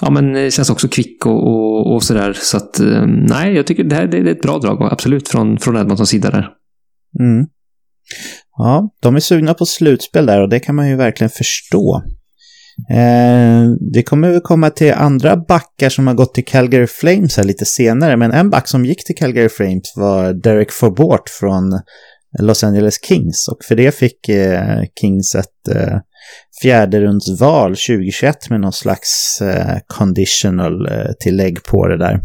ja 0.00 0.10
men 0.10 0.50
känns 0.50 0.70
också 0.70 0.88
kvick 0.88 1.26
och, 1.26 1.46
och, 1.46 1.94
och 1.94 2.02
sådär. 2.02 2.32
Så 2.32 2.56
att, 2.56 2.80
eh, 2.80 3.06
nej, 3.06 3.54
jag 3.54 3.66
tycker 3.66 3.84
det 3.84 3.94
här 3.94 4.06
det 4.06 4.18
är 4.18 4.26
ett 4.26 4.42
bra 4.42 4.58
drag, 4.58 4.92
absolut, 4.92 5.28
från, 5.28 5.58
från 5.58 5.76
Edmontons 5.76 6.10
sida 6.10 6.30
där. 6.30 6.48
Mm. 7.20 7.46
Ja, 8.56 8.90
de 9.00 9.16
är 9.16 9.20
sugna 9.20 9.54
på 9.54 9.66
slutspel 9.66 10.26
där 10.26 10.42
och 10.42 10.48
det 10.48 10.60
kan 10.60 10.74
man 10.74 10.88
ju 10.88 10.96
verkligen 10.96 11.30
förstå. 11.30 12.02
Eh, 12.90 13.64
det 13.92 14.02
kommer 14.02 14.30
väl 14.30 14.40
komma 14.40 14.70
till 14.70 14.92
andra 14.92 15.36
backar 15.36 15.88
som 15.88 16.06
har 16.06 16.14
gått 16.14 16.34
till 16.34 16.44
Calgary 16.44 16.86
Flames 16.86 17.36
här 17.36 17.44
lite 17.44 17.64
senare, 17.64 18.16
men 18.16 18.32
en 18.32 18.50
back 18.50 18.68
som 18.68 18.84
gick 18.84 19.06
till 19.06 19.16
Calgary 19.16 19.48
Flames 19.48 19.92
var 19.96 20.32
Derek 20.32 20.72
Forbort 20.72 21.28
från 21.28 21.80
Los 22.40 22.64
Angeles 22.64 23.04
Kings 23.04 23.48
och 23.48 23.64
för 23.64 23.74
det 23.74 23.94
fick 23.94 24.28
eh, 24.28 24.82
Kings 25.00 25.34
ett 25.34 25.68
eh, 25.76 25.98
fjärderundsval 26.62 27.70
2021 27.70 28.50
med 28.50 28.60
någon 28.60 28.72
slags 28.72 29.40
eh, 29.40 29.78
conditional 29.86 30.86
eh, 30.86 31.12
tillägg 31.20 31.64
på 31.64 31.86
det 31.86 31.98
där. 31.98 32.20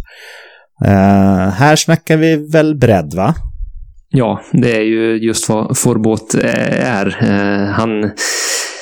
Eh, 0.86 1.50
här 1.50 1.76
snackar 1.76 2.18
vi 2.18 2.50
väl 2.52 2.76
bredd, 2.76 3.14
va? 3.14 3.36
Ja, 4.12 4.42
det 4.52 4.76
är 4.76 4.82
ju 4.82 5.18
just 5.18 5.50
vad 5.50 5.78
Forbåt 5.78 6.36
eh, 6.36 6.90
är. 6.90 7.18
Eh, 7.22 7.72
han, 7.72 8.12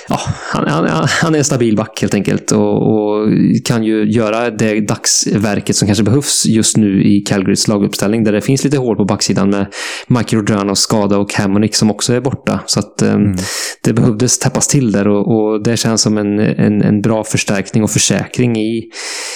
ja, 0.09 0.19
han, 0.53 0.67
han, 0.67 1.07
han, 1.21 1.33
är 1.33 1.39
en 1.39 1.45
stabil 1.45 1.75
back 1.75 2.01
helt 2.01 2.13
enkelt 2.13 2.51
och, 2.51 2.93
och, 2.93 3.29
kan 3.65 3.83
ju 3.83 4.11
göra 4.11 4.49
det 4.49 4.79
dagsverket 4.79 5.75
som 5.75 5.85
kanske 5.85 6.03
behövs 6.03 6.45
just 6.45 6.77
nu 6.77 7.03
i 7.03 7.21
Calgarys 7.21 7.67
laguppställning 7.67 8.23
där 8.23 8.31
det 8.31 8.41
finns 8.41 8.63
lite 8.63 8.77
hål 8.77 8.95
på 8.95 9.05
backsidan 9.05 9.49
med 9.49 9.73
Mike 10.07 10.35
Rodrianos 10.35 10.79
skada 10.79 11.17
och 11.17 11.33
Hammonick 11.33 11.75
som 11.75 11.91
också 11.91 12.13
är 12.13 12.21
borta. 12.21 12.59
Så 12.65 12.79
att 12.79 13.01
eh, 13.01 13.13
mm. 13.13 13.35
det 13.83 13.93
behövdes 13.93 14.39
täppas 14.39 14.67
till 14.67 14.91
där 14.91 15.07
och, 15.07 15.35
och 15.35 15.63
det 15.63 15.77
känns 15.77 16.01
som 16.01 16.17
en, 16.17 16.39
en, 16.39 16.81
en, 16.81 17.01
bra 17.01 17.23
förstärkning 17.23 17.83
och 17.83 17.91
försäkring 17.91 18.57
i, 18.57 18.83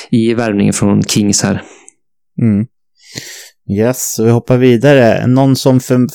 i 0.09 0.33
värvningen 0.33 0.73
från 0.73 1.03
Kings 1.03 1.43
här. 1.43 1.61
Mm. 2.41 2.65
Yes, 3.77 4.15
vi 4.19 4.29
hoppar 4.29 4.57
vidare. 4.57 5.27
Någon 5.27 5.55
som 5.55 5.79
för, 5.79 6.07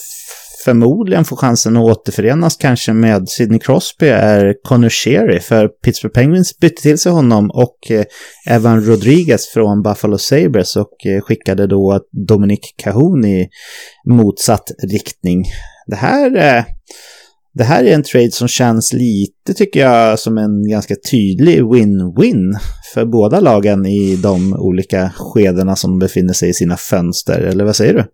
förmodligen 0.66 1.24
får 1.24 1.36
chansen 1.36 1.76
att 1.76 1.84
återförenas 1.84 2.56
kanske 2.56 2.92
med 2.92 3.28
Sidney 3.28 3.58
Crosby 3.58 4.06
är 4.06 4.54
Connor 4.62 4.88
Sherry. 4.88 5.40
För 5.40 5.68
Pittsburgh 5.68 6.14
Penguins 6.14 6.58
bytte 6.58 6.82
till 6.82 6.98
sig 6.98 7.12
honom 7.12 7.50
och 7.50 7.90
eh, 7.90 8.04
Evan 8.46 8.84
Rodriguez 8.84 9.48
från 9.48 9.82
Buffalo 9.82 10.18
Sabres 10.18 10.76
och 10.76 11.06
eh, 11.06 11.20
skickade 11.20 11.66
då 11.66 12.00
Dominic 12.28 12.74
Cahoon 12.76 13.24
i 13.24 13.48
motsatt 14.06 14.70
riktning. 14.92 15.44
Det 15.86 15.96
här 15.96 16.36
eh, 16.36 16.64
det 17.54 17.64
här 17.64 17.84
är 17.84 17.94
en 17.94 18.02
trade 18.02 18.32
som 18.32 18.48
känns 18.48 18.92
lite, 18.92 19.54
tycker 19.56 19.80
jag, 19.80 20.18
som 20.18 20.38
en 20.38 20.68
ganska 20.68 20.94
tydlig 21.10 21.62
win-win 21.62 22.58
för 22.94 23.04
båda 23.04 23.40
lagen 23.40 23.86
i 23.86 24.16
de 24.16 24.54
olika 24.54 25.10
skedena 25.16 25.76
som 25.76 25.98
befinner 25.98 26.32
sig 26.32 26.48
i 26.48 26.54
sina 26.54 26.76
fönster. 26.76 27.40
Eller 27.40 27.64
vad 27.64 27.76
säger 27.76 27.94
du? 27.94 28.04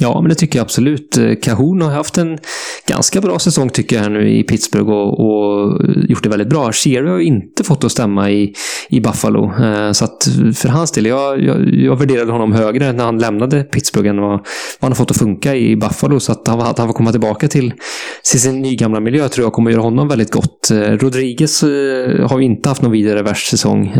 Ja, 0.00 0.20
men 0.20 0.28
det 0.28 0.34
tycker 0.34 0.58
jag 0.58 0.64
absolut. 0.64 1.18
Eh, 1.18 1.34
Cahoon 1.42 1.82
har 1.82 1.90
haft 1.90 2.18
en 2.18 2.38
ganska 2.86 3.20
bra 3.20 3.38
säsong 3.38 3.70
tycker 3.70 3.96
jag 3.96 4.02
här 4.02 4.10
nu 4.10 4.30
i 4.30 4.42
Pittsburgh 4.42 4.90
och, 4.90 5.20
och 5.20 5.80
gjort 6.08 6.22
det 6.22 6.28
väldigt 6.28 6.48
bra. 6.48 6.72
Sherry 6.72 7.08
har 7.08 7.18
inte 7.18 7.64
fått 7.64 7.84
att 7.84 7.92
stämma 7.92 8.30
i, 8.30 8.54
i 8.88 9.00
Buffalo. 9.00 9.52
Eh, 9.64 9.92
så 9.92 10.04
att 10.04 10.28
för 10.54 10.68
hans 10.68 10.92
del, 10.92 11.06
jag, 11.06 11.42
jag, 11.42 11.74
jag 11.74 11.96
värderade 11.96 12.32
honom 12.32 12.52
högre 12.52 12.92
när 12.92 13.04
han 13.04 13.18
lämnade 13.18 13.64
Pittsburgh 13.64 14.08
än 14.08 14.20
vad, 14.20 14.30
vad 14.30 14.40
han 14.80 14.90
har 14.90 14.96
fått 14.96 15.10
att 15.10 15.18
funka 15.18 15.54
i 15.56 15.76
Buffalo. 15.76 16.20
Så 16.20 16.32
att 16.32 16.48
han, 16.48 16.60
att 16.60 16.78
han 16.78 16.88
får 16.88 16.94
komma 16.94 17.10
tillbaka 17.10 17.48
till, 17.48 17.72
till 18.30 18.40
sin 18.40 18.62
nygamla 18.62 19.00
miljö 19.00 19.28
tror 19.28 19.46
jag 19.46 19.52
kommer 19.52 19.70
göra 19.70 19.82
honom 19.82 20.08
väldigt 20.08 20.32
gott. 20.32 20.70
Eh, 20.70 20.76
Rodriguez 20.76 21.62
har 22.30 22.40
inte 22.40 22.68
haft 22.68 22.82
någon 22.82 22.92
vidare 22.92 23.22
värst 23.22 23.50
säsong. 23.50 23.94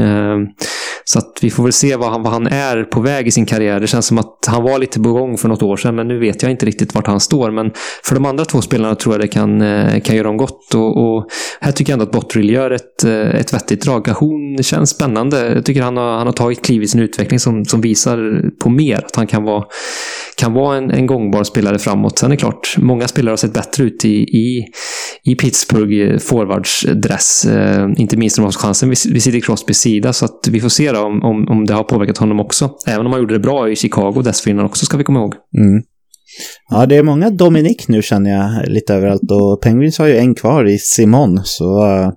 Så 1.10 1.18
att 1.18 1.38
vi 1.40 1.50
får 1.50 1.62
väl 1.62 1.72
se 1.72 1.96
vad 1.96 2.10
han, 2.10 2.22
vad 2.22 2.32
han 2.32 2.46
är 2.46 2.84
på 2.84 3.00
väg 3.00 3.26
i 3.26 3.30
sin 3.30 3.46
karriär. 3.46 3.80
Det 3.80 3.86
känns 3.86 4.06
som 4.06 4.18
att 4.18 4.46
han 4.46 4.62
var 4.62 4.78
lite 4.78 5.00
på 5.00 5.12
gång 5.12 5.38
för 5.38 5.48
något 5.48 5.62
år 5.62 5.76
sedan, 5.76 5.96
men 5.96 6.08
nu 6.08 6.18
vet 6.18 6.42
jag 6.42 6.50
inte 6.50 6.66
riktigt 6.66 6.94
vart 6.94 7.06
han 7.06 7.20
står. 7.20 7.50
Men 7.50 7.70
för 8.04 8.14
de 8.14 8.24
andra 8.24 8.44
två 8.44 8.62
spelarna 8.62 8.94
tror 8.94 9.14
jag 9.14 9.20
det 9.20 9.28
kan, 9.28 9.60
eh, 9.60 10.00
kan 10.00 10.16
göra 10.16 10.26
dem 10.26 10.36
gott. 10.36 10.74
Och, 10.74 10.96
och 10.96 11.28
här 11.60 11.72
tycker 11.72 11.92
jag 11.92 11.94
ändå 11.94 12.04
att 12.04 12.12
Bottrill 12.12 12.50
gör 12.50 12.70
ett, 12.70 13.04
eh, 13.04 13.40
ett 13.40 13.54
vettigt 13.54 13.82
drag. 13.82 14.08
Hon 14.08 14.62
känns 14.62 14.90
spännande. 14.90 15.54
Jag 15.54 15.64
tycker 15.64 15.82
han 15.82 15.96
har, 15.96 16.18
han 16.18 16.26
har 16.26 16.34
tagit 16.34 16.64
kliv 16.64 16.82
i 16.82 16.88
sin 16.88 17.00
utveckling 17.00 17.40
som, 17.40 17.64
som 17.64 17.80
visar 17.80 18.50
på 18.58 18.70
mer. 18.70 18.96
Att 18.96 19.16
han 19.16 19.26
kan 19.26 19.42
vara, 19.44 19.64
kan 20.38 20.52
vara 20.52 20.76
en, 20.76 20.90
en 20.90 21.06
gångbar 21.06 21.44
spelare 21.44 21.78
framåt. 21.78 22.18
Sen 22.18 22.26
är 22.26 22.30
det 22.30 22.40
klart, 22.40 22.74
många 22.78 23.08
spelare 23.08 23.32
har 23.32 23.36
sett 23.36 23.52
bättre 23.52 23.84
ut 23.84 24.04
i, 24.04 24.16
i, 24.18 24.64
i 25.24 25.34
Pittsburgh 25.34 26.12
eh, 26.12 26.18
forwardsdress. 26.18 27.44
Eh, 27.44 27.88
inte 27.96 28.16
minst 28.16 28.38
när 28.38 28.42
de 28.42 28.44
har 28.44 28.52
chansen 28.52 28.88
vid, 28.88 28.98
vid 29.12 29.22
Sidney 29.22 29.40
Crosbys 29.40 29.78
sida. 29.78 30.12
Så 30.12 30.24
att 30.24 30.48
vi 30.50 30.60
får 30.60 30.68
se 30.68 30.92
då 30.92 31.00
om, 31.00 31.22
om, 31.22 31.48
om 31.48 31.64
det 31.64 31.74
har 31.74 31.84
påverkat 31.84 32.18
honom 32.18 32.40
också. 32.40 32.70
Även 32.86 33.06
om 33.06 33.12
han 33.12 33.20
gjorde 33.20 33.34
det 33.34 33.40
bra 33.40 33.70
i 33.70 33.76
Chicago 33.76 34.22
dessförinnan 34.24 34.64
också, 34.64 34.86
ska 34.86 34.96
vi 34.96 35.04
komma 35.04 35.18
ihåg. 35.18 35.34
Mm. 35.34 35.82
Ja, 36.70 36.86
det 36.86 36.96
är 36.96 37.02
många 37.02 37.30
Dominic 37.30 37.88
nu 37.88 38.02
känner 38.02 38.30
jag 38.30 38.68
lite 38.68 38.94
överallt 38.94 39.30
och 39.30 39.62
Penguins 39.62 39.98
har 39.98 40.06
ju 40.06 40.16
en 40.16 40.34
kvar 40.34 40.68
i 40.68 40.78
Simon. 40.78 41.40
Så 41.44 41.86
eh, 41.86 42.10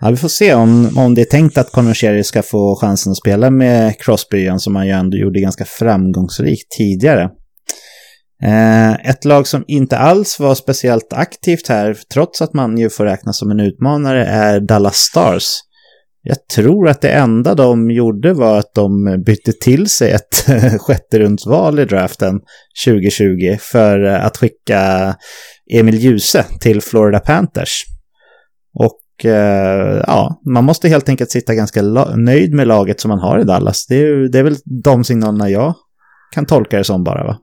ja, 0.00 0.10
vi 0.10 0.16
får 0.16 0.28
se 0.28 0.54
om, 0.54 0.98
om 0.98 1.14
det 1.14 1.20
är 1.20 1.30
tänkt 1.30 1.58
att 1.58 1.72
Conor 1.72 1.94
Sherry 1.94 2.24
ska 2.24 2.42
få 2.42 2.76
chansen 2.80 3.12
att 3.12 3.18
spela 3.18 3.50
med 3.50 4.00
Crosby 4.00 4.38
igen 4.38 4.60
som 4.60 4.76
han 4.76 4.86
ju 4.86 4.92
ändå 4.92 5.16
gjorde 5.16 5.40
ganska 5.40 5.64
framgångsrikt 5.64 6.70
tidigare. 6.78 7.30
Eh, 8.42 8.92
ett 8.92 9.24
lag 9.24 9.46
som 9.46 9.64
inte 9.66 9.98
alls 9.98 10.40
var 10.40 10.54
speciellt 10.54 11.12
aktivt 11.12 11.68
här, 11.68 11.96
trots 12.12 12.42
att 12.42 12.54
man 12.54 12.78
ju 12.78 12.90
får 12.90 13.04
räknas 13.04 13.38
som 13.38 13.50
en 13.50 13.60
utmanare, 13.60 14.24
är 14.24 14.60
Dallas 14.60 14.96
Stars. 14.96 15.44
Jag 16.22 16.46
tror 16.54 16.88
att 16.88 17.00
det 17.00 17.10
enda 17.10 17.54
de 17.54 17.90
gjorde 17.90 18.32
var 18.32 18.58
att 18.58 18.74
de 18.74 19.22
bytte 19.26 19.52
till 19.52 19.88
sig 19.88 20.10
ett 20.10 20.46
sjätte 20.80 21.18
rundsval 21.18 21.78
i 21.78 21.84
draften 21.84 22.40
2020 22.84 23.56
för 23.60 24.00
att 24.00 24.36
skicka 24.36 25.14
Emil 25.72 25.98
Ljuse 25.98 26.44
till 26.60 26.80
Florida 26.80 27.20
Panthers. 27.20 27.84
Och 28.74 28.98
Eh, 29.24 30.02
ja, 30.06 30.40
man 30.44 30.64
måste 30.64 30.88
helt 30.88 31.08
enkelt 31.08 31.30
sitta 31.30 31.54
ganska 31.54 31.82
nöjd 32.16 32.54
med 32.54 32.66
laget 32.66 33.00
som 33.00 33.08
man 33.08 33.18
har 33.18 33.38
i 33.38 33.44
Dallas. 33.44 33.86
Det 33.86 33.96
är, 33.96 34.28
det 34.28 34.38
är 34.38 34.42
väl 34.42 34.56
de 34.64 35.04
signalerna 35.04 35.50
jag 35.50 35.74
kan 36.34 36.46
tolka 36.46 36.78
det 36.78 36.84
som 36.84 37.04
bara 37.04 37.24
va? 37.24 37.38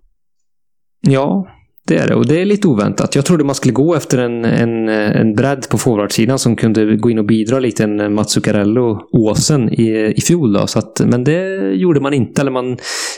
Ja, 1.02 1.48
det 1.88 1.98
är 1.98 2.08
det. 2.08 2.16
Och 2.16 2.26
det 2.26 2.42
är 2.42 2.46
lite 2.46 2.68
oväntat. 2.68 3.16
Jag 3.16 3.26
trodde 3.26 3.44
man 3.44 3.56
skulle 3.56 3.74
gå 3.74 3.96
efter 3.96 4.18
en, 4.18 4.46
en, 4.46 4.90
en 4.90 5.36
bredd 5.36 5.70
på 5.70 5.78
forwardsidan 5.78 6.40
som 6.40 6.56
kunde 6.56 6.96
gå 6.96 7.10
in 7.10 7.20
och 7.20 7.26
bidra 7.26 7.60
lite 7.60 7.84
en 7.84 8.14
Mats 8.14 8.32
Zuccarello 8.32 9.02
Åsen 9.12 9.74
i, 9.74 10.14
i 10.18 10.22
fjol. 10.22 10.54
Då. 10.54 10.68
Så 10.68 10.80
att, 10.80 11.02
men 11.06 11.24
det 11.24 11.72
gjorde 11.74 12.00
man 12.00 12.14
inte. 12.14 12.42
Eller 12.42 12.52
man 12.52 12.78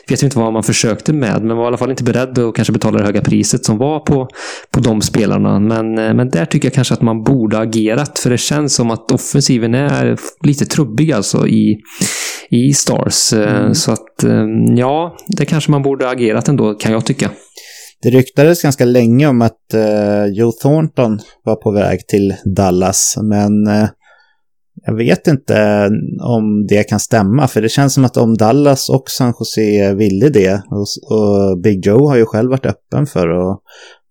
vet 0.09 0.23
inte 0.23 0.39
vad 0.39 0.53
man 0.53 0.63
försökte 0.63 1.13
med. 1.13 1.43
Men 1.43 1.57
var 1.57 1.63
i 1.63 1.67
alla 1.67 1.77
fall 1.77 1.89
inte 1.89 2.03
beredd 2.03 2.39
att 2.39 2.55
kanske 2.55 2.73
betala 2.73 2.97
det 2.97 3.05
höga 3.05 3.21
priset 3.21 3.65
som 3.65 3.77
var 3.77 3.99
på, 3.99 4.27
på 4.71 4.79
de 4.79 5.01
spelarna. 5.01 5.59
Men, 5.59 5.93
men 5.93 6.29
där 6.29 6.45
tycker 6.45 6.65
jag 6.65 6.73
kanske 6.73 6.93
att 6.93 7.01
man 7.01 7.23
borde 7.23 7.59
agerat. 7.59 8.19
För 8.19 8.29
det 8.29 8.37
känns 8.37 8.75
som 8.75 8.91
att 8.91 9.11
offensiven 9.11 9.73
är 9.73 10.17
lite 10.43 10.65
trubbig 10.65 11.11
alltså 11.11 11.47
i, 11.47 11.77
i 12.49 12.73
Stars. 12.73 13.33
Mm. 13.33 13.75
Så 13.75 13.91
att 13.91 14.23
ja, 14.77 15.17
det 15.27 15.45
kanske 15.45 15.71
man 15.71 15.81
borde 15.81 16.09
agerat 16.09 16.47
ändå 16.47 16.73
kan 16.73 16.91
jag 16.91 17.05
tycka. 17.05 17.29
Det 18.01 18.09
ryktades 18.09 18.61
ganska 18.61 18.85
länge 18.85 19.27
om 19.27 19.41
att 19.41 19.73
uh, 19.73 20.25
Joe 20.25 20.51
Thornton 20.51 21.19
var 21.43 21.55
på 21.55 21.71
väg 21.71 22.07
till 22.07 22.35
Dallas, 22.45 23.17
men 23.21 23.67
uh, 23.67 23.89
jag 24.85 24.95
vet 24.95 25.27
inte 25.27 25.57
eh, 25.57 25.89
om 26.27 26.67
det 26.67 26.83
kan 26.83 26.99
stämma, 26.99 27.47
för 27.47 27.61
det 27.61 27.69
känns 27.69 27.93
som 27.93 28.05
att 28.05 28.17
om 28.17 28.37
Dallas 28.37 28.89
och 28.89 29.09
San 29.09 29.33
Jose 29.39 29.93
ville 29.93 30.29
det, 30.29 30.61
och, 30.69 31.17
och 31.17 31.59
Big 31.59 31.85
Joe 31.85 32.09
har 32.09 32.17
ju 32.17 32.25
själv 32.25 32.49
varit 32.49 32.65
öppen 32.65 33.05
för 33.05 33.51
att 33.51 33.59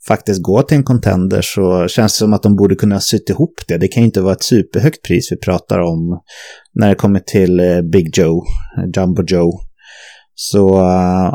faktiskt 0.08 0.42
gå 0.42 0.62
till 0.62 0.76
en 0.76 0.84
contender, 0.84 1.40
så 1.42 1.88
känns 1.88 2.12
det 2.12 2.18
som 2.18 2.32
att 2.32 2.42
de 2.42 2.56
borde 2.56 2.74
kunna 2.74 3.00
sytt 3.00 3.30
ihop 3.30 3.54
det. 3.68 3.78
Det 3.78 3.88
kan 3.88 4.02
ju 4.02 4.06
inte 4.06 4.20
vara 4.20 4.32
ett 4.32 4.42
superhögt 4.42 5.02
pris 5.02 5.32
vi 5.32 5.36
pratar 5.36 5.78
om 5.78 6.20
när 6.74 6.88
det 6.88 6.94
kommer 6.94 7.20
till 7.20 7.60
Big 7.92 8.18
Joe, 8.18 8.44
Jumbo 8.96 9.22
Joe. 9.26 9.60
Så 10.34 10.68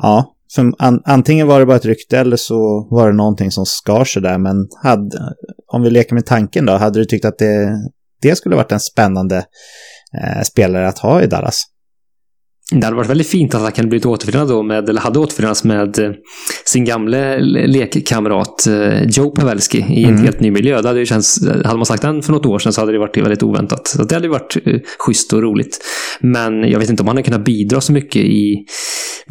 ja, 0.02 0.36
för 0.56 0.72
an, 0.78 1.02
antingen 1.06 1.48
var 1.48 1.60
det 1.60 1.66
bara 1.66 1.78
ett 1.78 1.86
rykte 1.86 2.20
eller 2.20 2.38
så 2.38 2.88
var 2.92 3.08
det 3.08 3.18
någonting 3.18 3.52
som 3.52 3.66
skar 3.66 4.06
sig 4.06 4.22
där. 4.22 4.38
Men 4.38 4.68
hade, 4.84 5.18
om 5.68 5.82
vi 5.82 5.90
leker 5.90 6.16
med 6.16 6.26
tanken 6.26 6.66
då, 6.66 6.74
hade 6.74 7.00
du 7.00 7.06
tyckt 7.06 7.26
att 7.26 7.38
det, 7.38 7.78
det 8.22 8.36
skulle 8.36 8.56
varit 8.56 8.72
en 8.72 8.80
spännande 8.80 9.38
eh, 10.24 10.42
spelare 10.44 10.88
att 10.88 11.00
ha 11.00 11.22
i 11.22 11.28
Dallas? 11.28 11.64
Det 12.72 12.86
hade 12.86 12.98
varit 12.98 13.10
väldigt 13.10 13.28
fint 13.28 13.56
att 13.56 13.62
han 13.62 13.72
kunde 13.72 13.90
blivit 13.90 14.06
återförenad 14.06 14.48
då 14.48 14.64
med, 14.64 14.90
eller 14.90 15.02
hade 15.02 15.20
återförenats 15.20 15.64
med 15.64 16.00
eh, 16.00 16.12
sin 16.66 16.86
gamle 16.86 17.40
lekkamrat 17.68 18.68
eh, 18.68 19.04
Joe 19.04 19.32
Pavelski 19.32 19.78
i 19.78 20.04
en 20.04 20.10
mm. 20.10 20.24
helt 20.24 20.40
ny 20.40 20.52
miljö. 20.52 20.82
Det 20.82 20.88
hade, 20.88 21.00
ju 21.00 21.06
känts, 21.06 21.48
hade 21.48 21.78
man 21.78 21.86
sagt 21.86 22.02
den 22.02 22.22
för 22.22 22.32
något 22.34 22.46
år 22.46 22.60
sedan 22.60 22.74
så 22.74 22.82
hade 22.82 22.92
det 22.92 23.00
varit 23.00 23.18
väldigt 23.18 23.44
oväntat. 23.44 23.88
Så 23.88 24.04
det 24.04 24.16
hade 24.16 24.28
varit 24.28 24.58
eh, 24.66 24.80
schysst 25.00 25.34
och 25.34 25.42
roligt. 25.42 25.80
Men 26.20 26.70
jag 26.70 26.80
vet 26.80 26.90
inte 26.90 27.04
om 27.04 27.08
han 27.08 27.18
hade 27.18 27.24
kunnat 27.24 27.46
bidra 27.46 27.82
så 27.82 27.94
mycket 27.94 28.22
i... 28.22 28.66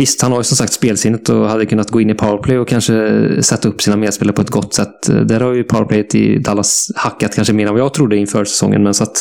Visst, 0.00 0.22
han 0.22 0.32
har 0.32 0.38
ju 0.38 0.44
som 0.44 0.56
sagt 0.56 0.72
spelsinnet 0.72 1.28
och 1.28 1.48
hade 1.48 1.66
kunnat 1.66 1.90
gå 1.90 2.00
in 2.00 2.10
i 2.10 2.14
powerplay 2.14 2.58
och 2.58 2.68
kanske 2.68 3.42
sätta 3.42 3.68
upp 3.68 3.82
sina 3.82 3.96
medspelare 3.96 4.34
på 4.34 4.42
ett 4.42 4.50
gott 4.50 4.74
sätt. 4.74 5.26
Där 5.28 5.40
har 5.40 5.54
ju 5.54 5.64
powerplayet 5.64 6.14
i 6.14 6.38
Dallas 6.38 6.86
hackat 6.94 7.34
kanske 7.34 7.52
mer 7.52 7.66
än 7.66 7.72
vad 7.72 7.80
jag 7.80 7.94
trodde 7.94 8.16
inför 8.16 8.44
säsongen. 8.44 8.82
Men 8.82 8.94
så 8.94 9.02
att 9.02 9.16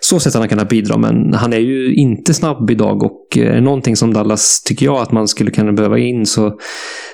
så 0.00 0.20
sätt 0.20 0.34
han 0.34 0.42
har 0.42 0.48
kunnat 0.48 0.68
bidra. 0.68 0.98
Men 0.98 1.34
han 1.34 1.52
är 1.52 1.58
ju 1.58 1.94
inte 1.94 2.34
snabb 2.34 2.70
idag 2.70 3.02
och 3.02 3.38
eh, 3.38 3.50
är 3.50 3.54
det 3.54 3.60
någonting 3.60 3.96
som 3.96 4.14
Dallas 4.14 4.62
tycker 4.62 4.86
jag 4.86 4.96
att 4.96 5.12
man 5.12 5.28
skulle 5.28 5.50
kunna 5.50 5.72
behöva 5.72 5.98
in 5.98 6.26
så, 6.26 6.58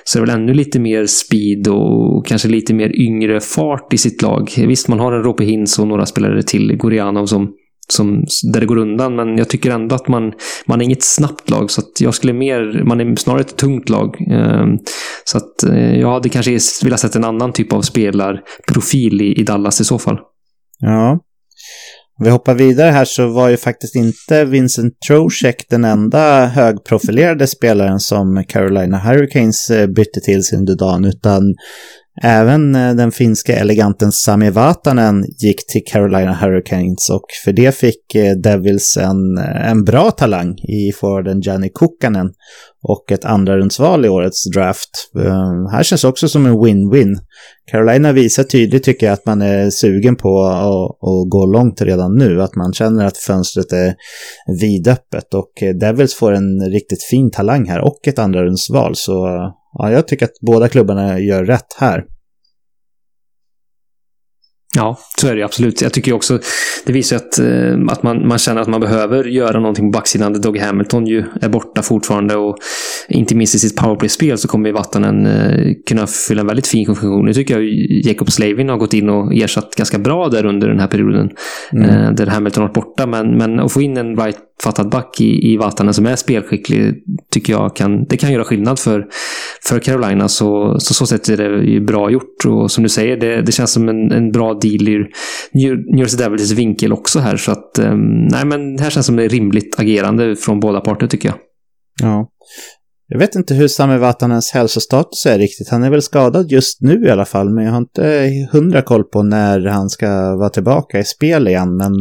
så 0.03 0.19
är 0.19 0.25
det 0.25 0.31
väl 0.31 0.41
ännu 0.41 0.53
lite 0.53 0.79
mer 0.79 1.05
speed 1.05 1.67
och 1.67 2.25
kanske 2.25 2.47
lite 2.47 2.73
mer 2.73 3.01
yngre 3.01 3.39
fart 3.39 3.93
i 3.93 3.97
sitt 3.97 4.21
lag. 4.21 4.53
Visst, 4.67 4.87
man 4.87 4.99
har 4.99 5.11
en 5.11 5.23
Rope 5.23 5.43
Hintz 5.43 5.79
och 5.79 5.87
några 5.87 6.05
spelare 6.05 6.43
till, 6.43 6.77
Gorianov 6.77 7.25
som 7.25 7.51
som, 7.89 8.25
där 8.53 8.59
det 8.59 8.65
går 8.65 8.77
undan, 8.77 9.15
men 9.15 9.37
jag 9.37 9.49
tycker 9.49 9.71
ändå 9.71 9.95
att 9.95 10.07
man, 10.07 10.33
man 10.65 10.81
är 10.81 10.85
inget 10.85 11.03
snabbt 11.03 11.49
lag, 11.49 11.71
så 11.71 11.81
att 11.81 12.01
jag 12.01 12.13
skulle 12.13 12.33
mer, 12.33 12.83
man 12.85 13.01
är 13.01 13.15
snarare 13.15 13.41
ett 13.41 13.57
tungt 13.57 13.89
lag. 13.89 14.15
Ehm, 14.31 14.77
så 15.23 15.37
att 15.37 15.63
eh, 15.63 15.99
jag 15.99 16.11
hade 16.11 16.29
kanske 16.29 16.59
velat 16.83 16.99
sett 16.99 17.15
en 17.15 17.23
annan 17.23 17.53
typ 17.53 17.73
av 17.73 17.81
spelarprofil 17.81 19.21
i, 19.21 19.39
i 19.39 19.43
Dallas 19.43 19.81
i 19.81 19.83
så 19.83 19.99
fall. 19.99 20.17
Ja, 20.79 21.19
om 22.19 22.25
vi 22.25 22.29
hoppar 22.29 22.53
vidare 22.53 22.91
här 22.91 23.05
så 23.05 23.27
var 23.27 23.49
ju 23.49 23.57
faktiskt 23.57 23.95
inte 23.95 24.45
Vincent 24.45 24.93
Trocheck 25.07 25.65
den 25.69 25.83
enda 25.83 26.45
högprofilerade 26.45 27.47
spelaren 27.47 27.99
som 27.99 28.43
Carolina 28.47 28.97
Hurricanes 28.97 29.69
eh, 29.69 29.87
bytte 29.87 30.19
till 30.19 30.43
sin 30.43 30.59
under 30.59 30.75
dagen, 30.75 31.05
utan 31.05 31.55
Även 32.21 32.75
eh, 32.75 32.95
den 32.95 33.11
finska 33.11 33.55
eleganten 33.55 34.11
Sami 34.11 34.49
Vatanen 34.49 35.25
gick 35.43 35.67
till 35.67 35.81
Carolina 35.85 36.33
Hurricanes 36.33 37.09
och 37.09 37.25
för 37.45 37.53
det 37.53 37.75
fick 37.75 38.15
eh, 38.15 38.31
Devils 38.31 38.97
en, 38.97 39.37
eh, 39.37 39.69
en 39.71 39.83
bra 39.83 40.11
talang 40.11 40.55
i 40.57 40.91
forwarden 40.95 41.41
Janni 41.41 41.69
Kukkanen 41.69 42.31
och 42.83 43.11
ett 43.11 43.25
andra 43.25 43.57
rundsval 43.57 44.05
i 44.05 44.09
årets 44.09 44.49
draft. 44.49 44.89
Ehm, 45.15 45.65
här 45.71 45.83
känns 45.83 46.03
också 46.03 46.27
som 46.27 46.45
en 46.45 46.53
win-win. 46.53 47.15
Carolina 47.71 48.11
visar 48.11 48.43
tydligt 48.43 48.83
tycker 48.83 49.05
jag 49.05 49.13
att 49.13 49.25
man 49.25 49.41
är 49.41 49.69
sugen 49.69 50.15
på 50.15 50.43
att, 50.43 51.09
att 51.09 51.29
gå 51.29 51.45
långt 51.45 51.81
redan 51.81 52.17
nu, 52.17 52.41
att 52.41 52.55
man 52.55 52.73
känner 52.73 53.05
att 53.05 53.17
fönstret 53.17 53.71
är 53.73 53.95
vidöppet 54.61 55.33
och 55.33 55.79
Devils 55.79 56.13
får 56.13 56.31
en 56.31 56.71
riktigt 56.71 57.03
fin 57.03 57.31
talang 57.31 57.69
här 57.69 57.81
och 57.81 58.07
ett 58.07 58.19
andra 58.19 58.43
rundsval 58.43 58.95
så 58.95 59.27
ja, 59.73 59.91
jag 59.91 60.07
tycker 60.07 60.25
att 60.25 60.39
båda 60.41 60.69
klubbarna 60.69 61.19
gör 61.19 61.45
rätt 61.45 61.73
här. 61.77 62.05
Ja, 64.75 64.97
så 65.21 65.27
är 65.27 65.35
det 65.35 65.43
absolut. 65.43 65.81
Jag 65.81 65.93
tycker 65.93 66.13
också 66.13 66.39
det 66.85 66.93
visar 66.93 67.15
att, 67.15 67.39
eh, 67.39 67.77
att 67.87 68.03
man, 68.03 68.27
man 68.27 68.37
känner 68.37 68.61
att 68.61 68.67
man 68.67 68.81
behöver 68.81 69.23
göra 69.23 69.59
någonting 69.59 69.91
på 69.91 69.97
backsidan. 69.97 70.41
Doug 70.41 70.57
Hamilton 70.57 71.07
ju 71.07 71.23
är 71.41 71.49
borta 71.49 71.81
fortfarande 71.81 72.35
och 72.35 72.57
inte 73.09 73.35
minst 73.35 73.55
i 73.55 73.59
sitt 73.59 73.75
powerplay-spel 73.75 74.37
så 74.37 74.47
kommer 74.47 74.71
Vattanen 74.71 75.25
eh, 75.25 75.73
kunna 75.87 76.07
fylla 76.07 76.41
en 76.41 76.47
väldigt 76.47 76.67
fin 76.67 76.85
funktion. 76.85 77.25
Nu 77.25 77.33
tycker 77.33 77.59
jag 77.59 77.69
Jacob 78.05 78.31
Slavin 78.31 78.69
har 78.69 78.77
gått 78.77 78.93
in 78.93 79.09
och 79.09 79.33
ersatt 79.33 79.75
ganska 79.75 79.99
bra 79.99 80.29
där 80.29 80.45
under 80.45 80.67
den 80.67 80.79
här 80.79 80.87
perioden. 80.87 81.29
Mm. 81.73 81.89
Eh, 81.89 82.11
där 82.11 82.27
Hamilton 82.27 82.61
har 82.61 82.67
varit 82.67 82.75
borta. 82.75 83.05
Men, 83.05 83.37
men 83.37 83.59
att 83.59 83.71
få 83.71 83.81
in 83.81 83.97
en 83.97 84.15
right 84.15 84.37
fattad 84.63 84.89
back 84.89 85.21
i, 85.21 85.53
i 85.53 85.57
Vatanen 85.57 85.93
som 85.93 86.05
är 86.05 86.15
spelskicklig 86.15 87.03
tycker 87.31 87.53
jag 87.53 87.75
kan, 87.75 88.05
det 88.05 88.17
kan 88.17 88.33
göra 88.33 88.43
skillnad 88.43 88.79
för, 88.79 89.05
för 89.63 89.79
Carolina. 89.79 90.27
Så, 90.27 90.79
så 90.79 90.93
så 90.93 91.05
sätt 91.05 91.29
är 91.29 91.37
det 91.37 91.63
ju 91.63 91.81
bra 91.85 92.11
gjort. 92.11 92.45
Och 92.47 92.71
som 92.71 92.83
du 92.83 92.89
säger, 92.89 93.17
det, 93.17 93.41
det 93.41 93.51
känns 93.51 93.71
som 93.71 93.89
en, 93.89 94.11
en 94.11 94.31
bra 94.31 94.53
deal 94.53 94.87
ur 94.87 95.09
New 95.51 95.99
Jersey 95.99 96.17
Devils 96.17 96.51
vinkel 96.51 96.93
också 96.93 97.19
här. 97.19 97.37
Så 97.37 97.51
att, 97.51 97.79
um, 97.79 98.27
nej 98.27 98.45
men 98.45 98.79
här 98.79 98.89
känns 98.89 99.05
som 99.05 99.15
det 99.15 99.23
är 99.23 99.29
rimligt 99.29 99.79
agerande 99.79 100.35
från 100.35 100.59
båda 100.59 100.81
parter 100.81 101.07
tycker 101.07 101.29
jag. 101.29 101.37
Ja. 102.01 102.29
Jag 103.07 103.19
vet 103.19 103.35
inte 103.35 103.53
hur 103.53 103.67
Sami 103.67 103.97
Vatanens 103.97 104.51
hälsostatus 104.51 105.25
är 105.25 105.37
riktigt. 105.37 105.69
Han 105.69 105.83
är 105.83 105.89
väl 105.89 106.01
skadad 106.01 106.51
just 106.51 106.81
nu 106.81 107.05
i 107.05 107.09
alla 107.09 107.25
fall, 107.25 107.49
men 107.49 107.63
jag 107.63 107.71
har 107.71 107.77
inte 107.77 108.29
hundra 108.51 108.81
koll 108.81 109.03
på 109.03 109.23
när 109.23 109.65
han 109.65 109.89
ska 109.89 110.35
vara 110.35 110.49
tillbaka 110.49 110.99
i 110.99 111.03
spel 111.03 111.47
igen. 111.47 111.77
Men 111.77 111.93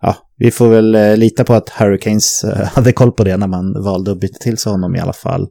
ja, 0.00 0.16
vi 0.36 0.50
får 0.50 0.68
väl 0.68 0.94
eh, 0.94 1.16
lita 1.16 1.44
på 1.44 1.54
att 1.54 1.68
Hurricanes 1.68 2.44
eh, 2.44 2.66
hade 2.74 2.92
koll 2.92 3.12
på 3.12 3.24
det 3.24 3.36
när 3.36 3.46
man 3.46 3.82
valde 3.84 4.12
att 4.12 4.20
byta 4.20 4.38
till 4.38 4.58
sig 4.58 4.72
honom 4.72 4.96
i 4.96 5.00
alla 5.00 5.12
fall. 5.12 5.46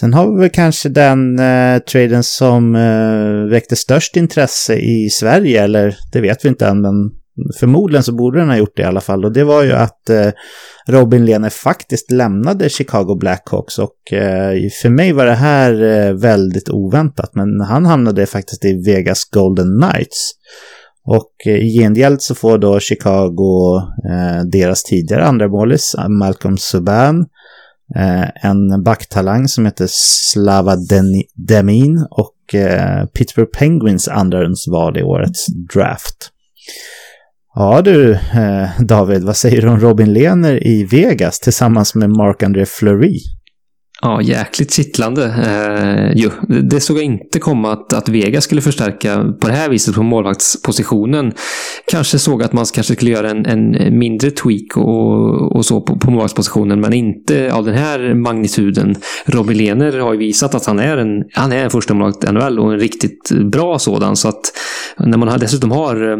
Sen 0.00 0.14
har 0.14 0.34
vi 0.34 0.40
väl 0.40 0.50
kanske 0.50 0.88
den 0.88 1.38
eh, 1.38 1.78
traden 1.78 2.22
som 2.22 2.74
eh, 2.74 3.50
väckte 3.50 3.76
störst 3.76 4.16
intresse 4.16 4.74
i 4.74 5.10
Sverige, 5.10 5.62
eller 5.62 5.96
det 6.12 6.20
vet 6.20 6.44
vi 6.44 6.48
inte 6.48 6.66
än, 6.66 6.80
men 6.80 6.94
förmodligen 7.60 8.02
så 8.02 8.12
borde 8.12 8.38
den 8.38 8.48
ha 8.48 8.56
gjort 8.56 8.76
det 8.76 8.82
i 8.82 8.86
alla 8.86 9.00
fall. 9.00 9.24
Och 9.24 9.32
det 9.32 9.44
var 9.44 9.62
ju 9.62 9.72
att 9.72 10.10
eh, 10.10 10.30
Robin 10.88 11.26
Lehner 11.26 11.50
faktiskt 11.50 12.10
lämnade 12.10 12.68
Chicago 12.68 13.16
Blackhawks 13.20 13.78
och 13.78 14.12
eh, 14.12 14.70
för 14.82 14.88
mig 14.88 15.12
var 15.12 15.26
det 15.26 15.34
här 15.34 15.82
eh, 15.82 16.12
väldigt 16.12 16.68
oväntat, 16.68 17.34
men 17.34 17.60
han 17.60 17.86
hamnade 17.86 18.26
faktiskt 18.26 18.64
i 18.64 18.82
Vegas 18.86 19.24
Golden 19.24 19.80
Knights. 19.80 20.32
Och 21.04 21.32
eh, 21.46 21.56
i 21.56 21.78
gengäld 21.78 22.22
så 22.22 22.34
får 22.34 22.58
då 22.58 22.80
Chicago 22.80 23.76
eh, 24.10 24.44
deras 24.44 24.82
tidigare 24.82 25.24
andra 25.24 25.48
målis, 25.48 25.94
Malcolm 26.08 26.58
Subban, 26.58 27.26
eh, 27.96 28.46
en 28.46 28.82
backtalang 28.82 29.48
som 29.48 29.66
heter 29.66 29.86
Slava 29.90 30.76
Demin 31.34 32.06
och 32.10 32.54
eh, 32.54 33.06
Pittsburgh 33.06 33.50
Penguins 33.50 34.08
andra 34.08 34.42
rundsval 34.42 34.98
i 34.98 35.02
årets 35.02 35.46
draft. 35.74 36.30
Ja 37.54 37.82
du, 37.82 38.12
eh, 38.12 38.80
David, 38.80 39.24
vad 39.24 39.36
säger 39.36 39.62
du 39.62 39.68
om 39.68 39.80
Robin 39.80 40.12
Lehner 40.12 40.66
i 40.66 40.84
Vegas 40.84 41.40
tillsammans 41.40 41.94
med 41.94 42.10
Marc-André 42.10 42.66
Fleury? 42.66 43.18
Ja, 44.04 44.22
jäkligt 44.22 44.72
kittlande. 44.72 45.24
Eh, 45.24 46.12
jo, 46.14 46.30
det 46.62 46.80
såg 46.80 46.96
jag 46.96 47.04
inte 47.04 47.38
komma 47.38 47.72
att, 47.72 47.92
att 47.92 48.08
Vegas 48.08 48.44
skulle 48.44 48.60
förstärka 48.60 49.24
på 49.40 49.48
det 49.48 49.52
här 49.52 49.68
viset 49.68 49.94
på 49.94 50.02
målvaktspositionen. 50.02 51.32
Kanske 51.90 52.18
såg 52.18 52.42
att 52.42 52.52
man 52.52 52.64
kanske 52.74 52.94
skulle 52.94 53.10
göra 53.10 53.30
en, 53.30 53.46
en 53.46 53.98
mindre 53.98 54.30
tweak 54.30 54.76
och, 54.76 55.56
och 55.56 55.64
så 55.64 55.80
på, 55.80 55.96
på 55.98 56.10
målvaktspositionen, 56.10 56.80
men 56.80 56.92
inte 56.92 57.52
av 57.52 57.64
den 57.64 57.74
här 57.74 58.14
magnituden. 58.14 58.94
Robin 59.26 59.56
Lehner 59.56 59.98
har 59.98 60.12
ju 60.12 60.18
visat 60.18 60.54
att 60.54 60.66
han 60.66 60.78
är 60.78 60.96
en, 60.96 61.24
han 61.32 61.52
är 61.52 61.64
en 61.64 61.70
första 61.70 61.94
målvakt 61.94 62.24
i 62.24 62.32
NHL 62.32 62.58
och 62.58 62.72
en 62.72 62.78
riktigt 62.78 63.30
bra 63.52 63.78
sådan. 63.78 64.16
Så 64.16 64.28
att 64.28 64.52
när 64.98 65.18
man 65.18 65.38
dessutom 65.38 65.70
har 65.70 66.10
eh, 66.10 66.18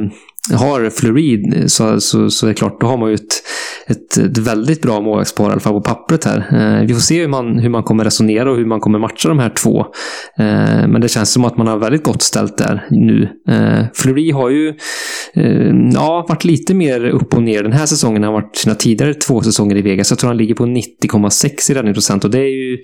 har 0.50 0.90
Fluorid 0.90 1.54
eh, 1.54 1.66
så, 1.66 2.00
så, 2.00 2.30
så 2.30 2.46
är 2.46 2.48
det 2.48 2.54
klart, 2.54 2.80
då 2.80 2.86
har 2.86 2.96
man 2.96 3.08
ju 3.08 3.14
ett, 3.14 3.42
ett, 3.86 4.16
ett 4.16 4.38
väldigt 4.38 4.82
bra 4.82 5.00
målvaktspar, 5.00 5.48
i 5.48 5.52
alla 5.52 5.60
fall 5.60 5.72
på 5.72 5.80
pappret 5.80 6.24
här. 6.24 6.38
Eh, 6.52 6.86
vi 6.86 6.94
får 6.94 7.00
se 7.00 7.20
hur 7.20 7.28
man, 7.28 7.58
hur 7.58 7.68
man 7.68 7.82
kommer 7.82 8.04
resonera 8.04 8.50
och 8.50 8.56
hur 8.56 8.66
man 8.66 8.80
kommer 8.80 8.98
matcha 8.98 9.28
de 9.28 9.38
här 9.38 9.50
två. 9.50 9.80
Eh, 10.38 10.88
men 10.88 11.00
det 11.00 11.08
känns 11.08 11.32
som 11.32 11.44
att 11.44 11.56
man 11.56 11.66
har 11.66 11.78
väldigt 11.78 12.02
gott 12.02 12.22
ställt 12.22 12.58
där 12.58 12.86
nu. 12.90 13.28
Eh, 13.48 13.84
Fleury 13.94 14.30
har 14.30 14.50
ju 14.50 14.68
eh, 15.34 15.72
ja, 15.94 16.26
varit 16.28 16.44
lite 16.44 16.74
mer 16.74 17.04
upp 17.04 17.34
och 17.34 17.42
ner 17.42 17.62
den 17.62 17.72
här 17.72 17.86
säsongen 17.86 18.16
än 18.16 18.24
han 18.24 18.32
varit 18.32 18.56
sina 18.56 18.74
tidigare 18.74 19.14
två 19.14 19.42
säsonger 19.42 19.76
i 19.76 19.82
Vegas. 19.82 20.10
Jag 20.10 20.18
tror 20.18 20.28
han 20.28 20.36
ligger 20.36 20.54
på 20.54 20.64
90,6 20.64 21.70
i 21.70 21.74
räddningsprocent 21.74 22.24
och 22.24 22.30
det 22.30 22.38
är 22.38 22.56
ju 22.56 22.78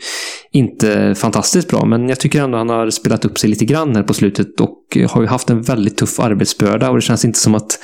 inte 0.53 1.15
fantastiskt 1.15 1.69
bra, 1.69 1.85
men 1.85 2.09
jag 2.09 2.21
tycker 2.21 2.43
ändå 2.43 2.59
han 2.59 2.69
har 2.69 2.91
spelat 2.91 3.25
upp 3.25 3.39
sig 3.39 3.51
lite 3.51 3.65
grann 3.65 3.97
här 3.97 4.03
på 4.03 4.15
slutet 4.15 4.61
och 4.61 4.99
har 5.09 5.23
ju 5.23 5.29
haft 5.29 5.51
en 5.51 5.63
väldigt 5.63 5.97
tuff 5.97 6.21
arbetsbörda 6.21 6.91
och 6.91 6.97
det 6.97 7.03
känns 7.03 7.25
inte 7.25 7.39
som 7.39 7.55
att 7.55 7.79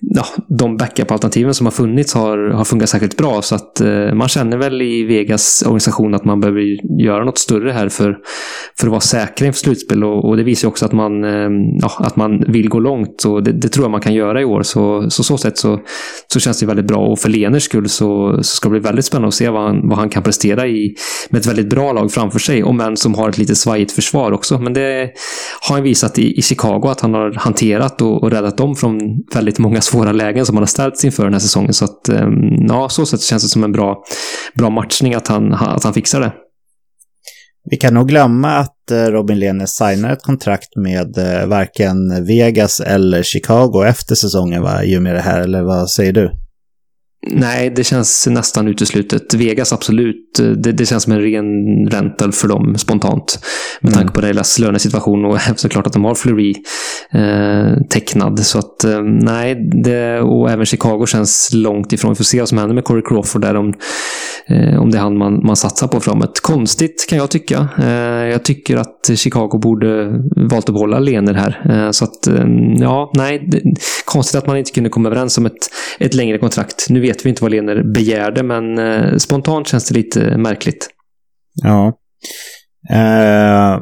ja, 0.00 0.24
de 0.58 0.76
backup-alternativen 0.76 1.54
som 1.54 1.66
har 1.66 1.70
funnits 1.70 2.14
har, 2.14 2.38
har 2.38 2.64
funkat 2.64 2.88
särskilt 2.88 3.16
bra. 3.16 3.42
Så 3.42 3.54
att 3.54 3.80
eh, 3.80 4.14
man 4.14 4.28
känner 4.28 4.56
väl 4.56 4.82
i 4.82 5.04
Vegas 5.04 5.62
organisation 5.66 6.14
att 6.14 6.24
man 6.24 6.40
behöver 6.40 6.62
göra 7.02 7.24
något 7.24 7.38
större 7.38 7.70
här 7.70 7.88
för, 7.88 8.18
för 8.78 8.86
att 8.86 8.90
vara 8.90 9.00
säkra 9.00 9.46
inför 9.46 9.58
slutspel. 9.58 10.04
Och, 10.04 10.28
och 10.28 10.36
det 10.36 10.42
visar 10.42 10.68
också 10.68 10.86
att 10.86 10.92
man, 10.92 11.24
eh, 11.24 11.50
ja, 11.80 11.92
att 11.98 12.16
man 12.16 12.44
vill 12.48 12.68
gå 12.68 12.80
långt. 12.80 13.24
Och 13.24 13.42
det, 13.42 13.52
det, 13.52 13.68
tror 13.68 13.84
jag 13.84 13.90
man 13.90 14.00
kan 14.00 14.14
göra 14.14 14.40
i 14.40 14.44
år. 14.44 14.62
Så 14.62 15.10
så, 15.10 15.22
så 15.22 15.38
sätt 15.38 15.58
så, 15.58 15.80
så 16.32 16.40
känns 16.40 16.60
det 16.60 16.66
väldigt 16.66 16.86
bra. 16.86 17.06
Och 17.06 17.18
för 17.18 17.28
Leners 17.28 17.62
skull 17.62 17.88
så, 17.88 18.36
så 18.36 18.56
ska 18.56 18.68
det 18.68 18.70
bli 18.70 18.80
väldigt 18.80 19.04
spännande 19.04 19.28
att 19.28 19.34
se 19.34 19.48
vad 19.48 19.62
han, 19.62 19.88
vad 19.88 19.98
han 19.98 20.08
kan 20.08 20.22
prestera 20.22 20.66
i, 20.66 20.94
med 21.30 21.38
ett 21.38 21.46
väldigt 21.46 21.70
bra 21.70 21.92
lag 21.92 22.12
framför 22.12 22.38
sig. 22.38 22.64
Om 22.64 22.80
en 22.80 22.96
som 22.96 23.14
har 23.14 23.28
ett 23.28 23.38
lite 23.38 23.54
svajigt 23.54 23.92
försvar 23.92 24.32
också. 24.32 24.58
Men 24.58 24.72
det 24.72 25.10
har 25.60 25.74
han 25.74 25.84
visat 25.84 26.18
i, 26.18 26.38
i 26.38 26.42
Chicago 26.42 26.82
att 26.84 27.00
han 27.00 27.14
har 27.14 27.32
hanterat 27.32 28.02
och, 28.02 28.22
och 28.22 28.30
räddat 28.30 28.56
dem 28.56 28.76
från 28.76 29.00
väldigt 29.34 29.58
många 29.58 29.80
svåra 29.86 30.12
lägen 30.12 30.46
som 30.46 30.56
han 30.56 30.62
har 30.62 30.66
ställts 30.66 31.04
inför 31.04 31.24
den 31.24 31.32
här 31.32 31.40
säsongen. 31.40 31.72
Så 31.72 31.84
att, 31.84 32.08
ehm, 32.08 32.66
ja, 32.68 32.88
så 32.88 33.06
sätt 33.06 33.20
känns 33.20 33.42
det 33.42 33.48
som 33.48 33.64
en 33.64 33.72
bra, 33.72 34.04
bra 34.54 34.70
matchning 34.70 35.14
att 35.14 35.28
han, 35.28 35.54
att 35.54 35.84
han 35.84 35.94
fixar 35.94 36.20
det. 36.20 36.32
Vi 37.70 37.76
kan 37.76 37.94
nog 37.94 38.08
glömma 38.08 38.56
att 38.56 38.90
eh, 38.90 39.04
Robin 39.04 39.38
Lehner 39.38 39.66
signar 39.66 40.12
ett 40.12 40.22
kontrakt 40.22 40.76
med 40.76 41.18
eh, 41.18 41.46
varken 41.46 42.24
Vegas 42.26 42.80
eller 42.80 43.22
Chicago 43.22 43.84
efter 43.86 44.14
säsongen 44.14 44.62
va, 44.62 44.84
i 44.84 44.98
och 44.98 45.02
med 45.02 45.14
det 45.14 45.20
här, 45.20 45.40
eller 45.40 45.62
vad 45.62 45.90
säger 45.90 46.12
du? 46.12 46.45
Nej, 47.28 47.70
det 47.70 47.84
känns 47.84 48.26
nästan 48.26 48.68
uteslutet. 48.68 49.34
Vegas 49.34 49.72
absolut. 49.72 50.40
Det, 50.56 50.72
det 50.72 50.86
känns 50.86 51.02
som 51.02 51.12
en 51.12 51.20
ren 51.20 51.86
rental 51.90 52.32
för 52.32 52.48
dem 52.48 52.78
spontant. 52.78 53.38
Med 53.80 53.92
mm. 53.92 53.98
tanke 53.98 54.14
på 54.14 54.20
deras 54.20 54.58
lönesituation 54.58 55.24
och 55.24 55.40
såklart 55.56 55.86
att 55.86 55.92
de 55.92 56.04
har 56.04 56.14
Fleury 56.14 56.54
eh, 57.12 57.82
tecknad. 57.90 58.40
Så 58.40 58.58
att 58.58 58.84
eh, 58.84 59.02
nej, 59.02 59.54
det, 59.84 60.20
och 60.20 60.50
även 60.50 60.66
Chicago 60.66 61.06
känns 61.06 61.50
långt 61.52 61.92
ifrån. 61.92 62.12
Vi 62.12 62.16
får 62.16 62.24
se 62.24 62.38
vad 62.38 62.48
som 62.48 62.58
händer 62.58 62.74
med 62.74 62.84
Corey 62.84 63.02
Crawford 63.02 63.42
där. 63.42 63.54
Eh, 63.54 63.62
Eh, 64.48 64.80
om 64.80 64.90
det 64.90 64.98
är 64.98 65.02
han 65.02 65.18
man, 65.18 65.46
man 65.46 65.56
satsar 65.56 65.88
på 65.88 66.00
framåt. 66.00 66.40
Konstigt 66.40 67.06
kan 67.08 67.18
jag 67.18 67.30
tycka. 67.30 67.68
Eh, 67.78 68.30
jag 68.30 68.44
tycker 68.44 68.76
att 68.76 69.10
Chicago 69.14 69.58
borde 69.62 70.06
valt 70.50 70.68
att 70.68 70.74
behålla 70.74 70.98
Lener 70.98 71.34
här. 71.34 71.66
Eh, 71.70 71.90
så 71.90 72.04
att 72.04 72.26
eh, 72.26 72.44
ja, 72.76 73.12
nej. 73.14 73.48
Det, 73.50 73.62
konstigt 74.04 74.38
att 74.38 74.46
man 74.46 74.56
inte 74.56 74.72
kunde 74.72 74.90
komma 74.90 75.08
överens 75.08 75.38
om 75.38 75.46
ett, 75.46 75.70
ett 75.98 76.14
längre 76.14 76.38
kontrakt. 76.38 76.86
Nu 76.90 77.00
vet 77.00 77.26
vi 77.26 77.28
inte 77.28 77.42
vad 77.42 77.50
Lener 77.50 77.82
begärde, 77.94 78.42
men 78.42 78.78
eh, 78.78 79.16
spontant 79.16 79.68
känns 79.68 79.88
det 79.88 79.94
lite 79.94 80.38
märkligt. 80.38 80.88
Ja. 81.62 81.86
Eh, 82.90 83.80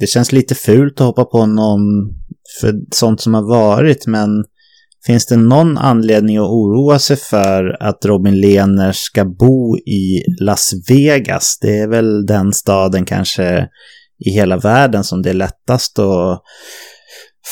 det 0.00 0.06
känns 0.06 0.32
lite 0.32 0.54
fult 0.54 1.00
att 1.00 1.06
hoppa 1.06 1.24
på 1.24 1.46
någon 1.46 1.80
för 2.60 2.74
sånt 2.90 3.20
som 3.20 3.34
har 3.34 3.48
varit, 3.48 4.06
men 4.06 4.44
finns 5.06 5.26
det 5.26 5.36
någon 5.36 5.78
anledning 5.78 6.36
att 6.36 6.48
oroa 6.50 6.98
sig 6.98 7.16
för 7.16 7.76
att 7.80 8.04
Robin 8.04 8.40
Lehner 8.40 8.92
ska 8.92 9.24
bo 9.24 9.76
i 9.76 10.22
Las 10.40 10.70
Vegas? 10.88 11.58
Det 11.60 11.78
är 11.78 11.88
väl 11.88 12.26
den 12.26 12.52
staden 12.52 13.04
kanske 13.04 13.68
i 14.26 14.30
hela 14.30 14.56
världen 14.56 15.04
som 15.04 15.22
det 15.22 15.30
är 15.30 15.34
lättast 15.34 15.98
att 15.98 16.42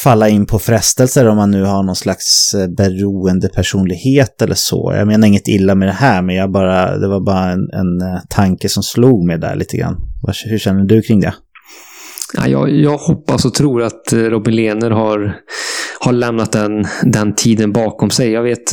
falla 0.03 0.29
in 0.29 0.47
på 0.47 0.59
frestelser 0.59 1.29
om 1.29 1.37
man 1.37 1.51
nu 1.51 1.65
har 1.65 1.83
någon 1.83 1.97
slags 1.97 2.55
eh, 2.55 2.69
beroende 2.69 3.49
personlighet 3.49 4.43
eller 4.43 4.55
så. 4.55 4.93
Jag 4.97 5.07
menar 5.07 5.29
inget 5.29 5.49
illa 5.49 5.75
med 5.75 5.89
det 5.89 5.93
här, 5.93 6.23
men 6.23 6.35
jag 6.35 6.53
bara, 6.53 6.99
det 6.99 7.09
var 7.09 7.21
bara 7.21 7.51
en, 7.53 7.71
en 7.73 8.01
eh, 8.01 8.21
tanke 8.29 8.69
som 8.69 8.83
slog 8.83 9.27
mig 9.27 9.39
där 9.39 9.57
lite 9.57 9.77
grann. 9.77 9.97
Hur 10.45 10.59
känner 10.59 10.85
du 10.85 11.03
kring 11.03 11.21
det? 11.21 11.35
Ja, 12.35 12.49
jag, 12.49 12.71
jag 12.71 12.99
hoppas 12.99 13.45
och 13.45 13.55
tror 13.55 13.83
att 13.83 14.13
eh, 14.13 14.19
Robin 14.19 14.57
Lehner 14.57 14.91
har, 14.91 15.37
har 16.07 16.13
lämnat 16.13 16.53
den, 16.53 16.85
den 17.03 17.35
tiden 17.35 17.73
bakom 17.73 18.11
sig. 18.11 18.31
Jag 18.31 18.43
vet, 18.43 18.73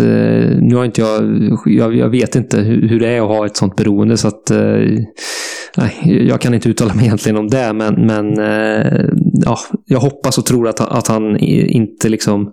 nu 0.62 0.76
har 0.76 0.86
inte 0.86 1.02
jag, 1.02 1.24
jag, 1.66 1.96
jag 1.96 2.10
vet 2.10 2.36
inte 2.36 2.58
hur, 2.58 2.90
hur, 2.90 3.00
det 3.00 3.08
är 3.08 3.22
att 3.22 3.28
ha 3.28 3.46
ett 3.46 3.58
sånt 3.58 3.76
beroende 3.76 4.18
så 4.18 4.28
att 4.28 4.52
nej, 5.78 6.26
jag 6.28 6.42
kan 6.42 6.54
inte 6.54 6.70
uttala 6.70 6.94
mig 6.94 7.06
egentligen 7.06 7.38
om 7.38 7.48
det, 7.48 7.74
men, 7.74 7.94
men 8.06 8.40
eh, 8.40 9.06
ja, 9.46 9.60
jag 9.86 10.00
hoppas 10.00 10.38
och 10.38 10.46
tror 10.46 10.68
att, 10.68 10.80
att 10.80 11.08
han 11.08 11.38
inte 11.38 12.10
liksom 12.10 12.52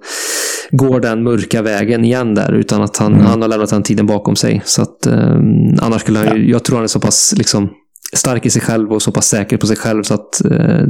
går 0.70 1.00
den 1.00 1.22
mörka 1.22 1.62
vägen 1.62 2.04
igen 2.04 2.34
där, 2.34 2.52
utan 2.52 2.82
att 2.82 2.96
han, 2.96 3.14
mm. 3.14 3.26
han 3.26 3.42
har 3.42 3.48
lämnat 3.48 3.70
den 3.70 3.82
tiden 3.82 4.06
bakom 4.06 4.36
sig. 4.36 4.62
Så 4.64 4.82
att, 4.82 5.06
eh, 5.06 5.36
annars 5.80 6.00
skulle 6.00 6.18
han 6.18 6.28
ja. 6.28 6.36
jag 6.36 6.64
tror 6.64 6.76
han 6.76 6.84
är 6.84 6.88
så 6.88 7.00
pass 7.00 7.34
liksom, 7.36 7.70
stark 8.16 8.46
i 8.46 8.50
sig 8.50 8.62
själv 8.62 8.92
och 8.92 9.02
så 9.02 9.12
pass 9.12 9.28
säker 9.28 9.56
på 9.56 9.66
sig 9.66 9.76
själv 9.76 10.02
så 10.02 10.14
att 10.14 10.44
eh, 10.44 10.84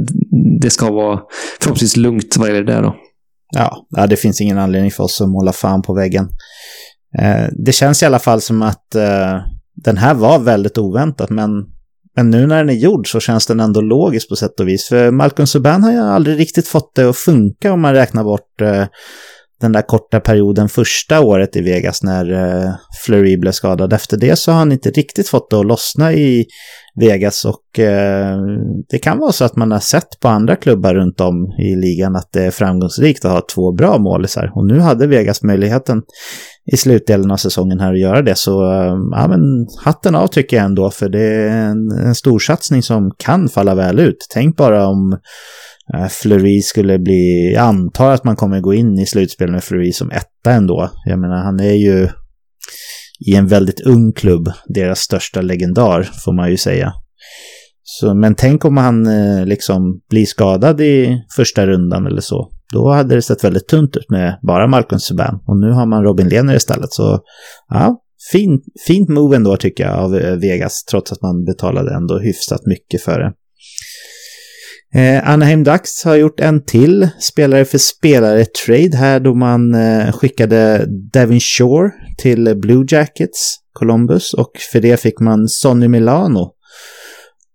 det 0.61 0.69
ska 0.69 0.91
vara 0.91 1.19
förhoppningsvis 1.59 1.97
lugnt 1.97 2.37
vad 2.37 2.47
gäller 2.47 2.63
det 2.63 2.81
då. 2.81 2.95
Ja, 3.51 3.85
det 4.07 4.15
finns 4.15 4.41
ingen 4.41 4.57
anledning 4.57 4.91
för 4.91 5.03
oss 5.03 5.21
att 5.21 5.29
måla 5.29 5.53
fan 5.53 5.81
på 5.81 5.93
väggen. 5.93 6.29
Eh, 7.19 7.45
det 7.65 7.71
känns 7.71 8.03
i 8.03 8.05
alla 8.05 8.19
fall 8.19 8.41
som 8.41 8.61
att 8.61 8.95
eh, 8.95 9.39
den 9.75 9.97
här 9.97 10.13
var 10.13 10.39
väldigt 10.39 10.77
oväntat, 10.77 11.29
men 11.29 11.49
men 12.15 12.29
nu 12.29 12.47
när 12.47 12.57
den 12.57 12.69
är 12.69 12.79
gjord 12.79 13.11
så 13.11 13.19
känns 13.19 13.47
den 13.47 13.59
ändå 13.59 13.81
logisk 13.81 14.29
på 14.29 14.35
sätt 14.35 14.59
och 14.59 14.67
vis. 14.67 14.87
För 14.87 15.11
Malcolm 15.11 15.47
Subban 15.47 15.83
har 15.83 15.91
ju 15.91 15.97
aldrig 15.97 16.39
riktigt 16.39 16.67
fått 16.67 16.95
det 16.95 17.09
att 17.09 17.17
funka 17.17 17.73
om 17.73 17.81
man 17.81 17.93
räknar 17.93 18.23
bort 18.23 18.61
eh, 18.61 18.85
den 19.61 19.71
där 19.71 19.81
korta 19.81 20.19
perioden 20.19 20.69
första 20.69 21.21
året 21.21 21.55
i 21.55 21.61
Vegas 21.61 22.03
när 22.03 22.25
Fleury 23.05 23.37
blev 23.37 23.51
skadad. 23.51 23.93
Efter 23.93 24.17
det 24.17 24.35
så 24.35 24.51
har 24.51 24.59
han 24.59 24.71
inte 24.71 24.91
riktigt 24.91 25.29
fått 25.29 25.49
det 25.49 25.59
att 25.59 25.65
lossna 25.65 26.13
i 26.13 26.45
Vegas 26.99 27.45
och 27.45 27.79
eh, 27.79 28.37
det 28.89 28.99
kan 28.99 29.19
vara 29.19 29.31
så 29.31 29.45
att 29.45 29.55
man 29.55 29.71
har 29.71 29.79
sett 29.79 30.19
på 30.21 30.27
andra 30.27 30.55
klubbar 30.55 30.93
runt 30.93 31.21
om 31.21 31.51
i 31.59 31.75
ligan 31.75 32.15
att 32.15 32.29
det 32.31 32.43
är 32.43 32.51
framgångsrikt 32.51 33.25
att 33.25 33.31
ha 33.31 33.41
två 33.55 33.71
bra 33.71 33.97
målisar. 33.97 34.51
Och 34.55 34.65
nu 34.67 34.79
hade 34.79 35.07
Vegas 35.07 35.43
möjligheten 35.43 36.01
i 36.73 36.77
slutdelen 36.77 37.31
av 37.31 37.37
säsongen 37.37 37.79
här 37.79 37.93
att 37.93 37.99
göra 37.99 38.21
det. 38.21 38.35
Så 38.35 38.71
eh, 38.71 38.95
ja, 39.11 39.27
men 39.27 39.67
hatten 39.83 40.15
av 40.15 40.27
tycker 40.27 40.57
jag 40.57 40.65
ändå, 40.65 40.89
för 40.89 41.09
det 41.09 41.23
är 41.23 41.49
en, 41.49 41.91
en 42.05 42.15
storsatsning 42.15 42.83
som 42.83 43.11
kan 43.17 43.49
falla 43.49 43.75
väl 43.75 43.99
ut. 43.99 44.27
Tänk 44.33 44.57
bara 44.57 44.87
om 44.87 45.17
uh, 45.97 46.07
Fleury 46.07 46.61
skulle 46.61 46.99
bli, 46.99 47.53
jag 47.55 47.63
antar 47.63 48.11
att 48.11 48.23
man 48.23 48.35
kommer 48.35 48.59
gå 48.59 48.73
in 48.73 48.99
i 48.99 49.05
slutspel 49.05 49.51
med 49.51 49.63
Fleury 49.63 49.91
som 49.91 50.11
etta 50.11 50.51
ändå. 50.51 50.89
Jag 51.05 51.19
menar, 51.19 51.43
han 51.43 51.59
är 51.59 51.73
ju 51.73 52.07
i 53.27 53.35
en 53.35 53.47
väldigt 53.47 53.81
ung 53.81 54.13
klubb, 54.13 54.51
deras 54.67 54.99
största 54.99 55.41
legendar 55.41 56.03
får 56.03 56.33
man 56.33 56.51
ju 56.51 56.57
säga. 56.57 56.93
Så, 57.83 58.13
men 58.13 58.35
tänk 58.35 58.65
om 58.65 58.77
han 58.77 59.07
eh, 59.07 59.45
liksom 59.45 60.01
blir 60.09 60.25
skadad 60.25 60.81
i 60.81 61.21
första 61.35 61.67
rundan 61.67 62.07
eller 62.07 62.21
så. 62.21 62.51
Då 62.73 62.89
hade 62.89 63.15
det 63.15 63.21
sett 63.21 63.43
väldigt 63.43 63.67
tunt 63.67 63.97
ut 63.97 64.09
med 64.09 64.39
bara 64.47 64.67
Malcolm 64.67 64.99
Subban. 64.99 65.39
Och 65.47 65.59
nu 65.59 65.71
har 65.71 65.85
man 65.85 66.03
Robin 66.03 66.29
Lehner 66.29 66.55
istället. 66.55 66.91
Så 66.91 67.19
ja, 67.69 68.01
fin, 68.31 68.61
fint 68.87 69.09
move 69.09 69.35
ändå 69.35 69.57
tycker 69.57 69.83
jag 69.83 69.99
av 69.99 70.15
eh, 70.15 70.35
Vegas. 70.35 70.83
Trots 70.83 71.11
att 71.11 71.21
man 71.21 71.45
betalade 71.45 71.95
ändå 71.95 72.19
hyfsat 72.19 72.65
mycket 72.65 73.01
för 73.01 73.19
det. 73.19 73.33
Eh, 74.95 75.29
Anaheim 75.29 75.63
Ducks 75.63 76.03
har 76.05 76.15
gjort 76.15 76.39
en 76.39 76.65
till 76.65 77.09
spelare 77.19 77.65
för 77.65 77.77
spelare-trade 77.77 78.97
här 78.97 79.19
då 79.19 79.35
man 79.35 79.75
eh, 79.75 80.11
skickade 80.11 80.85
Devin 81.13 81.39
Shore 81.39 81.91
till 82.17 82.55
Blue 82.55 82.85
Jackets, 82.89 83.55
Columbus, 83.73 84.33
och 84.33 84.51
för 84.71 84.79
det 84.79 84.99
fick 84.99 85.19
man 85.19 85.47
Sonny 85.47 85.87
Milano 85.87 86.51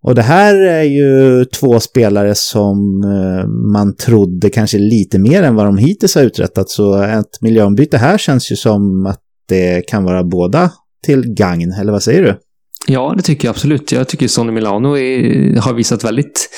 och 0.06 0.14
det 0.14 0.22
här 0.22 0.54
är 0.54 0.82
ju 0.82 1.44
två 1.44 1.80
spelare 1.80 2.34
som 2.34 3.02
eh, 3.04 3.48
man 3.48 3.96
trodde 3.96 4.50
kanske 4.50 4.78
lite 4.78 5.18
mer 5.18 5.42
än 5.42 5.54
vad 5.54 5.66
de 5.66 5.78
hittills 5.78 6.14
har 6.14 6.22
uträttat. 6.22 6.70
Så 6.70 7.02
ett 7.02 7.40
miljöombyte 7.40 7.98
här 7.98 8.18
känns 8.18 8.52
ju 8.52 8.56
som 8.56 9.06
att 9.06 9.20
det 9.48 9.86
kan 9.86 10.04
vara 10.04 10.24
båda 10.24 10.70
till 11.06 11.34
gagn, 11.34 11.72
eller 11.72 11.92
vad 11.92 12.02
säger 12.02 12.22
du? 12.22 12.38
Ja, 12.86 13.14
det 13.16 13.22
tycker 13.22 13.48
jag 13.48 13.50
absolut. 13.50 13.92
Jag 13.92 14.08
tycker 14.08 14.28
Sonny 14.28 14.52
Milano 14.52 14.96
är, 14.96 15.60
har 15.60 15.74
visat 15.74 16.04
väldigt 16.04 16.50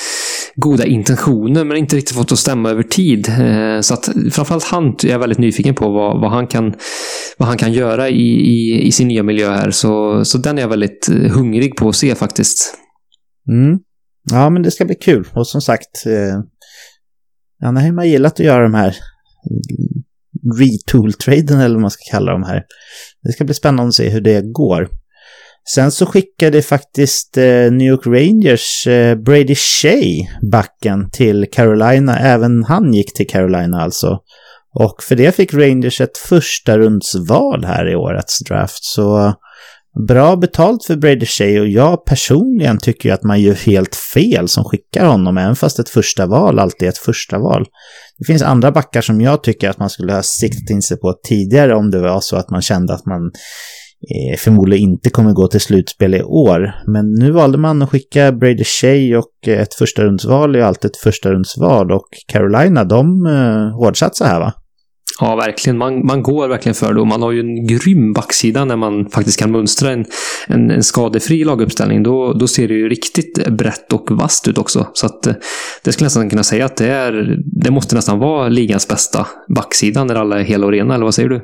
goda 0.59 0.85
intentioner 0.85 1.63
men 1.63 1.77
inte 1.77 1.95
riktigt 1.95 2.15
fått 2.15 2.31
att 2.31 2.39
stämma 2.39 2.69
över 2.69 2.83
tid. 2.83 3.29
Eh, 3.29 3.81
så 3.81 3.93
att 3.93 4.09
framförallt 4.31 4.63
han 4.63 4.87
är 4.87 5.07
jag 5.07 5.19
väldigt 5.19 5.39
nyfiken 5.39 5.75
på 5.75 5.89
vad, 5.91 6.21
vad, 6.21 6.31
han, 6.31 6.47
kan, 6.47 6.73
vad 7.37 7.47
han 7.47 7.57
kan 7.57 7.73
göra 7.73 8.09
i, 8.09 8.29
i, 8.29 8.81
i 8.87 8.91
sin 8.91 9.07
nya 9.07 9.23
miljö 9.23 9.51
här. 9.51 9.71
Så, 9.71 10.25
så 10.25 10.37
den 10.37 10.57
är 10.57 10.61
jag 10.61 10.69
väldigt 10.69 11.09
eh, 11.09 11.31
hungrig 11.31 11.75
på 11.75 11.89
att 11.89 11.95
se 11.95 12.15
faktiskt. 12.15 12.73
Mm. 13.49 13.79
Ja, 14.31 14.49
men 14.49 14.61
det 14.63 14.71
ska 14.71 14.85
bli 14.85 14.95
kul. 14.95 15.27
Och 15.33 15.47
som 15.47 15.61
sagt, 15.61 16.05
eh, 16.05 17.67
Anaheim 17.67 17.97
har 17.97 18.05
gillat 18.05 18.33
att 18.33 18.45
göra 18.45 18.63
de 18.63 18.73
här 18.73 18.87
eh, 18.87 18.95
retool-traden 20.59 21.59
eller 21.59 21.75
vad 21.75 21.81
man 21.81 21.91
ska 21.91 22.11
kalla 22.11 22.31
dem 22.31 22.43
här. 22.43 22.63
Det 23.23 23.31
ska 23.31 23.45
bli 23.45 23.53
spännande 23.53 23.87
att 23.87 23.93
se 23.93 24.09
hur 24.09 24.21
det 24.21 24.41
går. 24.41 24.89
Sen 25.75 25.91
så 25.91 26.05
skickade 26.05 26.61
faktiskt 26.61 27.37
eh, 27.37 27.71
New 27.71 27.87
York 27.87 28.05
Rangers 28.05 28.87
eh, 28.87 29.15
Brady 29.15 29.55
Shea 29.55 30.27
backen 30.51 31.09
till 31.11 31.45
Carolina. 31.51 32.19
Även 32.19 32.63
han 32.63 32.93
gick 32.93 33.13
till 33.13 33.27
Carolina 33.27 33.81
alltså. 33.81 34.19
Och 34.73 35.03
för 35.03 35.15
det 35.15 35.35
fick 35.35 35.53
Rangers 35.53 36.01
ett 36.01 36.17
första 36.17 36.77
rundsval 36.77 37.65
här 37.65 37.91
i 37.91 37.95
årets 37.95 38.39
draft. 38.39 38.83
Så 38.83 39.33
bra 40.07 40.35
betalt 40.35 40.85
för 40.85 40.95
Brady 40.95 41.25
Shea 41.25 41.61
och 41.61 41.67
jag 41.67 42.05
personligen 42.05 42.77
tycker 42.77 43.13
att 43.13 43.23
man 43.23 43.41
gör 43.41 43.53
helt 43.53 43.95
fel 43.95 44.47
som 44.47 44.63
skickar 44.63 45.05
honom, 45.05 45.37
även 45.37 45.55
fast 45.55 45.79
ett 45.79 45.89
första 45.89 46.25
val 46.25 46.59
alltid 46.59 46.87
är 46.87 46.91
ett 46.91 46.97
första 46.97 47.39
val. 47.39 47.65
Det 48.19 48.25
finns 48.25 48.41
andra 48.41 48.71
backar 48.71 49.01
som 49.01 49.21
jag 49.21 49.43
tycker 49.43 49.69
att 49.69 49.79
man 49.79 49.89
skulle 49.89 50.13
ha 50.13 50.23
siktat 50.23 50.69
in 50.69 50.81
sig 50.81 50.97
på 50.99 51.13
tidigare 51.23 51.75
om 51.75 51.91
det 51.91 51.99
var 51.99 52.21
så 52.21 52.35
att 52.35 52.49
man 52.49 52.61
kände 52.61 52.93
att 52.93 53.05
man 53.05 53.31
förmodligen 54.37 54.89
inte 54.89 55.09
kommer 55.09 55.33
gå 55.33 55.47
till 55.47 55.61
slutspel 55.61 56.15
i 56.15 56.23
år. 56.23 56.71
Men 56.87 57.13
nu 57.13 57.31
valde 57.31 57.57
man 57.57 57.81
att 57.81 57.89
skicka 57.89 58.31
Brady 58.31 58.63
Shea 58.63 59.19
och 59.19 59.47
ett 59.47 59.73
första 59.73 60.03
rundsval 60.03 60.55
är 60.55 60.61
alltid 60.61 60.91
ett 60.91 60.97
första 60.97 61.31
rundsval 61.31 61.91
och 61.91 62.07
Carolina, 62.27 62.83
de 62.83 63.25
eh, 63.25 63.77
hårdsatsar 63.77 64.25
här 64.25 64.39
va? 64.39 64.53
Ja, 65.21 65.35
verkligen. 65.35 65.77
Man, 65.77 66.05
man 66.05 66.23
går 66.23 66.47
verkligen 66.47 66.75
för 66.75 66.93
det 66.93 67.01
och 67.01 67.07
man 67.07 67.21
har 67.21 67.31
ju 67.31 67.39
en 67.39 67.67
grym 67.67 68.13
backsida 68.13 68.65
när 68.65 68.75
man 68.75 69.09
faktiskt 69.09 69.39
kan 69.39 69.51
mönstra 69.51 69.91
en, 69.91 70.05
en, 70.47 70.71
en 70.71 70.83
skadefri 70.83 71.43
laguppställning. 71.43 72.03
Då, 72.03 72.33
då 72.33 72.47
ser 72.47 72.67
det 72.67 72.73
ju 72.73 72.89
riktigt 72.89 73.47
brett 73.47 73.93
och 73.93 74.11
vasst 74.11 74.47
ut 74.47 74.57
också. 74.57 74.87
Så 74.93 75.05
att 75.05 75.27
eh, 75.27 75.33
det 75.83 75.91
skulle 75.91 76.05
nästan 76.05 76.29
kunna 76.29 76.43
säga 76.43 76.65
att 76.65 76.77
det, 76.77 76.91
är, 76.91 77.37
det 77.63 77.71
måste 77.71 77.95
nästan 77.95 78.19
vara 78.19 78.47
ligans 78.47 78.87
bästa 78.87 79.27
backsida 79.55 80.03
när 80.03 80.15
alla 80.15 80.39
är 80.39 80.43
hela 80.43 80.65
och 80.65 80.71
rena, 80.71 80.95
eller 80.95 81.05
vad 81.05 81.15
säger 81.15 81.29
du? 81.29 81.41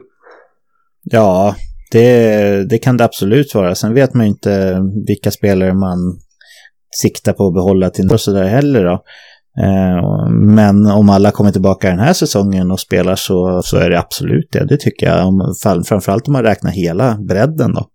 Ja, 1.04 1.56
det, 1.96 2.66
det 2.70 2.78
kan 2.78 2.98
det 2.98 3.04
absolut 3.04 3.56
vara. 3.56 3.76
Sen 3.76 3.94
vet 3.94 4.14
man 4.14 4.26
ju 4.26 4.32
inte 4.32 4.82
vilka 5.08 5.32
spelare 5.32 5.74
man 5.74 5.98
siktar 7.02 7.34
på 7.34 7.48
att 7.48 7.54
behålla 7.54 7.90
till 7.90 8.12
och 8.12 8.22
sådär 8.22 8.48
heller 8.48 8.84
då. 8.84 9.04
Eh, 9.64 10.30
men 10.30 10.86
om 10.86 11.10
alla 11.10 11.32
kommer 11.32 11.52
tillbaka 11.52 11.90
den 11.90 12.00
här 12.00 12.14
säsongen 12.14 12.72
och 12.72 12.80
spelar 12.80 13.16
så, 13.16 13.62
så 13.64 13.78
är 13.78 13.90
det 13.90 14.00
absolut 14.00 14.50
det. 14.52 14.66
Det 14.66 14.78
tycker 14.78 15.06
jag. 15.06 15.34
framförallt 15.88 16.28
om 16.28 16.34
man 16.34 16.44
räknar 16.44 16.72
hela 16.72 17.18
bredden 17.28 17.74
då. 17.74 17.88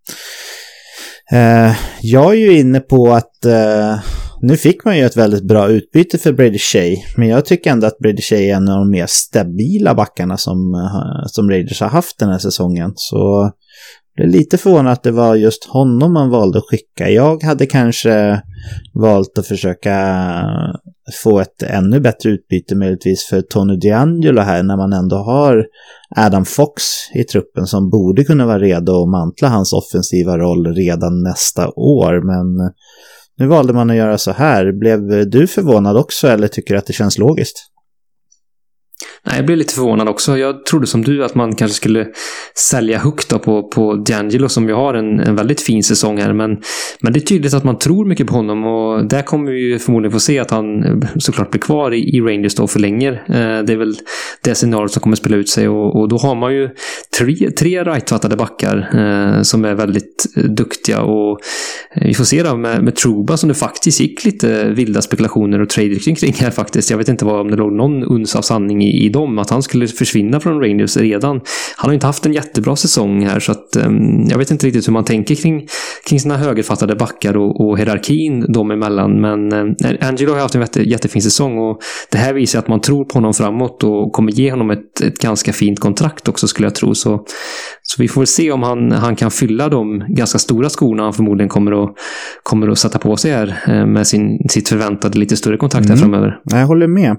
Eh, 1.33 1.73
jag 2.01 2.33
är 2.35 2.39
ju 2.39 2.59
inne 2.59 2.81
på 2.81 3.13
att 3.13 3.45
eh, 3.45 3.99
nu 4.43 4.57
fick 4.57 4.85
man 4.85 4.99
ju 4.99 5.05
ett 5.05 5.17
väldigt 5.17 5.45
bra 5.45 5.69
utbyte 5.69 6.19
för 6.19 6.33
Brady 6.33 6.59
Shea. 6.59 6.97
Men 7.17 7.29
jag 7.29 7.45
tycker 7.45 7.71
ändå 7.71 7.87
att 7.87 7.99
Brady 7.99 8.23
Shea 8.23 8.41
är 8.41 8.55
en 8.55 8.69
av 8.69 8.79
de 8.79 8.91
mer 8.91 9.07
stabila 9.09 9.95
backarna 9.95 10.37
som, 10.37 10.91
som 11.27 11.51
Raiders 11.51 11.81
har 11.81 11.89
haft 11.89 12.19
den 12.19 12.29
här 12.29 12.39
säsongen. 12.39 12.93
Så 12.95 13.53
jag 14.15 14.27
är 14.27 14.31
lite 14.31 14.59
förvånad 14.59 14.93
att 14.93 15.03
det 15.03 15.11
var 15.11 15.35
just 15.35 15.65
honom 15.65 16.13
man 16.13 16.31
valde 16.31 16.59
att 16.59 16.65
skicka. 16.65 17.11
Jag 17.11 17.43
hade 17.43 17.67
kanske 17.67 18.43
valt 18.95 19.39
att 19.39 19.47
försöka 19.47 19.97
få 21.23 21.41
ett 21.41 21.63
ännu 21.63 22.01
bättre 22.01 22.31
utbyte 22.31 22.75
möjligtvis 22.75 23.27
för 23.27 23.43
Tony 23.43 23.77
DeAngelo 23.77 24.41
här 24.41 24.63
när 24.63 24.77
man 24.77 24.93
ändå 24.93 25.17
har 25.17 25.65
Adam 26.17 26.45
Fox 26.45 26.83
i 27.15 27.25
truppen 27.25 27.67
som 27.67 27.91
borde 27.91 28.25
kunna 28.25 28.47
vara 28.47 28.59
redo 28.59 29.03
att 29.03 29.09
mantla 29.09 29.49
hans 29.49 29.73
offensiva 29.73 30.39
roll 30.39 30.75
redan 30.75 31.23
nästa 31.23 31.69
år. 31.69 32.27
Men 32.27 32.73
nu 33.37 33.47
valde 33.47 33.73
man 33.73 33.91
att 33.91 33.97
göra 33.97 34.19
så 34.19 34.33
här. 34.33 34.73
Blev 34.79 35.31
du 35.31 35.47
förvånad 35.47 35.97
också 35.97 36.29
eller 36.29 36.49
tycker 36.49 36.75
du 36.75 36.79
att 36.79 36.87
det 36.87 36.93
känns 36.93 37.19
logiskt? 37.19 37.70
Nej, 39.27 39.37
jag 39.37 39.47
blev 39.47 39.59
lite 39.59 39.75
förvånad 39.75 40.09
också. 40.09 40.39
Jag 40.39 40.65
trodde 40.65 40.87
som 40.87 41.05
du 41.05 41.25
att 41.25 41.35
man 41.35 41.55
kanske 41.55 41.77
skulle 41.77 42.07
sälja 42.71 42.99
högt 42.99 43.43
på, 43.43 43.69
på 43.69 43.95
D'Angelo 43.95 44.49
som 44.49 44.69
ju 44.69 44.75
har 44.75 44.95
en, 44.95 45.21
en 45.21 45.37
väldigt 45.37 45.61
fin 45.61 45.83
säsong 45.83 46.19
här. 46.19 46.33
Men, 46.33 46.59
men 47.01 47.13
det 47.13 47.19
är 47.19 47.25
tydligt 47.25 47.55
att 47.55 47.65
man 47.65 47.79
tror 47.79 48.05
mycket 48.05 48.27
på 48.27 48.35
honom 48.35 48.67
och 48.67 49.07
där 49.07 49.23
kommer 49.23 49.53
vi 49.53 49.59
ju 49.61 49.79
förmodligen 49.79 50.13
få 50.13 50.21
se 50.21 50.39
att 50.39 50.51
han 50.51 51.03
såklart 51.19 51.51
blir 51.51 51.61
kvar 51.61 51.95
i, 51.95 52.17
i 52.17 52.21
Rangers 52.21 52.55
då 52.55 52.67
för 52.67 52.81
länge. 52.81 53.09
Eh, 53.11 53.63
det 53.67 53.73
är 53.73 53.77
väl 53.77 53.97
det 54.43 54.55
scenariot 54.55 54.93
som 54.93 55.03
kommer 55.03 55.17
spela 55.17 55.37
ut 55.37 55.49
sig 55.49 55.69
och, 55.69 56.01
och 56.01 56.09
då 56.09 56.17
har 56.17 56.35
man 56.35 56.55
ju 56.55 56.69
tre, 57.19 57.51
tre 57.51 57.85
rightfattade 57.85 58.37
backar 58.37 58.91
eh, 58.95 59.43
som 59.43 59.65
är 59.65 59.75
väldigt 59.75 60.27
duktiga 60.35 61.01
och 61.03 61.41
vi 61.95 62.15
får 62.15 62.25
se 62.25 62.43
då 62.43 62.57
med, 62.57 62.85
med 62.85 62.97
Truba 62.97 63.37
som 63.37 63.49
det 63.49 63.55
faktiskt 63.55 64.01
gick 64.01 64.25
lite 64.25 64.71
vilda 64.71 65.03
spekulationer 65.03 65.61
och 65.63 65.69
trade 65.69 65.95
kring 65.95 66.33
här 66.33 66.51
faktiskt. 66.51 66.91
Jag 66.91 66.99
vet 66.99 67.09
inte 67.09 67.25
vad, 67.25 67.41
om 67.41 67.51
det 67.51 67.57
låg 67.57 67.73
någon 67.73 68.05
uns 68.05 68.37
av 68.37 68.43
sanning 68.43 68.83
i, 68.85 69.07
i 69.07 69.10
dem, 69.13 69.39
att 69.39 69.51
han 69.51 69.63
skulle 69.63 69.87
försvinna 69.87 70.41
från 70.41 70.61
Rangers 70.61 70.97
redan. 70.97 71.41
Han 71.77 71.89
har 71.89 71.93
inte 71.93 72.07
haft 72.07 72.27
en 72.27 72.33
jättebra 72.33 72.77
säsong 72.77 73.27
här 73.27 73.41
så 73.41 73.53
att 73.53 73.77
um, 73.87 74.25
jag 74.29 74.39
vet 74.39 74.51
inte 74.51 74.67
riktigt 74.67 74.89
hur 74.89 74.93
man 74.93 75.05
tänker 75.05 75.35
kring, 75.35 75.67
kring 76.09 76.21
sina 76.21 76.37
högerfattade 76.37 76.97
backar 76.97 77.37
och, 77.37 77.61
och 77.61 77.79
hierarkin 77.79 78.53
dem 78.53 78.71
emellan. 78.71 79.21
Men 79.21 79.53
um, 79.53 79.75
Angelo 80.01 80.33
har 80.33 80.41
haft 80.41 80.55
en 80.55 80.61
jätte, 80.61 80.83
jättefin 80.83 81.23
säsong 81.23 81.59
och 81.59 81.81
det 82.11 82.19
här 82.19 82.35
visar 82.35 82.59
att 82.59 82.69
man 82.69 82.81
tror 82.81 83.05
på 83.05 83.15
honom 83.15 83.35
framåt 83.35 83.85
och 83.85 84.13
kommer 84.13 84.33
ge 84.33 84.51
honom 84.51 84.71
ett, 84.71 85.01
ett 85.01 85.19
ganska 85.19 85.53
fint 85.53 85.81
kontrakt 85.81 86.29
också 86.29 86.49
skulle 86.49 86.67
jag 86.67 86.75
tro. 86.75 86.95
Så, 86.95 87.25
så 87.83 88.03
vi 88.03 88.09
får 88.09 88.21
väl 88.21 88.27
se 88.27 88.53
om 88.53 88.63
han, 88.63 88.93
han 88.93 89.17
kan 89.17 89.31
fylla 89.31 89.69
de 89.69 90.05
ganska 90.09 90.39
stora 90.39 90.69
skorna 90.69 91.03
han 91.03 91.13
förmodligen 91.13 91.49
kommer 91.49 91.85
att, 91.85 91.91
kommer 92.43 92.69
att 92.69 92.79
sätta 92.79 92.99
på 92.99 93.17
sig 93.17 93.31
här 93.33 93.63
eh, 93.67 93.87
med 93.87 94.07
sin, 94.07 94.49
sitt 94.49 94.69
förväntade 94.69 95.19
lite 95.19 95.37
större 95.37 95.57
kontrakt 95.57 95.89
här 95.89 95.97
mm. 95.97 96.03
framöver. 96.03 96.41
Jag 96.45 96.67
håller 96.67 96.87
med. 96.87 97.17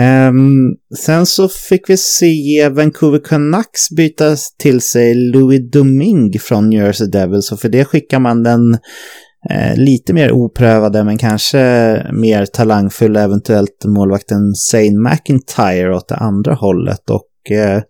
Um, 0.00 0.76
sen 0.96 1.26
så 1.26 1.48
fick 1.48 1.90
vi 1.90 1.96
se 1.96 2.68
Vancouver 2.68 3.18
Canucks 3.24 3.90
byta 3.96 4.36
till 4.58 4.80
sig 4.80 5.14
Louis 5.14 5.70
Domingue 5.72 6.38
från 6.40 6.70
New 6.70 6.84
Jersey 6.84 7.06
Devils 7.06 7.52
och 7.52 7.60
för 7.60 7.68
det 7.68 7.84
skickar 7.84 8.18
man 8.18 8.42
den 8.42 8.74
eh, 9.50 9.76
lite 9.76 10.12
mer 10.12 10.32
oprövade 10.32 11.04
men 11.04 11.18
kanske 11.18 11.58
mer 12.12 12.46
talangfulla 12.46 13.20
eventuellt 13.20 13.84
målvakten 13.86 14.54
Zane 14.54 15.10
McIntyre 15.10 15.96
åt 15.96 16.08
det 16.08 16.16
andra 16.16 16.54
hållet 16.54 17.10
och 17.10 17.56
eh, 17.56 17.82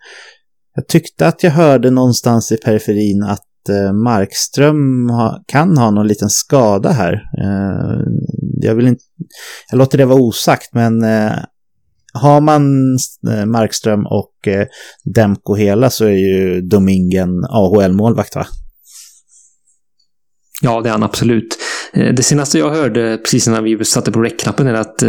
jag 0.74 0.88
tyckte 0.88 1.26
att 1.26 1.42
jag 1.42 1.50
hörde 1.50 1.90
någonstans 1.90 2.52
i 2.52 2.56
periferin 2.56 3.22
att 3.22 3.68
eh, 3.68 3.92
Markström 3.92 5.10
ha, 5.10 5.42
kan 5.46 5.78
ha 5.78 5.90
någon 5.90 6.06
liten 6.06 6.30
skada 6.30 6.90
här. 6.90 7.12
Eh, 7.12 8.00
jag 8.62 8.74
vill 8.74 8.86
inte, 8.86 9.04
jag 9.70 9.78
låter 9.78 9.98
det 9.98 10.04
vara 10.04 10.20
osagt 10.20 10.74
men 10.74 11.04
eh, 11.04 11.32
har 12.16 12.40
man 12.40 12.94
eh, 13.30 13.46
Markström 13.46 14.06
och 14.06 14.48
eh, 14.48 14.66
Demko 15.14 15.54
hela 15.54 15.90
så 15.90 16.04
är 16.04 16.10
ju 16.10 16.60
Domingen 16.60 17.44
AHL-målvakt 17.50 18.36
va? 18.36 18.46
Ja, 20.62 20.80
det 20.80 20.88
är 20.88 20.92
han 20.92 21.02
absolut. 21.02 21.58
Eh, 21.92 22.14
det 22.14 22.22
senaste 22.22 22.58
jag 22.58 22.70
hörde 22.70 23.18
precis 23.18 23.46
när 23.48 23.62
vi 23.62 23.84
satte 23.84 24.12
på 24.12 24.22
räckknappen 24.22 24.66
är 24.66 24.74
att 24.74 25.02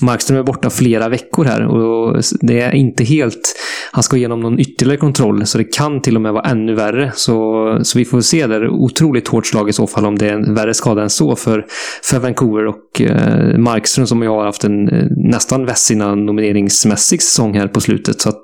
Markström 0.00 0.38
är 0.38 0.42
borta 0.42 0.70
flera 0.70 1.08
veckor 1.08 1.44
här 1.44 1.66
och 1.66 2.22
det 2.40 2.60
är 2.60 2.74
inte 2.74 3.04
helt... 3.04 3.54
Han 3.92 4.02
ska 4.02 4.16
igenom 4.16 4.40
någon 4.40 4.60
ytterligare 4.60 4.98
kontroll 4.98 5.46
så 5.46 5.58
det 5.58 5.64
kan 5.64 6.02
till 6.02 6.16
och 6.16 6.22
med 6.22 6.32
vara 6.32 6.50
ännu 6.50 6.74
värre. 6.74 7.12
Så, 7.14 7.78
så 7.82 7.98
vi 7.98 8.04
får 8.04 8.20
se 8.20 8.46
där. 8.46 8.68
Otroligt 8.68 9.28
hårt 9.28 9.46
slag 9.46 9.68
i 9.68 9.72
så 9.72 9.86
fall 9.86 10.06
om 10.06 10.18
det 10.18 10.28
är 10.28 10.32
en 10.32 10.54
värre 10.54 10.74
skada 10.74 11.02
än 11.02 11.10
så 11.10 11.36
för, 11.36 11.66
för 12.02 12.18
Vancouver 12.18 12.66
och 12.66 13.00
eh, 13.00 13.58
Markström 13.58 14.06
som 14.06 14.22
jag 14.22 14.30
har 14.30 14.44
haft 14.44 14.64
en 14.64 14.88
eh, 14.88 15.06
nästan 15.16 15.66
Vessina 15.66 16.14
nomineringsmässig 16.14 17.22
säsong 17.22 17.54
här 17.54 17.68
på 17.68 17.80
slutet. 17.80 18.20
Så 18.20 18.28
att 18.28 18.42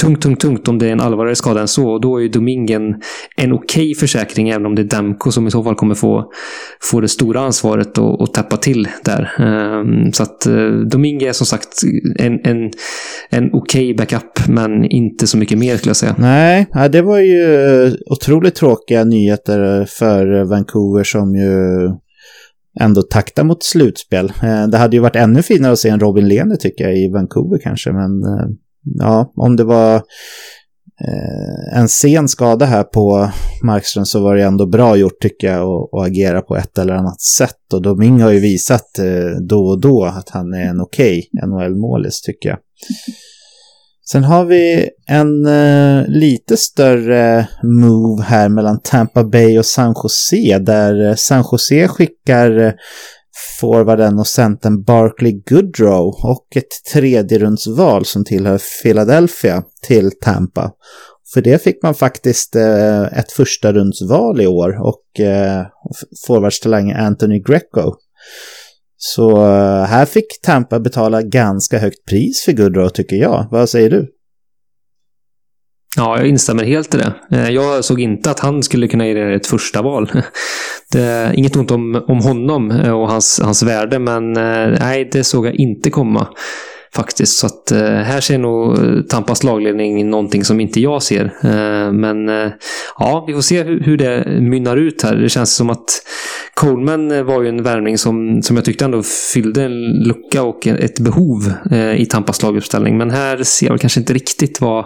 tungt, 0.00 0.22
tungt, 0.22 0.40
tungt 0.40 0.68
om 0.68 0.78
det 0.78 0.86
är 0.86 0.92
en 0.92 1.00
allvarligare 1.00 1.36
skada 1.36 1.60
än 1.60 1.68
så. 1.68 1.88
Och 1.88 2.00
då 2.00 2.16
är 2.16 2.22
ju 2.22 2.28
Domingen 2.28 2.82
en 3.36 3.52
okej 3.52 3.90
okay 3.90 3.94
försäkring, 3.94 4.48
även 4.48 4.66
om 4.66 4.74
det 4.74 4.82
är 4.82 4.84
Demko 4.84 5.30
som 5.30 5.46
i 5.46 5.50
så 5.50 5.62
fall 5.62 5.74
kommer 5.74 5.94
få, 5.94 6.30
få 6.82 7.00
det 7.00 7.08
stora 7.08 7.40
ansvaret 7.40 7.98
och, 7.98 8.20
och 8.20 8.34
täppa 8.34 8.56
till 8.56 8.88
där. 9.04 9.32
Um, 9.38 10.12
så 10.12 10.22
att 10.22 10.46
uh, 10.48 10.80
Domingue 10.80 11.28
är 11.28 11.32
som 11.32 11.46
sagt 11.46 11.68
en, 12.18 12.40
en, 12.44 12.70
en 13.30 13.50
okej 13.52 13.92
okay 13.92 13.94
backup, 13.94 14.48
men 14.48 14.84
inte 14.84 15.26
så 15.26 15.38
mycket 15.38 15.58
mer 15.58 15.76
skulle 15.76 15.90
jag 15.90 15.96
säga. 15.96 16.14
Nej, 16.18 16.66
det 16.92 17.02
var 17.02 17.18
ju 17.18 17.54
eh, 17.86 17.92
otroligt 18.10 18.54
tråkiga 18.54 19.04
nyheter 19.04 19.84
för 19.84 20.44
Vancouver 20.44 21.04
som 21.04 21.34
ju 21.34 21.90
ändå 22.80 23.02
takta 23.02 23.44
mot 23.44 23.64
slutspel. 23.64 24.32
Eh, 24.42 24.66
det 24.66 24.78
hade 24.78 24.96
ju 24.96 25.02
varit 25.02 25.16
ännu 25.16 25.42
finare 25.42 25.72
att 25.72 25.78
se 25.78 25.88
en 25.88 26.00
Robin 26.00 26.28
Lehner 26.28 26.56
tycker 26.56 26.84
jag 26.84 26.98
i 26.98 27.10
Vancouver 27.12 27.58
kanske, 27.62 27.92
men 27.92 28.10
ja, 28.94 29.32
om 29.36 29.56
det 29.56 29.64
var 29.64 29.94
eh, 31.00 31.78
en 31.78 31.88
sen 31.88 32.28
skada 32.28 32.66
här 32.66 32.82
på 32.82 33.30
Markström 33.64 34.06
så 34.06 34.20
var 34.20 34.36
det 34.36 34.42
ändå 34.42 34.66
bra 34.66 34.96
gjort 34.96 35.20
tycker 35.20 35.46
jag 35.46 35.68
att 35.68 36.06
agera 36.06 36.42
på 36.42 36.56
ett 36.56 36.78
eller 36.78 36.94
annat 36.94 37.20
sätt. 37.20 37.72
Och 37.72 37.82
Doming 37.82 38.20
har 38.20 38.30
ju 38.30 38.40
visat 38.40 38.98
eh, 38.98 39.40
då 39.48 39.66
och 39.66 39.80
då 39.80 40.04
att 40.04 40.28
han 40.28 40.54
är 40.54 40.64
en 40.64 40.80
okej 40.80 41.28
okay 41.32 41.48
NHL-målis 41.48 42.20
tycker 42.20 42.48
jag. 42.48 42.58
Sen 44.10 44.24
har 44.24 44.44
vi 44.44 44.90
en 45.06 45.46
eh, 45.46 46.08
lite 46.08 46.56
större 46.56 47.48
move 47.62 48.22
här 48.22 48.48
mellan 48.48 48.80
Tampa 48.80 49.24
Bay 49.24 49.58
och 49.58 49.66
San 49.66 49.94
Jose 50.02 50.58
där 50.58 51.08
eh, 51.08 51.14
San 51.14 51.44
Jose 51.52 51.88
skickar 51.88 52.58
eh, 52.58 52.72
forwarden 53.60 54.18
och 54.18 54.26
centern 54.26 54.82
Barkley 54.82 55.32
Goodrow 55.32 56.06
och 56.24 56.46
ett 56.56 56.92
tredje 56.92 57.38
rundsval 57.38 58.04
som 58.04 58.24
tillhör 58.24 58.60
Philadelphia 58.82 59.62
till 59.86 60.10
Tampa. 60.20 60.72
För 61.34 61.40
det 61.40 61.62
fick 61.62 61.82
man 61.82 61.94
faktiskt 61.94 62.56
eh, 62.56 63.02
ett 63.02 63.32
första 63.32 63.72
rundsval 63.72 64.40
i 64.40 64.46
år 64.46 64.80
och 64.80 65.20
eh, 65.20 65.66
forwardstalangen 66.26 66.96
Anthony 66.96 67.38
Greco. 67.38 67.94
Så 68.96 69.30
eh, 69.30 69.84
här 69.84 70.04
fick 70.04 70.26
Tampa 70.42 70.80
betala 70.80 71.22
ganska 71.22 71.78
högt 71.78 72.04
pris 72.08 72.42
för 72.44 72.52
Goodrow 72.52 72.88
tycker 72.88 73.16
jag. 73.16 73.46
Vad 73.50 73.68
säger 73.68 73.90
du? 73.90 74.15
Ja, 75.96 76.18
jag 76.18 76.28
instämmer 76.28 76.64
helt 76.64 76.94
i 76.94 76.98
det. 76.98 77.12
Eh, 77.30 77.50
jag 77.50 77.84
såg 77.84 78.00
inte 78.00 78.30
att 78.30 78.40
han 78.40 78.62
skulle 78.62 78.88
kunna 78.88 79.06
ge 79.06 79.34
ett 79.34 79.46
första 79.46 79.82
val. 79.82 80.10
Det 80.92 81.00
är 81.00 81.32
inget 81.32 81.56
ont 81.56 81.70
om, 81.70 82.04
om 82.08 82.20
honom 82.20 82.70
eh, 82.70 82.92
och 82.92 83.10
hans, 83.10 83.40
hans 83.44 83.62
värde, 83.62 83.98
men 83.98 84.36
eh, 84.36 84.78
nej, 84.80 85.08
det 85.12 85.24
såg 85.24 85.46
jag 85.46 85.54
inte 85.54 85.90
komma 85.90 86.28
faktiskt. 86.94 87.38
Så 87.38 87.46
att 87.46 87.70
här 88.04 88.20
ser 88.20 88.38
nog 88.38 88.78
Tampas 89.08 89.42
lagledning 89.42 90.10
någonting 90.10 90.44
som 90.44 90.60
inte 90.60 90.80
jag 90.80 91.02
ser. 91.02 91.32
Men 91.92 92.28
ja, 92.98 93.24
vi 93.26 93.34
får 93.34 93.40
se 93.40 93.62
hur, 93.62 93.80
hur, 93.80 93.96
det 93.96 94.40
mynnar 94.40 94.76
ut 94.76 95.02
här. 95.02 95.16
Det 95.16 95.28
känns 95.28 95.56
som 95.56 95.70
att 95.70 96.02
Coleman 96.60 97.26
var 97.26 97.42
ju 97.42 97.48
en 97.48 97.62
värvning 97.62 97.98
som, 97.98 98.42
som 98.42 98.56
jag 98.56 98.64
tyckte 98.64 98.84
ändå 98.84 99.02
fyllde 99.34 99.64
en 99.64 99.82
lucka 99.82 100.42
och 100.42 100.66
ett 100.66 101.00
behov 101.00 101.52
eh, 101.70 101.94
i 101.94 102.06
Tampas 102.06 102.42
laguppställning. 102.42 102.98
Men 102.98 103.10
här 103.10 103.42
ser 103.42 103.66
jag 103.66 103.80
kanske 103.80 104.00
inte 104.00 104.14
riktigt 104.14 104.60
vad, 104.60 104.84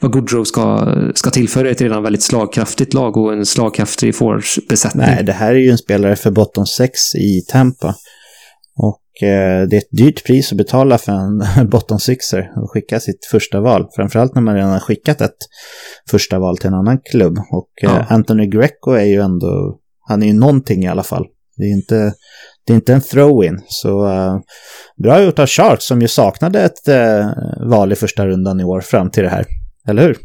vad 0.00 0.12
Goodrow 0.12 0.44
ska, 0.44 0.94
ska 1.14 1.30
tillföra 1.30 1.70
ett 1.70 1.80
redan 1.80 2.02
väldigt 2.02 2.22
slagkraftigt 2.22 2.94
lag 2.94 3.16
och 3.16 3.32
en 3.32 3.46
slagkraftig 3.46 4.14
forwardsbesättning. 4.14 5.06
Nej, 5.06 5.24
det 5.24 5.32
här 5.32 5.54
är 5.54 5.58
ju 5.58 5.70
en 5.70 5.78
spelare 5.78 6.16
för 6.16 6.30
bottom 6.30 6.66
6 6.66 7.14
i 7.14 7.40
Tampa. 7.48 7.94
Eh, 9.22 9.68
det 9.68 9.76
är 9.76 9.78
ett 9.78 9.90
dyrt 9.90 10.26
pris 10.26 10.52
att 10.52 10.58
betala 10.58 10.98
för 10.98 11.12
en 11.12 11.68
bottom 11.70 11.98
sixer 11.98 12.52
och 12.56 12.70
skicka 12.70 13.00
sitt 13.00 13.24
första 13.30 13.60
val. 13.60 13.86
Framförallt 13.96 14.34
när 14.34 14.42
man 14.42 14.54
redan 14.54 14.70
har 14.70 14.80
skickat 14.80 15.20
ett 15.20 15.36
första 16.10 16.38
val 16.38 16.58
till 16.58 16.68
en 16.68 16.74
annan 16.74 16.98
klubb. 17.10 17.38
Och 17.38 17.70
eh, 17.82 17.90
ja. 17.90 18.06
Anthony 18.08 18.46
Greco 18.46 18.90
är 18.90 19.04
ju 19.04 19.20
ändå, 19.20 19.78
han 20.08 20.22
är 20.22 20.26
ju 20.26 20.32
någonting 20.32 20.84
i 20.84 20.88
alla 20.88 21.02
fall. 21.02 21.26
Det 21.56 21.64
är 21.64 21.72
inte, 21.72 22.14
det 22.66 22.72
är 22.72 22.74
inte 22.74 22.94
en 22.94 23.00
throw-in. 23.00 23.62
Så 23.66 24.06
uh, 24.06 24.38
bra 25.02 25.22
gjort 25.22 25.38
av 25.38 25.46
Sharks 25.46 25.84
som 25.84 26.00
ju 26.00 26.08
saknade 26.08 26.62
ett 26.62 26.88
uh, 26.88 27.68
val 27.70 27.92
i 27.92 27.96
första 27.96 28.26
rundan 28.26 28.60
i 28.60 28.64
år 28.64 28.80
fram 28.80 29.10
till 29.10 29.22
det 29.22 29.28
här. 29.28 29.46
Eller 29.88 30.02
hur? 30.02 30.16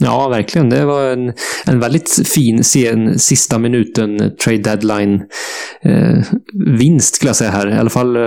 Ja, 0.00 0.28
verkligen. 0.28 0.70
Det 0.70 0.84
var 0.84 1.04
en, 1.04 1.32
en 1.66 1.80
väldigt 1.80 2.28
fin 2.34 2.64
sen 2.64 3.18
sista 3.18 3.58
minuten 3.58 4.18
trade 4.44 4.58
deadline 4.58 5.22
eh, 5.82 6.24
vinst 6.78 7.14
skulle 7.14 7.28
jag 7.28 7.36
säga 7.36 7.50
här. 7.50 7.70
I 7.70 7.78
alla 7.78 7.90
fall 7.90 8.16
eh, 8.16 8.22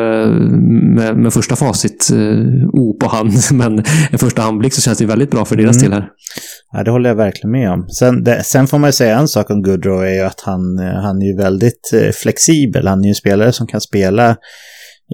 med, 0.96 1.18
med, 1.18 1.34
första 1.34 1.56
facit 1.56 2.10
eh, 2.12 2.70
O 2.74 2.98
på 3.00 3.08
hand. 3.08 3.34
Men 3.52 3.84
en 4.12 4.20
första 4.20 4.42
handblick 4.42 4.74
så 4.74 4.82
känns 4.82 4.98
det 4.98 5.06
väldigt 5.06 5.32
bra 5.32 5.46
för 5.46 5.56
deras 5.56 5.78
mm. 5.78 5.92
del 5.92 6.00
här. 6.00 6.10
Ja, 6.72 6.84
det 6.84 6.92
håller 6.92 7.10
jag 7.10 7.16
verkligen 7.16 7.52
med 7.52 7.72
om. 7.72 7.90
Sen, 7.90 8.24
det, 8.24 8.44
sen 8.44 8.68
får 8.68 8.78
man 8.78 8.88
ju 8.88 8.92
säga 8.92 9.20
en 9.20 9.28
sak 9.28 9.50
om 9.50 9.62
Goodrow 9.62 10.04
är 10.04 10.14
ju 10.14 10.22
att 10.22 10.42
han, 10.42 10.78
han 10.78 11.22
är 11.22 11.26
ju 11.26 11.38
väldigt 11.38 11.94
eh, 11.94 12.12
flexibel. 12.12 12.88
Han 12.88 13.00
är 13.00 13.04
ju 13.04 13.10
en 13.10 13.16
spelare 13.16 13.52
som 13.52 13.68
kan 13.68 13.82
spela 13.82 14.36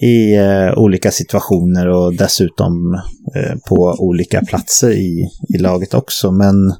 i 0.01 0.35
eh, 0.35 0.77
olika 0.77 1.11
situationer 1.11 1.87
och 1.87 2.13
dessutom 2.13 2.93
eh, 3.35 3.55
på 3.69 3.95
olika 3.99 4.41
platser 4.41 4.91
i, 4.91 5.29
i 5.55 5.57
laget 5.57 5.93
också. 5.93 6.31
Men 6.31 6.73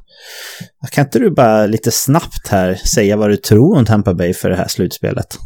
kan 0.91 1.05
inte 1.05 1.19
du 1.19 1.31
bara 1.31 1.65
lite 1.65 1.91
snabbt 1.91 2.47
här 2.47 2.75
säga 2.75 3.17
vad 3.17 3.29
du 3.29 3.37
tror 3.37 3.77
om 3.77 3.85
Tampa 3.85 4.13
Bay 4.13 4.33
för 4.33 4.49
det 4.49 4.55
här 4.55 4.67
slutspelet? 4.67 5.37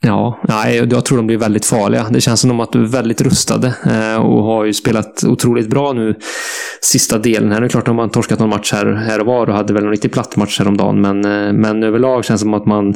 Ja, 0.00 0.40
nej, 0.48 0.76
jag 0.90 1.04
tror 1.04 1.16
de 1.16 1.26
blir 1.26 1.36
väldigt 1.36 1.66
farliga. 1.66 2.06
Det 2.10 2.20
känns 2.20 2.40
som 2.40 2.60
att 2.60 2.72
de 2.72 2.82
är 2.82 2.86
väldigt 2.86 3.20
rustade 3.20 3.74
eh, 3.86 4.26
och 4.26 4.42
har 4.42 4.64
ju 4.64 4.72
spelat 4.72 5.24
otroligt 5.24 5.70
bra 5.70 5.92
nu 5.92 6.14
sista 6.80 7.18
delen 7.18 7.52
här. 7.52 7.60
Det 7.60 7.66
är 7.66 7.68
klart 7.68 7.82
att 7.82 7.86
de 7.86 7.98
har 7.98 8.08
torskat 8.08 8.38
någon 8.38 8.48
match 8.48 8.72
här, 8.72 8.86
här 8.86 9.20
och 9.20 9.26
var 9.26 9.48
och 9.48 9.54
hade 9.54 9.72
väl 9.72 9.84
en 9.84 9.90
riktigt 9.90 10.12
platt 10.12 10.36
match 10.36 10.58
häromdagen. 10.58 11.00
Men, 11.00 11.24
eh, 11.24 11.52
men 11.52 11.82
överlag 11.82 12.24
känns 12.24 12.40
det 12.40 12.44
som 12.44 12.54
att 12.54 12.66
man, 12.66 12.94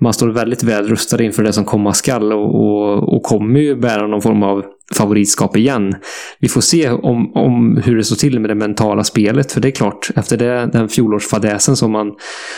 man 0.00 0.12
står 0.12 0.28
väldigt 0.28 0.62
väl 0.62 0.88
rustad 0.88 1.22
inför 1.22 1.42
det 1.42 1.52
som 1.52 1.64
komma 1.64 1.92
skall 1.92 2.32
och, 2.32 2.54
och, 2.54 3.14
och 3.16 3.22
kommer 3.22 3.60
ju 3.60 3.76
bära 3.76 4.06
någon 4.06 4.22
form 4.22 4.42
av 4.42 4.64
favoritskap 4.94 5.56
igen. 5.56 5.94
Vi 6.40 6.48
får 6.48 6.60
se 6.60 6.90
om, 6.90 7.36
om 7.36 7.82
hur 7.84 7.96
det 7.96 8.04
står 8.04 8.16
till 8.16 8.40
med 8.40 8.50
det 8.50 8.54
mentala 8.54 9.04
spelet. 9.04 9.52
För 9.52 9.60
det 9.60 9.68
är 9.68 9.72
klart, 9.72 10.10
efter 10.16 10.36
det, 10.36 10.66
den 10.72 10.88
fjolårsfadäsen 10.88 11.76
som 11.76 11.92
man, 11.92 12.06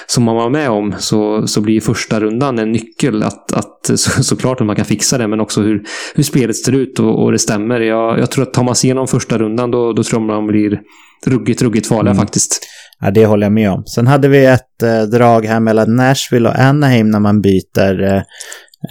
som 0.07 0.24
man 0.24 0.37
var 0.37 0.51
med 0.51 0.70
om 0.70 0.95
så, 0.99 1.47
så 1.47 1.61
blir 1.61 1.81
första 1.81 2.20
rundan 2.20 2.59
en 2.59 2.72
nyckel. 2.72 3.22
Att, 3.22 3.53
att, 3.53 3.91
så, 3.99 4.24
såklart 4.24 4.61
att 4.61 4.66
man 4.66 4.76
kan 4.76 4.85
fixa 4.85 5.18
det, 5.18 5.28
men 5.28 5.41
också 5.41 5.62
hur, 5.62 5.83
hur 6.14 6.22
spelet 6.22 6.57
ser 6.57 6.72
ut 6.72 6.99
och, 6.99 7.24
och 7.24 7.33
det 7.33 7.39
stämmer. 7.39 7.81
Jag, 7.81 8.18
jag 8.18 8.31
tror 8.31 8.43
att 8.43 8.55
tar 8.55 8.64
man 8.64 8.74
sig 8.74 8.89
igenom 8.89 9.07
första 9.09 9.39
rundan 9.39 9.70
då, 9.70 9.93
då 9.93 10.03
tror 10.03 10.22
jag 10.22 10.26
man 10.26 10.47
blir 10.47 10.81
ruggigt, 11.26 11.62
ruggigt 11.62 11.87
farliga 11.87 12.12
mm. 12.12 12.20
faktiskt. 12.20 12.66
Ja, 13.01 13.11
det 13.11 13.26
håller 13.26 13.47
jag 13.47 13.53
med 13.53 13.70
om. 13.70 13.83
Sen 13.87 14.07
hade 14.07 14.28
vi 14.28 14.45
ett 14.45 14.83
eh, 14.83 15.03
drag 15.03 15.47
här 15.47 15.61
mellan 15.61 15.97
Nashville 15.97 16.49
och 16.49 16.59
Anaheim 16.59 17.11
när 17.11 17.20
man 17.20 17.41
byter 17.41 18.03
eh, 18.03 18.22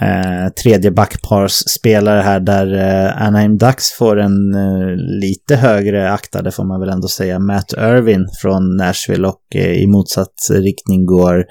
eh, 0.02 0.52
tredje 0.62 0.90
backpars-spelare 0.90 2.20
här 2.20 2.40
där 2.40 2.74
eh, 2.74 3.22
Anaheim 3.26 3.58
Ducks 3.58 3.92
får 3.98 4.20
en 4.20 4.54
eh, 4.54 4.96
lite 4.96 5.56
högre 5.56 6.12
aktade 6.12 6.50
får 6.50 6.64
man 6.64 6.80
väl 6.80 6.88
ändå 6.88 7.08
säga, 7.08 7.38
Matt 7.38 7.72
Irvin 7.72 8.28
från 8.42 8.76
Nashville 8.76 9.28
och 9.28 9.42
eh, 9.54 9.72
i 9.72 9.86
motsatt 9.86 10.34
riktning 10.50 11.06
går 11.06 11.44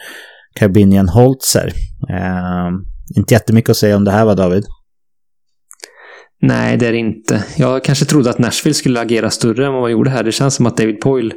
Carbinian 0.60 1.10
Holzer. 1.10 1.74
Eh, 2.10 2.70
inte 3.18 3.34
jättemycket 3.34 3.70
att 3.70 3.78
säga 3.78 3.96
om 3.96 4.04
det 4.04 4.12
här 4.12 4.26
va 4.26 4.36
David? 4.36 4.66
Nej, 6.42 6.78
det 6.78 6.88
är 6.88 6.92
det 6.92 6.98
inte. 6.98 7.44
Jag 7.58 7.84
kanske 7.84 8.06
trodde 8.06 8.30
att 8.30 8.40
Nashville 8.40 8.74
skulle 8.74 9.00
agera 9.00 9.30
större 9.30 9.66
än 9.66 9.74
vad 9.74 9.82
man 9.82 9.92
gjorde 9.92 10.10
här. 10.10 10.24
Det 10.24 10.32
känns 10.32 10.56
som 10.56 10.66
att 10.66 10.78
David 10.78 11.02
Poyle 11.02 11.34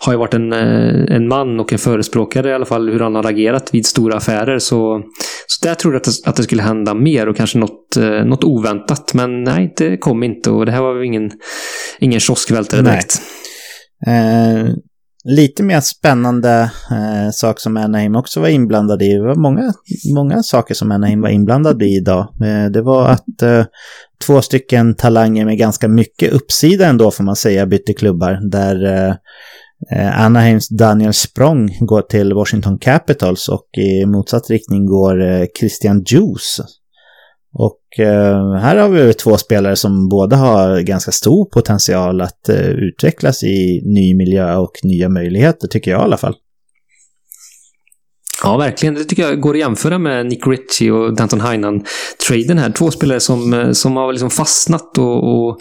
har 0.00 0.12
ju 0.12 0.18
varit 0.18 0.34
en, 0.34 0.52
eh, 0.52 1.16
en 1.16 1.28
man 1.28 1.60
och 1.60 1.72
en 1.72 1.78
förespråkare 1.78 2.50
i 2.50 2.54
alla 2.54 2.64
fall 2.64 2.88
hur 2.88 3.00
han 3.00 3.14
har 3.14 3.26
agerat 3.26 3.74
vid 3.74 3.86
stora 3.86 4.16
affärer. 4.16 4.58
Så, 4.58 5.02
så 5.46 5.66
där 5.66 5.74
trodde 5.74 5.94
jag 5.94 6.00
att 6.00 6.04
det, 6.04 6.28
att 6.28 6.36
det 6.36 6.42
skulle 6.42 6.62
hända 6.62 6.94
mer 6.94 7.28
och 7.28 7.36
kanske 7.36 7.58
något, 7.58 7.96
eh, 7.96 8.24
något 8.24 8.44
oväntat. 8.44 9.14
Men 9.14 9.44
nej, 9.44 9.74
det 9.76 9.96
kom 9.96 10.22
inte 10.22 10.50
och 10.50 10.66
det 10.66 10.72
här 10.72 10.82
var 10.82 10.94
väl 10.94 11.04
ingen, 11.04 11.30
ingen 11.98 12.20
kioskvältare 12.20 12.82
direkt. 12.82 13.22
Eh, 14.06 14.74
lite 15.24 15.62
mer 15.62 15.80
spännande 15.80 16.70
eh, 16.90 17.30
sak 17.32 17.60
som 17.60 17.76
Anaheim 17.76 18.16
också 18.16 18.40
var 18.40 18.48
inblandad 18.48 19.02
i. 19.02 19.08
Det 19.08 19.22
var 19.22 19.34
många, 19.34 19.72
många 20.14 20.42
saker 20.42 20.74
som 20.74 20.92
Anaheim 20.92 21.20
var 21.20 21.28
inblandad 21.28 21.82
i 21.82 21.96
idag. 21.96 22.28
Eh, 22.44 22.70
det 22.70 22.82
var 22.82 23.08
att 23.08 23.42
eh, 23.42 23.64
två 24.26 24.42
stycken 24.42 24.94
talanger 24.94 25.44
med 25.44 25.58
ganska 25.58 25.88
mycket 25.88 26.32
uppsida 26.32 26.86
ändå 26.86 27.10
får 27.10 27.24
man 27.24 27.36
säga 27.36 27.66
bytte 27.66 27.92
klubbar. 27.92 28.50
Där 28.50 28.84
eh, 28.84 29.14
eh 29.92 30.20
Anaheims 30.20 30.68
Daniel 30.68 31.14
Språng 31.14 31.78
går 31.80 32.02
till 32.02 32.34
Washington 32.34 32.78
Capitals 32.78 33.48
och 33.48 33.68
i 33.78 34.06
motsatt 34.06 34.50
riktning 34.50 34.86
går 34.86 35.22
eh, 35.22 35.46
Christian 35.58 36.02
Juice 36.06 36.60
och 37.54 38.04
eh, 38.04 38.52
här 38.52 38.76
har 38.76 38.88
vi 38.88 39.14
två 39.14 39.36
spelare 39.36 39.76
som 39.76 40.08
båda 40.08 40.36
har 40.36 40.80
ganska 40.80 41.12
stor 41.12 41.44
potential 41.44 42.20
att 42.20 42.48
eh, 42.48 42.68
utvecklas 42.68 43.42
i 43.42 43.82
ny 43.84 44.14
miljö 44.14 44.56
och 44.56 44.72
nya 44.82 45.08
möjligheter, 45.08 45.68
tycker 45.68 45.90
jag 45.90 46.00
i 46.00 46.04
alla 46.04 46.16
fall. 46.16 46.34
Ja, 48.44 48.56
verkligen. 48.56 48.94
Det 48.94 49.04
tycker 49.04 49.22
jag 49.22 49.40
går 49.40 49.54
att 49.54 49.58
jämföra 49.58 49.98
med 49.98 50.26
Nick 50.26 50.46
Ritchie 50.46 50.92
och 50.92 51.16
Danton 51.16 51.40
Heinan-traden 51.40 52.58
här. 52.58 52.70
Två 52.70 52.90
spelare 52.90 53.20
som, 53.20 53.54
eh, 53.54 53.70
som 53.70 53.96
har 53.96 54.12
liksom 54.12 54.30
fastnat 54.30 54.98
och, 54.98 55.48
och 55.48 55.60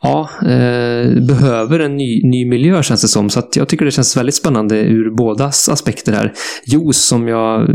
ja, 0.00 0.28
eh, 0.42 1.22
behöver 1.28 1.80
en 1.80 1.96
ny, 1.96 2.22
ny 2.24 2.48
miljö 2.48 2.82
känns 2.82 3.02
det 3.02 3.08
som. 3.08 3.30
Så 3.30 3.42
jag 3.54 3.68
tycker 3.68 3.84
det 3.84 3.90
känns 3.90 4.16
väldigt 4.16 4.34
spännande 4.34 4.78
ur 4.78 5.10
bådas 5.16 5.68
aspekter 5.68 6.12
här. 6.12 6.32
Jos 6.64 7.04
som 7.04 7.28
jag, 7.28 7.68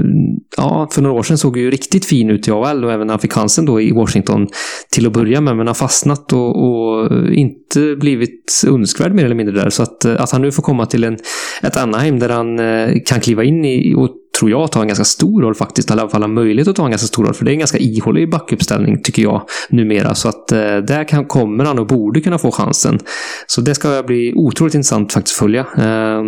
ja, 0.57 0.89
för 0.91 1.01
några 1.01 1.15
år 1.15 1.23
sedan 1.23 1.37
såg 1.37 1.57
ju 1.57 1.71
riktigt 1.71 2.05
fin 2.05 2.29
ut 2.29 2.47
i 2.47 2.51
AHL 2.51 2.85
och 2.85 2.91
även 2.91 3.07
när 3.07 3.13
han 3.13 3.19
fick 3.19 3.33
då 3.65 3.81
i 3.81 3.91
Washington 3.91 4.47
till 4.91 5.07
att 5.07 5.13
börja 5.13 5.41
med, 5.41 5.57
men 5.57 5.67
har 5.67 5.73
fastnat 5.73 6.33
och, 6.33 6.67
och 6.67 7.11
inte 7.33 7.95
blivit 7.95 8.63
önskvärd 8.67 9.13
mer 9.13 9.25
eller 9.25 9.35
mindre 9.35 9.55
där. 9.55 9.69
Så 9.69 9.83
att, 9.83 10.05
eh, 10.05 10.21
att 10.21 10.31
han 10.31 10.41
nu 10.41 10.51
får 10.51 10.63
komma 10.63 10.85
till 10.85 11.03
en, 11.03 11.17
ett 11.63 11.77
Anaheim 11.77 12.19
där 12.19 12.29
han 12.29 12.59
eh, 12.59 12.89
kan 13.05 13.19
kliva 13.19 13.43
in 13.43 13.65
i 13.65 13.93
och 13.95 14.09
tror 14.39 14.51
jag, 14.51 14.71
ta 14.71 14.81
en 14.81 14.87
ganska 14.87 15.05
stor 15.05 15.41
roll 15.41 15.55
faktiskt. 15.55 15.91
Eller 15.91 16.01
i 16.01 16.03
alla 16.03 16.09
fall 16.09 16.21
ha 16.21 16.27
möjlighet 16.27 16.67
att 16.67 16.75
ta 16.75 16.85
en 16.85 16.91
ganska 16.91 17.07
stor 17.07 17.25
roll. 17.25 17.33
För 17.33 17.45
det 17.45 17.51
är 17.51 17.53
en 17.53 17.59
ganska 17.59 17.77
ihålig 17.77 18.29
backuppställning, 18.29 19.01
tycker 19.03 19.21
jag, 19.21 19.41
numera. 19.69 20.15
Så 20.15 20.29
att 20.29 20.51
eh, 20.51 20.77
där 20.77 21.07
kan, 21.07 21.25
kommer 21.25 21.65
han 21.65 21.79
och 21.79 21.87
borde 21.87 22.21
kunna 22.21 22.37
få 22.37 22.51
chansen. 22.51 22.99
Så 23.47 23.61
det 23.61 23.75
ska 23.75 24.03
bli 24.03 24.33
otroligt 24.35 24.73
intressant 24.73 25.13
faktiskt 25.13 25.35
att 25.35 25.39
följa. 25.39 25.61
Eh, 25.77 26.23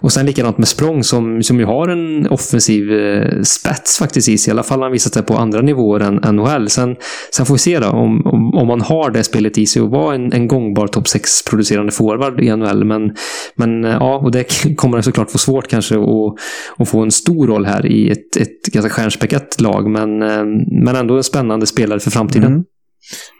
och 0.00 0.12
sen 0.12 0.26
likadant 0.26 0.58
med 0.58 0.68
Språng 0.68 1.04
som, 1.04 1.42
som 1.42 1.58
ju 1.58 1.64
har 1.64 1.88
en 1.88 2.26
offensiv 2.26 2.92
eh, 2.92 3.42
spets 3.42 3.98
faktiskt 3.98 4.28
i 4.28 4.38
sig. 4.38 4.50
I 4.50 4.52
alla 4.52 4.62
fall 4.62 4.78
har 4.78 4.84
han 4.84 4.92
visat 4.92 5.14
sig 5.14 5.22
på 5.22 5.34
andra 5.34 5.60
nivåer 5.60 6.00
än 6.00 6.34
NHL. 6.34 6.68
Sen, 6.68 6.96
sen 7.34 7.46
får 7.46 7.54
vi 7.54 7.58
se 7.58 7.78
då 7.78 7.88
om, 7.88 8.26
om, 8.26 8.54
om 8.54 8.66
man 8.66 8.80
har 8.80 9.10
det 9.10 9.24
spelet 9.24 9.58
i 9.58 9.66
sig 9.66 9.82
och 9.82 9.90
vara 9.90 10.14
en, 10.14 10.32
en 10.32 10.48
gångbar 10.48 10.86
topp 10.86 11.04
6-producerande 11.04 11.92
forward 11.92 12.40
i 12.40 12.56
NHL. 12.56 12.84
Men, 12.84 13.14
men 13.54 13.84
eh, 13.84 13.90
ja, 13.90 14.18
och 14.18 14.30
det 14.30 14.44
kommer 14.76 15.02
såklart 15.02 15.30
få 15.30 15.38
svårt 15.38 15.68
kanske 15.68 15.94
att, 15.94 16.34
att 16.78 16.88
få 16.88 17.02
en 17.02 17.10
stor 17.10 17.46
roll 17.46 17.66
här 17.66 17.86
i 17.86 18.10
ett, 18.10 18.36
ett 18.36 18.62
ganska 18.72 18.90
stjärnspäckat 18.90 19.60
lag. 19.60 19.90
Men, 19.90 20.22
eh, 20.22 20.44
men 20.84 20.96
ändå 20.96 21.16
en 21.16 21.24
spännande 21.24 21.66
spelare 21.66 22.00
för 22.00 22.10
framtiden. 22.10 22.52
Mm. 22.52 22.64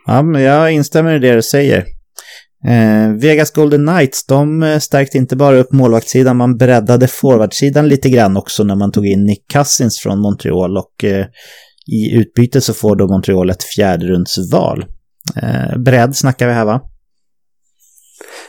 Ja, 0.07 0.23
men 0.23 0.43
jag 0.43 0.73
instämmer 0.73 1.15
i 1.15 1.19
det 1.19 1.35
du 1.35 1.43
säger. 1.43 1.98
Eh, 2.65 3.13
Vegas 3.21 3.51
Golden 3.51 3.87
Knights, 3.87 4.27
de 4.27 4.63
eh, 4.63 4.79
stärkte 4.79 5.19
inte 5.19 5.37
bara 5.37 5.57
upp 5.57 5.73
målvaktssidan, 5.73 6.37
man 6.37 6.57
breddade 6.57 7.09
forwardsidan 7.09 7.89
lite 7.89 8.11
grann 8.11 8.37
också 8.37 8.65
när 8.65 8.77
man 8.77 8.93
tog 8.93 9.07
in 9.07 9.25
Nick 9.25 9.53
Cousins 9.53 9.99
från 9.99 10.21
Montreal 10.21 10.77
och 10.77 11.05
eh, 11.05 11.27
i 11.93 12.17
utbyte 12.17 12.61
så 12.61 12.75
får 12.75 12.97
då 12.97 13.09
Montreal 13.09 13.51
ett 13.51 13.63
fjärderundsval. 13.77 14.85
Eh, 15.37 15.79
bredd 15.79 16.17
snackar 16.17 16.47
vi 16.49 16.53
här 16.53 16.65
va? 16.65 16.81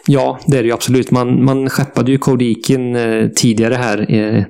Ja, 0.08 0.40
det 0.48 0.58
är 0.58 0.62
det 0.62 0.68
ju 0.68 0.74
absolut. 0.74 1.12
Man, 1.12 1.44
man 1.44 1.70
skeppade 1.70 2.12
ju 2.12 2.18
Kodikin 2.18 2.96
eh, 2.96 3.28
tidigare 3.28 3.76
här. 3.76 4.14
Eh, 4.14 4.44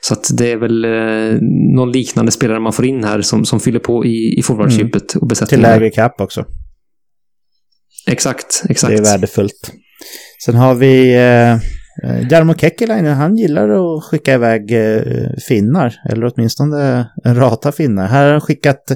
så 0.00 0.14
att 0.14 0.30
det 0.38 0.52
är 0.52 0.56
väl 0.56 0.84
eh, 0.84 1.40
någon 1.76 1.92
liknande 1.92 2.32
spelare 2.32 2.60
man 2.60 2.72
får 2.72 2.84
in 2.86 3.04
här 3.04 3.20
som, 3.20 3.44
som 3.44 3.60
fyller 3.60 3.78
på 3.78 4.04
i, 4.04 4.38
i 4.38 4.42
forwardshipet 4.42 5.14
mm. 5.14 5.22
och 5.22 5.28
besättningen. 5.28 5.64
Till 5.64 5.72
lägre 5.72 5.90
cap 5.90 6.20
också. 6.20 6.44
Exakt, 8.06 8.62
exakt. 8.68 8.90
Det 8.90 8.98
är 8.98 9.02
värdefullt. 9.02 9.72
Sen 10.44 10.54
har 10.54 10.74
vi 10.74 11.14
eh, 11.14 11.58
Jarmo 12.30 12.54
Kekkeläinen, 12.54 13.16
han 13.16 13.36
gillar 13.36 13.68
att 13.68 14.04
skicka 14.04 14.34
iväg 14.34 14.72
eh, 14.72 15.02
finnar, 15.48 15.94
eller 16.10 16.32
åtminstone 16.34 17.08
rata 17.24 17.72
finnar. 17.72 18.06
Här 18.06 18.24
har 18.24 18.32
han 18.32 18.40
skickat 18.40 18.92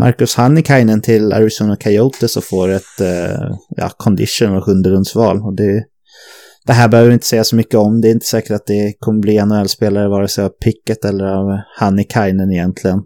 Marcus 0.00 0.34
Hannikainen 0.34 1.00
till 1.00 1.32
Arizona 1.32 1.76
Coyotes 1.76 2.36
och 2.36 2.44
får 2.44 2.68
ett 2.68 3.00
eh, 3.00 3.56
ja, 3.76 3.90
condition 3.96 4.56
och 4.56 4.64
sjunderumsval. 4.64 5.42
Och 5.42 5.56
det, 5.56 5.84
det 6.66 6.72
här 6.72 6.88
behöver 6.88 7.08
vi 7.08 7.14
inte 7.14 7.26
säga 7.26 7.44
så 7.44 7.56
mycket 7.56 7.74
om. 7.74 8.00
Det 8.00 8.08
är 8.08 8.12
inte 8.12 8.26
säkert 8.26 8.50
att 8.50 8.66
det 8.66 8.94
kommer 8.98 9.20
bli 9.20 9.44
NHL-spelare 9.44 10.08
vare 10.08 10.28
sig 10.28 10.44
av 10.44 10.48
Pickett 10.48 11.04
eller 11.04 11.24
av 11.24 11.58
Hannikainen 11.78 12.52
egentligen. 12.52 12.98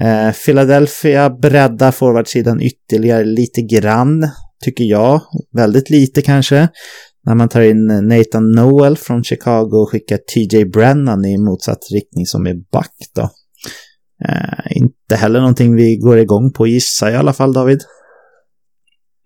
Eh, 0.00 0.32
Philadelphia 0.32 1.30
breddar 1.30 1.90
forwardsidan 1.90 2.60
ytterligare 2.60 3.24
lite 3.24 3.62
grann 3.62 4.28
tycker 4.64 4.84
jag. 4.84 5.20
Väldigt 5.52 5.90
lite 5.90 6.22
kanske. 6.22 6.68
När 7.26 7.34
man 7.34 7.48
tar 7.48 7.60
in 7.60 7.86
Nathan 7.86 8.52
Noel 8.52 8.96
från 8.96 9.24
Chicago 9.24 9.72
och 9.72 9.90
skickar 9.90 10.16
TJ 10.16 10.64
Brennan 10.64 11.24
i 11.24 11.38
motsatt 11.38 11.78
riktning 11.94 12.26
som 12.26 12.46
är 12.46 12.54
back 12.72 12.94
då. 13.14 13.22
Eh, 14.28 14.76
inte 14.76 15.16
heller 15.16 15.40
någonting 15.40 15.76
vi 15.76 15.96
går 15.96 16.18
igång 16.18 16.52
på 16.52 16.66
gissar 16.66 17.10
i 17.10 17.16
alla 17.16 17.32
fall 17.32 17.52
David. 17.52 17.80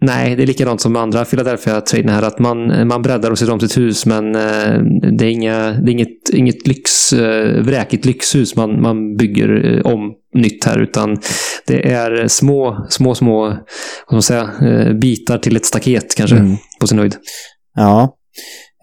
Nej, 0.00 0.36
det 0.36 0.42
är 0.42 0.46
likadant 0.46 0.80
som 0.80 0.96
andra 0.96 1.24
Philadelphia-traden 1.24 2.08
här. 2.08 2.22
Att 2.22 2.38
man, 2.38 2.88
man 2.88 3.02
breddar 3.02 3.30
och 3.30 3.38
ser 3.38 3.50
om 3.50 3.60
sitt 3.60 3.78
hus, 3.78 4.06
men 4.06 4.34
eh, 4.34 4.82
det 5.18 5.24
är, 5.24 5.30
inga, 5.30 5.72
det 5.72 5.90
är 5.90 5.92
inget, 5.92 6.30
inget 6.32 6.66
lyx, 6.66 7.12
eh, 7.12 7.62
vräkigt 7.62 8.04
lyxhus 8.04 8.56
man, 8.56 8.82
man 8.82 9.16
bygger 9.16 9.76
eh, 9.76 9.92
om 9.92 10.14
nytt 10.34 10.64
här, 10.64 10.78
utan 10.78 11.18
det 11.66 11.92
är 11.92 12.28
små, 12.28 12.86
små, 12.90 13.14
små 13.14 13.46
vad 13.46 13.56
ska 14.06 14.14
man 14.14 14.22
säga, 14.22 14.94
bitar 14.94 15.38
till 15.38 15.56
ett 15.56 15.66
staket 15.66 16.14
kanske, 16.16 16.36
mm. 16.36 16.56
på 16.80 16.86
sin 16.86 16.98
höjd. 16.98 17.16
Ja, 17.74 18.16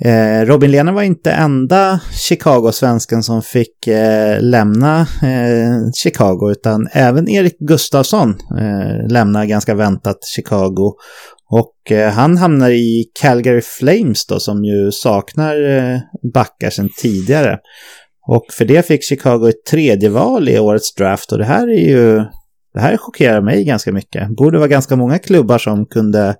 Eh, 0.01 0.45
Robin 0.45 0.71
Lehner 0.71 0.91
var 0.91 1.03
inte 1.03 1.31
enda 1.31 1.99
Chicago-svensken 2.29 3.23
som 3.23 3.41
fick 3.41 3.87
eh, 3.87 4.41
lämna 4.41 5.01
eh, 5.01 5.91
Chicago, 6.03 6.51
utan 6.51 6.87
även 6.91 7.29
Erik 7.29 7.57
Gustafsson 7.59 8.29
eh, 8.59 9.07
lämnar 9.09 9.45
ganska 9.45 9.75
väntat 9.75 10.17
Chicago. 10.35 10.93
Och 11.49 11.91
eh, 11.91 12.11
han 12.11 12.37
hamnar 12.37 12.69
i 12.69 13.05
Calgary 13.21 13.61
Flames 13.61 14.25
då, 14.25 14.39
som 14.39 14.65
ju 14.65 14.91
saknar 14.91 15.77
eh, 15.77 15.99
backar 16.33 16.69
sedan 16.69 16.89
tidigare. 17.01 17.59
Och 18.27 18.45
för 18.51 18.65
det 18.65 18.87
fick 18.87 19.03
Chicago 19.03 19.47
ett 19.49 19.65
tredje 19.71 20.09
val 20.09 20.49
i 20.49 20.59
årets 20.59 20.95
draft 20.95 21.31
och 21.31 21.37
det 21.37 21.45
här 21.45 21.67
är 21.67 21.89
ju... 21.89 22.23
Det 22.73 22.81
här 22.81 22.97
chockerar 22.97 23.41
mig 23.41 23.63
ganska 23.63 23.91
mycket. 23.91 24.29
Borde 24.37 24.57
vara 24.57 24.67
ganska 24.67 24.95
många 24.95 25.19
klubbar 25.19 25.57
som 25.57 25.85
kunde 25.85 26.35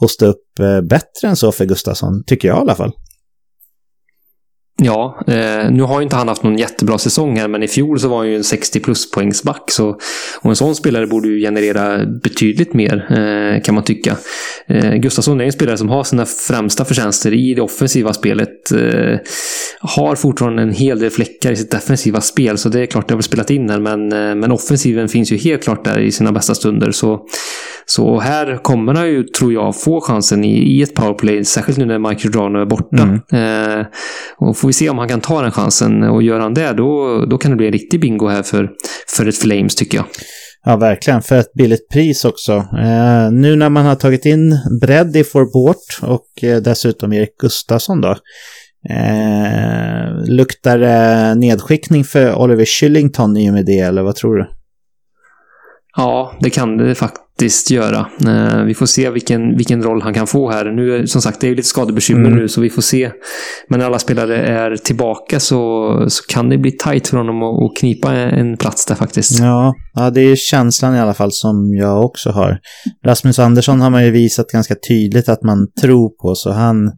hosta 0.00 0.26
upp 0.26 0.58
eh, 0.60 0.80
bättre 0.80 1.28
än 1.28 1.36
så 1.36 1.52
för 1.52 1.64
Gustafsson, 1.64 2.24
tycker 2.26 2.48
jag 2.48 2.56
i 2.56 2.60
alla 2.60 2.74
fall. 2.74 2.92
Ja, 4.82 5.20
eh, 5.26 5.70
nu 5.70 5.82
har 5.82 6.00
ju 6.00 6.02
inte 6.02 6.16
han 6.16 6.28
haft 6.28 6.42
någon 6.42 6.58
jättebra 6.58 6.98
säsong 6.98 7.36
här, 7.36 7.48
men 7.48 7.62
i 7.62 7.68
fjol 7.68 8.00
så 8.00 8.08
var 8.08 8.16
han 8.16 8.28
ju 8.28 8.36
en 8.36 8.44
60 8.44 8.80
plus 8.80 9.10
poängsback. 9.10 9.70
Så, 9.70 9.98
och 10.40 10.50
en 10.50 10.56
sån 10.56 10.74
spelare 10.74 11.06
borde 11.06 11.28
ju 11.28 11.40
generera 11.40 12.06
betydligt 12.06 12.74
mer, 12.74 13.06
eh, 13.10 13.62
kan 13.62 13.74
man 13.74 13.84
tycka. 13.84 14.16
Eh, 14.68 14.94
Gustafsson 14.94 15.40
är 15.40 15.44
en 15.44 15.52
spelare 15.52 15.76
som 15.76 15.88
har 15.88 16.04
sina 16.04 16.26
främsta 16.26 16.84
förtjänster 16.84 17.34
i 17.34 17.54
det 17.54 17.62
offensiva 17.62 18.12
spelet. 18.12 18.72
Eh, 18.72 19.18
har 19.80 20.14
fortfarande 20.14 20.62
en 20.62 20.72
hel 20.72 20.98
del 20.98 21.10
fläckar 21.10 21.52
i 21.52 21.56
sitt 21.56 21.70
defensiva 21.70 22.20
spel, 22.20 22.58
så 22.58 22.68
det 22.68 22.80
är 22.80 22.86
klart 22.86 23.08
det 23.08 23.14
har 23.14 23.16
väl 23.16 23.22
spelat 23.22 23.50
in 23.50 23.70
här, 23.70 23.80
men, 23.80 24.12
eh, 24.12 24.34
men 24.34 24.52
offensiven 24.52 25.08
finns 25.08 25.32
ju 25.32 25.36
helt 25.36 25.62
klart 25.62 25.84
där 25.84 25.98
i 25.98 26.12
sina 26.12 26.32
bästa 26.32 26.54
stunder. 26.54 26.90
Så, 26.90 27.20
så 27.86 28.20
här 28.20 28.62
kommer 28.62 28.94
han 28.94 29.08
ju, 29.08 29.22
tror 29.22 29.52
jag, 29.52 29.80
få 29.80 30.00
chansen 30.00 30.44
i, 30.44 30.78
i 30.78 30.82
ett 30.82 30.94
powerplay, 30.94 31.44
särskilt 31.44 31.78
nu 31.78 31.84
när 31.84 31.98
Mike 31.98 32.22
Giordano 32.22 32.58
är 32.58 32.66
borta. 32.66 33.20
Mm. 33.32 33.80
Eh, 33.80 33.86
och 34.38 34.56
får 34.56 34.68
vi 34.68 34.72
se 34.72 34.90
om 34.90 34.98
han 34.98 35.08
kan 35.08 35.20
ta 35.20 35.42
den 35.42 35.52
chansen 35.52 36.02
och 36.02 36.22
gör 36.22 36.40
han 36.40 36.54
det, 36.54 36.72
då, 36.72 37.24
då 37.30 37.38
kan 37.38 37.50
det 37.50 37.56
bli 37.56 37.66
en 37.66 37.72
riktig 37.72 38.00
bingo 38.00 38.28
här 38.28 38.42
för, 38.42 38.70
för 39.16 39.26
ett 39.26 39.36
Flames 39.38 39.74
tycker 39.74 39.98
jag. 39.98 40.06
Ja, 40.68 40.76
verkligen. 40.76 41.22
För 41.22 41.36
ett 41.36 41.52
billigt 41.52 41.88
pris 41.88 42.24
också. 42.24 42.52
Eh, 42.52 43.30
nu 43.32 43.56
när 43.56 43.68
man 43.68 43.86
har 43.86 43.94
tagit 43.94 44.26
in 44.26 44.58
bredd 44.80 45.16
i 45.16 45.24
Forbort 45.24 45.98
och 46.02 46.44
eh, 46.44 46.56
dessutom 46.56 47.12
Erik 47.12 47.36
Gustafsson 47.38 48.00
då. 48.00 48.16
Eh, 48.90 50.28
luktar 50.28 50.78
det 50.78 51.34
nedskickning 51.34 52.04
för 52.04 52.34
Oliver 52.34 52.64
Shillington 52.64 53.36
i 53.36 53.50
och 53.50 53.54
med 53.54 53.66
det, 53.66 53.78
eller 53.78 54.02
vad 54.02 54.16
tror 54.16 54.36
du? 54.36 54.46
Ja, 55.96 56.32
det 56.40 56.50
kan 56.50 56.76
det 56.76 56.94
faktiskt 56.94 57.70
göra. 57.70 58.06
Eh, 58.26 58.62
vi 58.62 58.74
får 58.74 58.86
se 58.86 59.10
vilken, 59.10 59.56
vilken 59.56 59.82
roll 59.82 60.02
han 60.02 60.14
kan 60.14 60.26
få 60.26 60.50
här. 60.50 60.64
Nu, 60.64 61.06
som 61.06 61.22
sagt, 61.22 61.40
det 61.40 61.48
är 61.48 61.54
lite 61.54 61.68
skadebekymmer 61.68 62.26
mm. 62.26 62.38
nu, 62.38 62.48
så 62.48 62.60
vi 62.60 62.70
får 62.70 62.82
se. 62.82 63.10
Men 63.68 63.78
när 63.78 63.86
alla 63.86 63.98
spelare 63.98 64.36
är 64.36 64.76
tillbaka 64.76 65.40
så, 65.40 66.04
så 66.08 66.24
kan 66.26 66.48
det 66.48 66.58
bli 66.58 66.72
tajt 66.72 67.08
för 67.08 67.16
honom 67.16 67.42
att, 67.42 67.62
att 67.62 67.76
knipa 67.80 68.12
en 68.12 68.56
plats 68.56 68.86
där 68.86 68.94
faktiskt. 68.94 69.40
Ja, 69.40 69.74
ja, 69.94 70.10
det 70.10 70.20
är 70.20 70.36
känslan 70.36 70.94
i 70.94 71.00
alla 71.00 71.14
fall 71.14 71.32
som 71.32 71.74
jag 71.74 72.04
också 72.04 72.30
har. 72.30 72.58
Rasmus 73.06 73.38
Andersson 73.38 73.80
har 73.80 73.90
man 73.90 74.04
ju 74.04 74.10
visat 74.10 74.46
ganska 74.46 74.74
tydligt 74.88 75.28
att 75.28 75.42
man 75.42 75.66
tror 75.80 76.08
på, 76.08 76.34
så 76.34 76.52
han, 76.52 76.92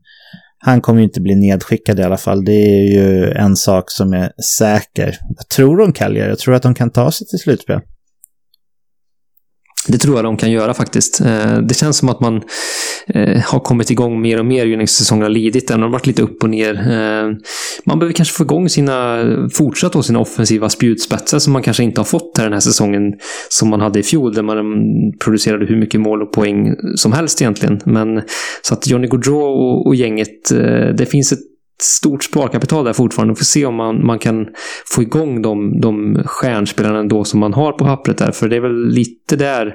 han 0.59 0.81
kommer 0.81 1.01
ju 1.01 1.05
inte 1.05 1.21
bli 1.21 1.35
nedskickad 1.35 2.01
i 2.01 2.03
alla 2.03 2.17
fall. 2.17 2.45
Det 2.45 2.53
är 2.53 2.83
ju 2.83 3.31
en 3.33 3.57
sak 3.57 3.91
som 3.91 4.13
är 4.13 4.33
säker. 4.59 5.19
Jag 5.37 5.49
tror 5.49 5.77
de 5.77 5.93
Calgary, 5.93 6.29
jag 6.29 6.39
tror 6.39 6.55
att 6.55 6.63
de 6.63 6.75
kan 6.75 6.91
ta 6.91 7.11
sig 7.11 7.27
till 7.27 7.39
slutspel. 7.39 7.81
Det 9.89 9.99
tror 9.99 10.17
jag 10.17 10.25
de 10.25 10.37
kan 10.37 10.51
göra 10.51 10.75
faktiskt. 10.75 11.21
Eh, 11.21 11.59
det 11.59 11.75
känns 11.75 11.97
som 11.97 12.09
att 12.09 12.21
man 12.21 12.43
eh, 13.07 13.43
har 13.43 13.61
kommit 13.61 13.91
igång 13.91 14.21
mer 14.21 14.39
och 14.39 14.47
mer 14.47 14.67
ju 14.67 14.77
när 14.77 14.87
säsongen 14.87 15.23
har 15.23 15.31
lidit. 15.31 15.69
Den 15.69 15.83
har 15.83 15.89
varit 15.89 16.07
lite 16.07 16.23
upp 16.23 16.43
och 16.43 16.51
ner. 16.51 16.75
Eh, 16.75 17.37
man 17.85 17.99
behöver 17.99 18.13
kanske 18.13 18.35
få 18.35 18.45
igång 18.45 18.69
sina, 18.69 19.25
fortsatt 19.53 19.93
då 19.93 20.03
sina 20.03 20.19
offensiva 20.19 20.69
spjutspetsar 20.69 21.39
som 21.39 21.53
man 21.53 21.63
kanske 21.63 21.83
inte 21.83 22.01
har 22.01 22.07
fått 22.07 22.39
här 22.39 22.45
den 22.45 22.53
här 22.53 22.61
säsongen 22.61 23.03
som 23.49 23.69
man 23.69 23.81
hade 23.81 23.99
i 23.99 24.03
fjol 24.03 24.35
där 24.35 24.43
man 24.43 24.67
producerade 25.25 25.67
hur 25.67 25.77
mycket 25.77 26.01
mål 26.01 26.23
och 26.23 26.33
poäng 26.33 26.75
som 26.97 27.13
helst 27.13 27.43
egentligen. 27.43 27.81
Men 27.85 28.23
så 28.63 28.75
att 28.75 28.87
Johnny 28.87 29.07
Gaudreau 29.07 29.43
och, 29.43 29.87
och 29.87 29.95
gänget, 29.95 30.49
det 30.99 31.11
finns 31.11 31.33
ett 31.33 31.39
stort 31.83 32.25
sparkapital 32.25 32.85
där 32.85 32.93
fortfarande. 32.93 33.35
Vi 33.35 33.39
får 33.39 33.45
se 33.45 33.67
om 33.67 33.75
man, 33.75 34.07
man 34.07 34.19
kan 34.19 34.47
få 34.87 35.03
igång 35.03 35.43
de, 35.43 35.81
de 35.81 36.23
stjärnspelarna 36.25 36.99
ändå 36.99 37.25
som 37.25 37.41
man 37.41 37.55
har 37.55 37.73
på 37.73 37.85
pappret 37.85 38.19
där. 38.19 38.33
För 38.33 38.49
det 38.49 38.57
är 38.57 38.61
väl 38.61 38.89
lite 38.89 39.37
där, 39.37 39.75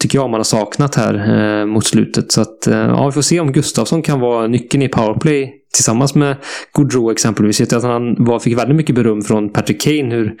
tycker 0.00 0.18
jag, 0.18 0.30
man 0.30 0.38
har 0.38 0.44
saknat 0.44 0.94
här 0.94 1.14
eh, 1.60 1.66
mot 1.66 1.86
slutet. 1.86 2.32
Så 2.32 2.40
att, 2.40 2.66
eh, 2.66 2.76
ja, 2.76 3.06
vi 3.06 3.12
får 3.12 3.22
se 3.22 3.40
om 3.40 3.52
Gustafsson 3.52 4.02
kan 4.02 4.20
vara 4.20 4.46
nyckeln 4.46 4.82
i 4.82 4.88
powerplay 4.88 5.52
tillsammans 5.74 6.14
med 6.14 6.36
Gaudreau 6.76 7.10
exempelvis. 7.10 7.60
Jag 7.60 7.66
vet 7.66 7.72
att 7.72 7.82
han 7.82 8.24
var, 8.24 8.38
fick 8.38 8.58
väldigt 8.58 8.76
mycket 8.76 8.94
beröm 8.94 9.22
från 9.22 9.52
Patrick 9.52 9.80
Kane 9.80 10.14
hur, 10.14 10.34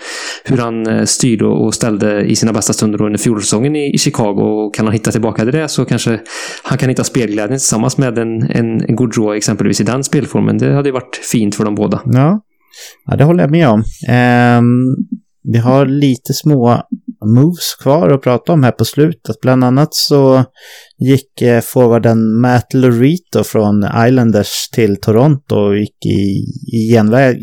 hur 0.44 0.58
han 0.58 0.86
eh, 0.86 1.04
styrde 1.04 1.46
och 1.46 1.74
ställde 1.74 2.24
i 2.24 2.36
sina 2.36 2.52
bästa 2.52 2.72
stunder 2.72 3.02
under 3.02 3.18
fjolårssäsongen 3.18 3.76
i, 3.76 3.94
i 3.94 3.98
Chicago. 3.98 4.40
Och 4.40 4.74
kan 4.74 4.86
han 4.86 4.92
hitta 4.92 5.10
tillbaka 5.10 5.42
till 5.42 5.52
det 5.52 5.68
så 5.68 5.84
kanske 5.84 6.20
han 6.62 6.78
kan 6.78 6.88
hitta 6.88 7.04
spelglädjen 7.04 7.58
tillsammans 7.58 7.98
med 7.98 8.18
en, 8.18 8.42
en, 8.42 8.84
en 8.84 8.96
Gaudreau 8.96 9.34
exempelvis 9.34 9.80
i 9.80 9.84
den 9.84 10.04
spelformen. 10.04 10.58
Det 10.58 10.74
hade 10.74 10.92
varit 10.92 11.20
fint 11.32 11.54
för 11.54 11.64
dem 11.64 11.74
båda. 11.74 12.00
Ja, 12.04 12.40
ja 13.06 13.16
det 13.16 13.24
håller 13.24 13.42
jag 13.42 13.50
med 13.50 13.68
om. 13.68 13.84
Um, 14.58 14.96
vi 15.52 15.58
har 15.58 15.86
lite 15.86 16.34
små 16.34 16.82
moves 17.24 17.74
kvar 17.82 18.10
att 18.10 18.22
prata 18.22 18.52
om 18.52 18.62
här 18.62 18.70
på 18.70 18.84
slutet. 18.84 19.40
Bland 19.42 19.64
annat 19.64 19.94
så 19.94 20.44
gick 20.98 21.42
eh, 21.42 21.60
forwarden 21.60 22.40
Matt 22.40 22.74
Lurito 22.74 23.44
från 23.44 23.84
Islanders 24.06 24.68
till 24.72 25.00
Toronto 25.00 25.56
och 25.56 25.78
gick 25.78 26.06
i, 26.06 26.44
i 26.76 26.92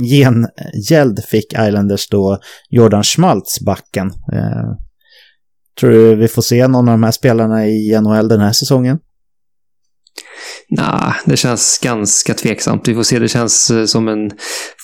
gengäld 0.09 1.23
fick 1.27 1.53
Islanders 1.53 2.09
då 2.09 2.37
Jordan 2.69 3.03
Schmaltz 3.03 3.59
backen. 3.65 4.07
Eh, 4.07 4.75
tror 5.79 5.91
du 5.91 6.15
vi 6.15 6.27
får 6.27 6.41
se 6.41 6.67
någon 6.67 6.89
av 6.89 6.93
de 6.93 7.03
här 7.03 7.11
spelarna 7.11 7.67
i 7.67 7.99
NHL 8.01 8.27
den 8.27 8.39
här 8.39 8.51
säsongen? 8.51 8.99
Nej, 10.69 11.13
det 11.25 11.37
känns 11.37 11.79
ganska 11.83 12.33
tveksamt. 12.33 12.87
Vi 12.87 12.95
får 12.95 13.03
se, 13.03 13.19
det 13.19 13.27
känns 13.27 13.71
eh, 13.71 13.85
som 13.85 14.07
en 14.07 14.31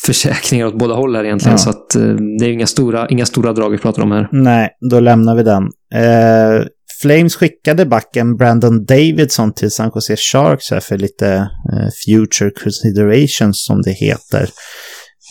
försäkring 0.05 0.65
åt 0.65 0.78
båda 0.78 0.93
håll 0.93 1.15
här 1.15 1.23
egentligen. 1.23 1.57
Ja. 1.57 1.63
Så 1.63 1.69
att 1.69 1.95
eh, 1.95 2.15
det 2.39 2.45
är 2.45 2.49
inga 2.49 2.67
stora, 2.67 3.07
inga 3.09 3.25
stora 3.25 3.53
drag 3.53 3.69
vi 3.69 3.78
pratar 3.78 4.01
om 4.01 4.11
här. 4.11 4.30
Nej, 4.32 4.69
då 4.89 4.99
lämnar 4.99 5.36
vi 5.36 5.43
den. 5.43 5.63
Eh, 5.93 6.67
Flames 7.01 7.36
skickade 7.36 7.86
backen 7.86 8.38
Brandon 8.38 8.86
Davidson 8.86 9.53
till 9.53 9.71
San 9.71 9.91
Jose 9.95 10.15
Sharks 10.15 10.71
här 10.71 10.80
för 10.80 10.97
lite 10.97 11.28
eh, 11.73 11.89
future 12.05 12.51
considerations 12.63 13.65
som 13.65 13.82
det 13.82 13.91
heter. 13.91 14.49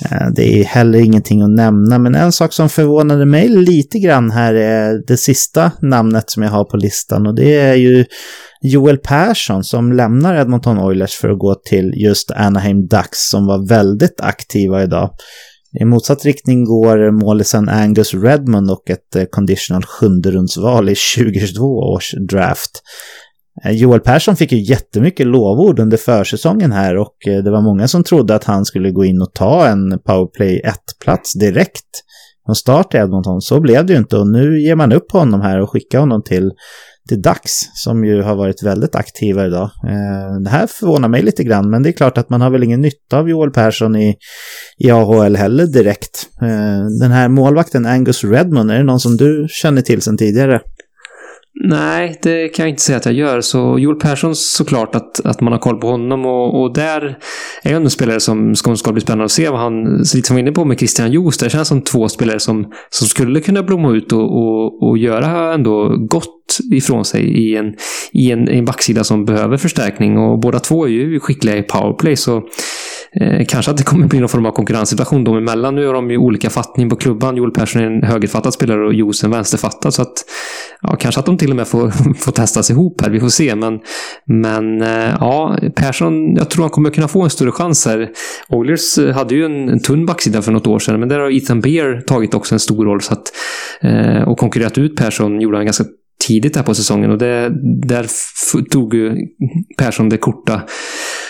Eh, 0.05 0.26
det 0.34 0.61
är 0.61 0.64
heller 0.64 0.99
ingenting 0.99 1.42
att 1.42 1.51
nämna, 1.51 1.99
men 1.99 2.14
en 2.14 2.32
sak 2.32 2.53
som 2.53 2.68
förvånade 2.68 3.26
mig 3.26 3.49
lite 3.49 3.99
grann 3.99 4.30
här 4.30 4.55
är 4.55 5.03
det 5.07 5.16
sista 5.16 5.72
namnet 5.82 6.30
som 6.30 6.42
jag 6.42 6.51
har 6.51 6.64
på 6.64 6.76
listan 6.76 7.26
och 7.26 7.34
det 7.34 7.57
är 7.57 7.74
ju 7.74 8.05
Joel 8.62 8.99
Persson 8.99 9.64
som 9.64 9.92
lämnar 9.92 10.40
Edmonton 10.40 10.78
Oilers 10.78 11.14
för 11.14 11.28
att 11.28 11.38
gå 11.38 11.55
till 11.55 11.92
just 11.97 12.30
Anaheim 12.30 12.86
Ducks 12.86 13.30
som 13.30 13.47
var 13.47 13.68
väldigt 13.68 14.20
aktiva 14.20 14.82
idag. 14.82 15.11
I 15.80 15.84
motsatt 15.84 16.24
riktning 16.24 16.64
går 16.64 17.11
målisen 17.11 17.68
Angus 17.68 18.14
Redmond 18.14 18.70
och 18.70 18.90
ett 18.90 19.16
eh, 19.16 19.24
conditional 19.30 19.84
sjunderumsval 19.84 20.88
i 20.88 20.94
2022 21.16 21.64
års 21.64 22.14
draft. 22.28 22.82
Eh, 23.64 23.72
Joel 23.72 24.00
Persson 24.00 24.36
fick 24.36 24.52
ju 24.52 24.59
jättemycket 24.59 25.26
lovord 25.26 25.78
under 25.78 25.96
försäsongen 25.96 26.72
här 26.72 26.96
och 26.96 27.26
eh, 27.26 27.42
det 27.42 27.50
var 27.50 27.61
många 27.61 27.88
som 27.88 28.04
trodde 28.04 28.34
att 28.34 28.44
han 28.44 28.64
skulle 28.64 28.90
gå 28.90 29.04
in 29.04 29.22
och 29.22 29.34
ta 29.34 29.66
en 29.66 29.98
powerplay 30.04 30.62
1-plats 30.64 31.32
direkt 31.34 31.86
från 32.46 32.54
start 32.54 32.94
i 32.94 32.96
Edmonton. 32.96 33.40
Så 33.40 33.61
blev 33.61 33.86
det 33.86 33.92
ju 33.92 33.98
inte 33.98 34.16
och 34.16 34.28
nu 34.28 34.61
ger 34.61 34.74
man 34.74 34.92
upp 34.92 35.12
honom 35.12 35.40
här 35.40 35.61
och 35.61 35.70
skickar 35.70 36.00
honom 36.00 36.22
till 36.22 36.52
till 37.09 37.22
Dax 37.22 37.50
som 37.74 38.04
ju 38.04 38.22
har 38.22 38.34
varit 38.34 38.62
väldigt 38.62 38.94
aktiva 38.94 39.46
idag. 39.46 39.70
Eh, 39.88 40.40
det 40.44 40.50
här 40.50 40.66
förvånar 40.66 41.09
mig 41.09 41.22
lite 41.22 41.44
grann, 41.44 41.70
men 41.70 41.82
det 41.82 41.90
är 41.90 41.92
klart 41.92 42.18
att 42.18 42.30
man 42.30 42.40
har 42.40 42.50
väl 42.50 42.62
ingen 42.62 42.80
nytta 42.80 43.18
av 43.18 43.28
Joel 43.28 43.50
Persson 43.50 43.96
i, 43.96 44.16
i 44.78 44.90
AHL 44.90 45.36
heller 45.36 45.66
direkt. 45.66 46.28
Den 47.00 47.11
här 47.11 47.28
målvakten 47.28 47.86
Angus 47.86 48.24
Redmond, 48.24 48.70
är 48.70 48.78
det 48.78 48.84
någon 48.84 49.00
som 49.00 49.16
du 49.16 49.46
känner 49.50 49.82
till 49.82 50.02
sedan 50.02 50.16
tidigare? 50.16 50.61
Nej, 51.64 52.18
det 52.22 52.48
kan 52.48 52.62
jag 52.62 52.70
inte 52.70 52.82
säga 52.82 52.98
att 52.98 53.07
jag 53.07 53.14
gör. 53.14 53.40
Så 53.40 53.78
Joel 53.78 53.98
Persson 53.98 54.36
såklart 54.36 54.94
att, 54.94 55.26
att 55.26 55.40
man 55.40 55.52
har 55.52 55.61
koll 55.61 55.80
på 55.80 55.86
honom. 55.86 56.26
Och, 56.26 56.62
och 56.62 56.74
där 56.74 57.18
är 57.62 57.74
en 57.74 57.90
spelare 57.90 58.20
som 58.20 58.54
ska, 58.54 58.76
ska 58.76 58.92
bli 58.92 59.00
spännande 59.00 59.24
att 59.24 59.30
se 59.30 59.48
vad 59.48 59.61
han, 59.61 59.96
lite 59.96 60.22
som 60.22 60.36
vi 60.36 60.42
var 60.42 60.48
inne 60.48 60.54
på 60.54 60.64
med 60.64 60.78
Christian 60.78 61.12
Joos, 61.12 61.38
det 61.38 61.50
känns 61.50 61.68
som 61.68 61.82
två 61.82 62.09
spelare 62.09 62.40
som, 62.40 62.72
som 62.90 63.07
skulle 63.07 63.40
kunna 63.40 63.62
blomma 63.62 63.92
ut 63.92 64.12
och, 64.12 64.36
och, 64.36 64.88
och 64.88 64.98
göra 64.98 65.54
ändå 65.54 65.96
gott 65.96 66.59
ifrån 66.72 67.04
sig 67.04 67.22
i 67.22 67.57
en, 67.57 67.74
i 68.12 68.30
en, 68.30 68.48
en 68.48 68.64
backsida 68.64 69.04
som 69.04 69.24
behöver 69.24 69.57
förstärkning. 69.57 70.18
Och 70.18 70.38
båda 70.38 70.59
två 70.59 70.84
är 70.84 70.90
ju 70.90 71.20
skickliga 71.20 71.57
i 71.57 71.62
powerplay. 71.62 72.16
Så 72.16 72.42
Eh, 73.20 73.44
kanske 73.48 73.70
att 73.70 73.76
det 73.76 73.82
kommer 73.82 74.06
bli 74.06 74.20
någon 74.20 74.28
form 74.28 74.46
av 74.46 74.50
konkurrenssituation 74.50 75.24
dem 75.24 75.36
emellan. 75.36 75.74
Nu 75.74 75.86
har 75.86 75.94
de 75.94 76.10
ju 76.10 76.18
olika 76.18 76.50
fattning 76.50 76.90
på 76.90 76.96
klubban. 76.96 77.36
Joel 77.36 77.50
Persson 77.50 77.82
är 77.82 77.86
en 77.86 78.02
högerfattad 78.02 78.54
spelare 78.54 78.86
och 78.86 78.94
Jos 78.94 79.24
en 79.24 79.30
vänsterfattad. 79.30 79.94
Så 79.94 80.02
att, 80.02 80.12
ja, 80.82 80.96
kanske 80.96 81.18
att 81.18 81.26
de 81.26 81.38
till 81.38 81.50
och 81.50 81.56
med 81.56 81.68
får, 81.68 81.90
får 82.18 82.32
testas 82.32 82.70
ihop 82.70 83.00
här. 83.00 83.10
Vi 83.10 83.20
får 83.20 83.28
se. 83.28 83.54
Men, 83.54 83.80
men 84.24 84.82
eh, 84.82 85.14
ja, 85.20 85.58
Persson, 85.76 86.34
jag 86.34 86.50
tror 86.50 86.62
han 86.62 86.70
kommer 86.70 86.90
kunna 86.90 87.08
få 87.08 87.22
en 87.22 87.30
större 87.30 87.52
chans 87.52 87.86
här. 87.86 88.10
Oilers 88.48 88.98
eh, 88.98 89.14
hade 89.14 89.34
ju 89.34 89.44
en, 89.44 89.68
en 89.68 89.80
tunn 89.80 90.06
backsida 90.06 90.42
för 90.42 90.52
något 90.52 90.66
år 90.66 90.78
sedan, 90.78 91.00
men 91.00 91.08
där 91.08 91.18
har 91.18 91.30
Ethan 91.30 91.60
Beer 91.60 92.00
tagit 92.06 92.34
också 92.34 92.54
en 92.54 92.60
stor 92.60 92.84
roll. 92.84 93.00
Så 93.00 93.12
att, 93.12 93.32
eh, 93.80 94.28
och 94.28 94.38
konkurrerat 94.38 94.78
ut 94.78 94.96
Persson 94.96 95.40
gjorde 95.40 95.56
han 95.56 95.64
ganska 95.64 95.84
tidigt 96.26 96.56
här 96.56 96.62
på 96.62 96.74
säsongen 96.74 97.10
och 97.10 97.18
det, 97.18 97.52
där 97.86 98.06
tog 98.70 98.94
ju 98.94 99.16
Persson 99.78 100.08
det 100.08 100.16
korta 100.16 100.62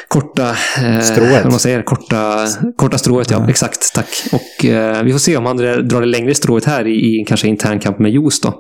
korta 0.09 0.51
eh, 0.85 1.01
strået. 1.01 1.45
man 1.45 1.59
säger, 1.59 1.83
korta, 1.83 2.47
korta 2.77 2.99
strået, 2.99 3.31
ja. 3.31 3.39
ja. 3.41 3.51
Exakt, 3.51 3.95
tack. 3.95 4.09
Och 4.33 4.65
eh, 4.65 5.03
vi 5.03 5.13
får 5.13 5.19
se 5.19 5.37
om 5.37 5.47
han 5.47 5.57
drar 5.57 6.01
det 6.01 6.07
längre 6.07 6.35
strået 6.35 6.65
här 6.65 6.87
i, 6.87 7.21
i 7.21 7.25
kanske 7.29 7.49
intern 7.49 7.81
kamp 7.81 7.99
med 7.99 8.11
Jos 8.11 8.41
då. 8.41 8.55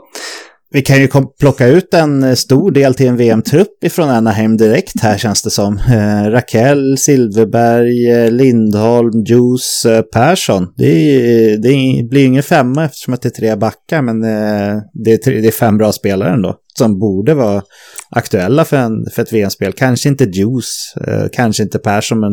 Vi 0.71 0.83
kan 0.83 1.01
ju 1.01 1.09
plocka 1.41 1.67
ut 1.67 1.95
en 1.95 2.23
eh, 2.23 2.35
stor 2.35 2.71
del 2.71 2.95
till 2.95 3.07
en 3.07 3.17
VM-trupp 3.17 3.85
ifrån 3.85 4.09
Anaheim 4.09 4.57
direkt 4.57 5.01
här 5.01 5.19
känns 5.19 5.43
det 5.43 5.51
som. 5.51 5.79
Eh, 5.79 6.31
Raquel, 6.31 6.99
Silverberg, 6.99 8.11
eh, 8.11 8.31
Lindholm, 8.31 9.25
Juice, 9.25 9.85
eh, 9.87 10.03
Persson. 10.03 10.69
Det, 10.77 11.57
det 11.57 12.03
blir 12.11 12.25
ingen 12.25 12.43
femma 12.43 12.85
eftersom 12.85 13.15
att 13.15 13.23
det 13.23 13.29
är 13.29 13.41
tre 13.41 13.57
backar 13.57 14.03
men 14.03 14.25
eh, 14.25 14.83
det, 14.93 15.27
är 15.27 15.43
det 15.43 15.49
är 15.49 15.53
fem 15.53 15.79
bra 15.79 15.93
spelare 15.93 16.33
ändå. 16.33 16.57
Som 16.79 16.99
borde 16.99 17.35
vara 17.35 17.63
aktuella 18.11 18.65
för, 18.65 18.77
en, 18.77 19.07
för 19.15 19.23
ett 19.23 19.33
VM-spel. 19.33 19.73
Kanske 19.73 20.09
inte 20.09 20.25
Juice, 20.25 20.95
eh, 21.07 21.27
kanske 21.33 21.63
inte 21.63 21.79
Persson 21.79 22.21
men 22.21 22.33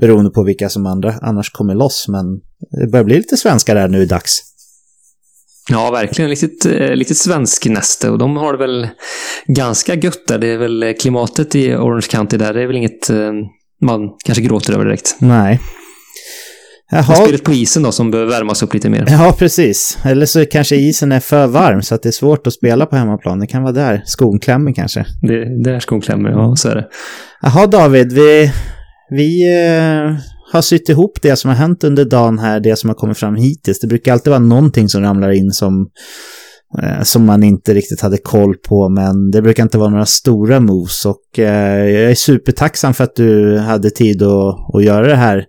beroende 0.00 0.30
på 0.30 0.42
vilka 0.42 0.68
som 0.68 0.86
andra 0.86 1.14
annars 1.22 1.50
kommer 1.50 1.74
loss. 1.74 2.06
Men 2.08 2.24
det 2.80 2.90
börjar 2.90 3.04
bli 3.04 3.16
lite 3.16 3.36
svenska 3.36 3.74
där 3.74 3.88
nu 3.88 4.02
i 4.02 4.06
dags. 4.06 4.42
Ja, 5.70 5.90
verkligen. 5.90 6.30
Litet, 6.30 6.66
eh, 6.66 6.96
litet 6.96 7.16
svensk 7.16 7.66
näste 7.66 8.10
och 8.10 8.18
de 8.18 8.36
har 8.36 8.52
det 8.52 8.58
väl 8.58 8.88
ganska 9.46 9.94
gött 9.94 10.26
där. 10.28 10.38
Det 10.38 10.46
är 10.46 10.58
väl 10.58 10.82
eh, 10.82 10.92
klimatet 10.92 11.54
i 11.54 11.74
Orange 11.74 12.06
County 12.10 12.36
där. 12.36 12.54
Det 12.54 12.62
är 12.62 12.66
väl 12.66 12.76
inget 12.76 13.10
eh, 13.10 13.32
man 13.82 14.00
kanske 14.24 14.42
gråter 14.42 14.72
över 14.72 14.84
direkt. 14.84 15.16
Nej. 15.18 15.60
Jaha. 16.94 17.14
Spelet 17.16 17.44
på 17.44 17.52
isen 17.52 17.82
då 17.82 17.92
som 17.92 18.10
behöver 18.10 18.30
värmas 18.32 18.62
upp 18.62 18.74
lite 18.74 18.90
mer. 18.90 19.06
Ja, 19.08 19.34
precis. 19.38 19.98
Eller 20.04 20.26
så 20.26 20.46
kanske 20.46 20.76
isen 20.76 21.12
är 21.12 21.20
för 21.20 21.46
varm 21.46 21.82
så 21.82 21.94
att 21.94 22.02
det 22.02 22.08
är 22.08 22.12
svårt 22.12 22.46
att 22.46 22.52
spela 22.52 22.86
på 22.86 22.96
hemmaplan. 22.96 23.40
Det 23.40 23.46
kan 23.46 23.62
vara 23.62 23.72
där 23.72 24.02
skon 24.04 24.38
klämmer 24.38 24.72
kanske. 24.72 25.06
Det, 25.22 25.62
där 25.64 25.80
skon 25.80 26.00
klämmer, 26.00 26.30
ja 26.30 26.56
så 26.56 26.68
är 26.68 26.74
det. 26.74 26.88
Jaha 27.42 27.66
David, 27.66 28.12
vi, 28.12 28.52
vi 29.10 29.44
har 30.52 30.62
sytt 30.62 30.88
ihop 30.88 31.18
det 31.22 31.36
som 31.36 31.48
har 31.48 31.56
hänt 31.56 31.84
under 31.84 32.04
dagen 32.04 32.38
här, 32.38 32.60
det 32.60 32.76
som 32.76 32.90
har 32.90 32.94
kommit 32.94 33.18
fram 33.18 33.36
hittills. 33.36 33.80
Det 33.80 33.86
brukar 33.86 34.12
alltid 34.12 34.30
vara 34.30 34.40
någonting 34.40 34.88
som 34.88 35.02
ramlar 35.02 35.30
in 35.30 35.50
som, 35.50 35.80
eh, 35.80 35.86
Eh, 36.78 37.02
som 37.02 37.24
man 37.24 37.42
inte 37.42 37.74
riktigt 37.74 38.00
hade 38.00 38.16
koll 38.16 38.54
på, 38.56 38.88
men 38.88 39.30
det 39.30 39.42
brukar 39.42 39.62
inte 39.62 39.78
vara 39.78 39.90
några 39.90 40.06
stora 40.06 40.60
moves. 40.60 41.06
Och 41.06 41.38
eh, 41.38 41.84
jag 41.86 42.10
är 42.10 42.14
supertacksam 42.14 42.94
för 42.94 43.04
att 43.04 43.16
du 43.16 43.58
hade 43.58 43.90
tid 43.90 44.22
att, 44.22 44.74
att 44.74 44.84
göra 44.84 45.06
det 45.06 45.16
här, 45.16 45.44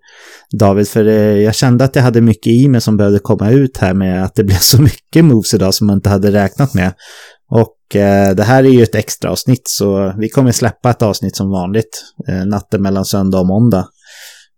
David, 0.60 0.88
för 0.88 1.08
eh, 1.08 1.14
jag 1.16 1.56
kände 1.56 1.84
att 1.84 1.96
jag 1.96 2.04
hade 2.04 2.22
mycket 2.22 2.48
i 2.48 2.68
mig 2.68 2.82
som 2.82 2.98
behövde 2.98 3.20
komma 3.20 3.50
ut 3.50 3.78
här 3.78 3.94
med 3.94 4.24
att 4.24 4.36
det 4.36 4.44
blev 4.44 4.58
så 4.58 4.82
mycket 4.82 5.26
moves 5.26 5.54
idag 5.54 5.74
som 5.74 5.88
man 5.88 5.96
inte 5.96 6.10
hade 6.10 6.32
räknat 6.32 6.74
med. 6.74 6.94
Och 7.52 7.78
det 8.36 8.44
här 8.44 8.64
är 8.64 8.70
ju 8.70 8.84
ett 8.84 8.96
extra 8.96 9.32
avsnitt 9.32 9.62
så 9.68 10.14
vi 10.18 10.30
kommer 10.30 10.52
släppa 10.52 10.90
ett 10.90 11.02
avsnitt 11.02 11.36
som 11.36 11.50
vanligt 11.50 12.04
natten 12.46 12.82
mellan 12.82 13.06
söndag 13.06 13.40
och 13.40 13.48
måndag. 13.48 13.88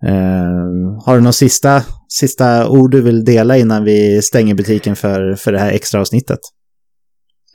Uh, 0.06 1.04
har 1.06 1.16
du 1.16 1.22
några 1.22 1.34
sista, 1.34 1.84
sista 2.10 2.68
ord 2.68 2.92
du 2.92 3.02
vill 3.02 3.26
dela 3.26 3.58
innan 3.58 3.84
vi 3.84 4.22
stänger 4.22 4.56
butiken 4.56 4.96
för, 4.96 5.36
för 5.36 5.52
det 5.52 5.60
här 5.60 5.72
extra 5.72 6.02
avsnittet? 6.02 6.40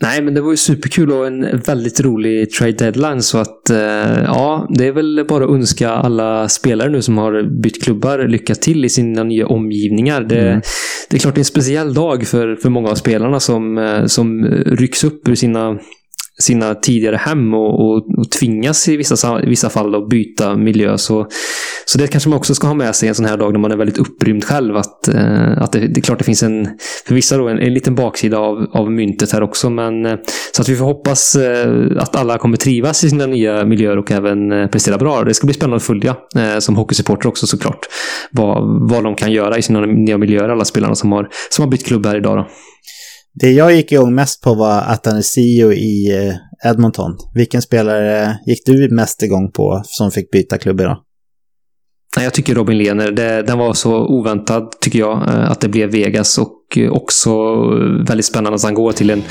Nej, 0.02 0.22
men 0.22 0.34
det 0.34 0.40
var 0.40 0.50
ju 0.50 0.56
superkul 0.56 1.12
och 1.12 1.26
en 1.26 1.60
väldigt 1.60 2.00
rolig 2.00 2.50
trade 2.50 2.72
deadline. 2.72 3.22
Så 3.22 3.38
att 3.38 3.70
eh, 3.70 4.22
ja, 4.24 4.68
det 4.70 4.86
är 4.86 4.92
väl 4.92 5.24
bara 5.28 5.44
att 5.44 5.50
önska 5.50 5.90
alla 5.90 6.48
spelare 6.48 6.88
nu 6.90 7.02
som 7.02 7.18
har 7.18 7.62
bytt 7.62 7.82
klubbar 7.84 8.28
lycka 8.28 8.54
till 8.54 8.84
i 8.84 8.88
sina 8.88 9.24
nya 9.24 9.46
omgivningar. 9.46 10.20
Det, 10.20 10.48
mm. 10.48 10.60
det 11.10 11.16
är 11.16 11.20
klart 11.20 11.34
det 11.34 11.38
är 11.38 11.40
en 11.40 11.44
speciell 11.44 11.94
dag 11.94 12.26
för, 12.26 12.56
för 12.56 12.68
många 12.70 12.90
av 12.90 12.94
spelarna 12.94 13.40
som, 13.40 13.78
eh, 13.78 14.06
som 14.06 14.44
rycks 14.66 15.04
upp 15.04 15.28
ur 15.28 15.34
sina 15.34 15.78
sina 16.40 16.74
tidigare 16.74 17.16
hem 17.16 17.54
och, 17.54 17.80
och, 17.80 18.18
och 18.18 18.30
tvingas 18.30 18.88
i 18.88 18.96
vissa, 18.96 19.40
vissa 19.40 19.70
fall 19.70 19.94
att 19.94 20.08
byta 20.08 20.56
miljö. 20.56 20.98
Så, 20.98 21.26
så 21.84 21.98
det 21.98 22.06
kanske 22.06 22.28
man 22.28 22.38
också 22.38 22.54
ska 22.54 22.66
ha 22.66 22.74
med 22.74 22.94
sig 22.96 23.08
en 23.08 23.14
sån 23.14 23.26
här 23.26 23.36
dag 23.36 23.52
när 23.52 23.60
man 23.60 23.72
är 23.72 23.76
väldigt 23.76 23.98
upprymd 23.98 24.44
själv. 24.44 24.76
Att, 24.76 25.08
eh, 25.08 25.62
att 25.62 25.72
det, 25.72 25.78
det, 25.78 26.00
är 26.00 26.02
klart 26.02 26.18
det 26.18 26.24
finns 26.24 26.42
en, 26.42 26.68
för 27.06 27.14
vissa 27.14 27.36
då, 27.36 27.48
en, 27.48 27.58
en 27.58 27.74
liten 27.74 27.94
baksida 27.94 28.38
av, 28.38 28.66
av 28.72 28.92
myntet 28.92 29.32
här 29.32 29.42
också. 29.42 29.70
Men, 29.70 30.06
eh, 30.06 30.16
så 30.52 30.62
att 30.62 30.68
vi 30.68 30.76
får 30.76 30.84
hoppas 30.84 31.34
eh, 31.34 31.86
att 31.98 32.16
alla 32.16 32.38
kommer 32.38 32.56
trivas 32.56 33.04
i 33.04 33.10
sina 33.10 33.26
nya 33.26 33.64
miljöer 33.64 33.96
och 33.96 34.10
även 34.10 34.52
eh, 34.52 34.66
prestera 34.66 34.98
bra. 34.98 35.24
Det 35.24 35.34
ska 35.34 35.46
bli 35.46 35.54
spännande 35.54 35.76
att 35.76 35.82
följa 35.82 36.16
eh, 36.36 36.58
som 36.58 36.76
hockeysupporter 36.76 37.28
också 37.28 37.46
såklart. 37.46 37.86
Vad, 38.30 38.90
vad 38.90 39.04
de 39.04 39.14
kan 39.14 39.32
göra 39.32 39.58
i 39.58 39.62
sina 39.62 39.80
nya 39.80 40.18
miljöer, 40.18 40.48
alla 40.48 40.64
spelarna 40.64 40.94
som 40.94 41.12
har, 41.12 41.28
som 41.50 41.64
har 41.64 41.70
bytt 41.70 41.86
klubb 41.86 42.06
här 42.06 42.16
idag. 42.16 42.36
Då. 42.36 42.46
Det 43.34 43.50
jag 43.50 43.72
gick 43.72 43.92
igång 43.92 44.14
mest 44.14 44.42
på 44.42 44.54
var 44.54 44.80
Atanasio 44.80 45.72
i 45.72 46.26
eh, 46.28 46.70
Edmonton. 46.70 47.16
Vilken 47.34 47.62
spelare 47.62 48.38
gick 48.46 48.66
du 48.66 48.94
mest 48.94 49.22
igång 49.22 49.52
på 49.52 49.82
som 49.84 50.10
fick 50.10 50.30
byta 50.30 50.58
klubb 50.58 50.80
idag? 50.80 50.98
Jag 52.16 52.34
tycker 52.34 52.54
Robin 52.54 52.78
Lehner. 52.78 53.10
Det, 53.10 53.42
den 53.42 53.58
var 53.58 53.74
så 53.74 54.06
oväntad, 54.06 54.80
tycker 54.80 54.98
jag, 54.98 55.28
eh, 55.28 55.50
att 55.50 55.60
det 55.60 55.68
blev 55.68 55.90
Vegas 55.90 56.38
och 56.38 56.78
också 56.90 57.30
väldigt 58.08 58.26
spännande 58.26 58.56
att 58.56 58.62
han 58.62 58.74
går 58.74 58.92
till 58.92 59.10
en, 59.10 59.22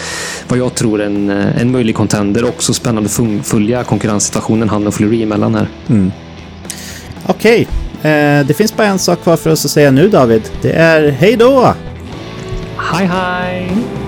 vad 0.48 0.60
jag 0.60 0.76
tror, 0.76 1.02
en, 1.02 1.30
eh, 1.30 1.62
en 1.62 1.72
möjlig 1.72 1.96
contender. 1.96 2.46
Också 2.46 2.74
spännande 2.74 3.10
att 3.10 3.48
följa 3.48 3.84
konkurrenssituationen 3.84 4.70
han 4.70 4.88
och 4.88 4.94
Fleury 4.94 5.24
emellan 5.24 5.56
här. 5.56 5.68
Mm. 5.90 6.12
Okej, 7.26 7.68
okay. 8.00 8.12
eh, 8.12 8.46
det 8.46 8.54
finns 8.54 8.78
bara 8.78 8.88
en 8.88 9.00
sak 9.00 9.22
kvar 9.22 9.38
för 9.38 9.50
oss 9.50 9.66
att 9.66 9.72
säga 9.72 9.92
nu 9.92 10.10
David. 10.10 10.42
Det 10.62 10.72
är 10.72 11.10
hej 11.10 11.36
då! 11.36 11.74
Hej 12.80 13.08
hej! 13.08 13.99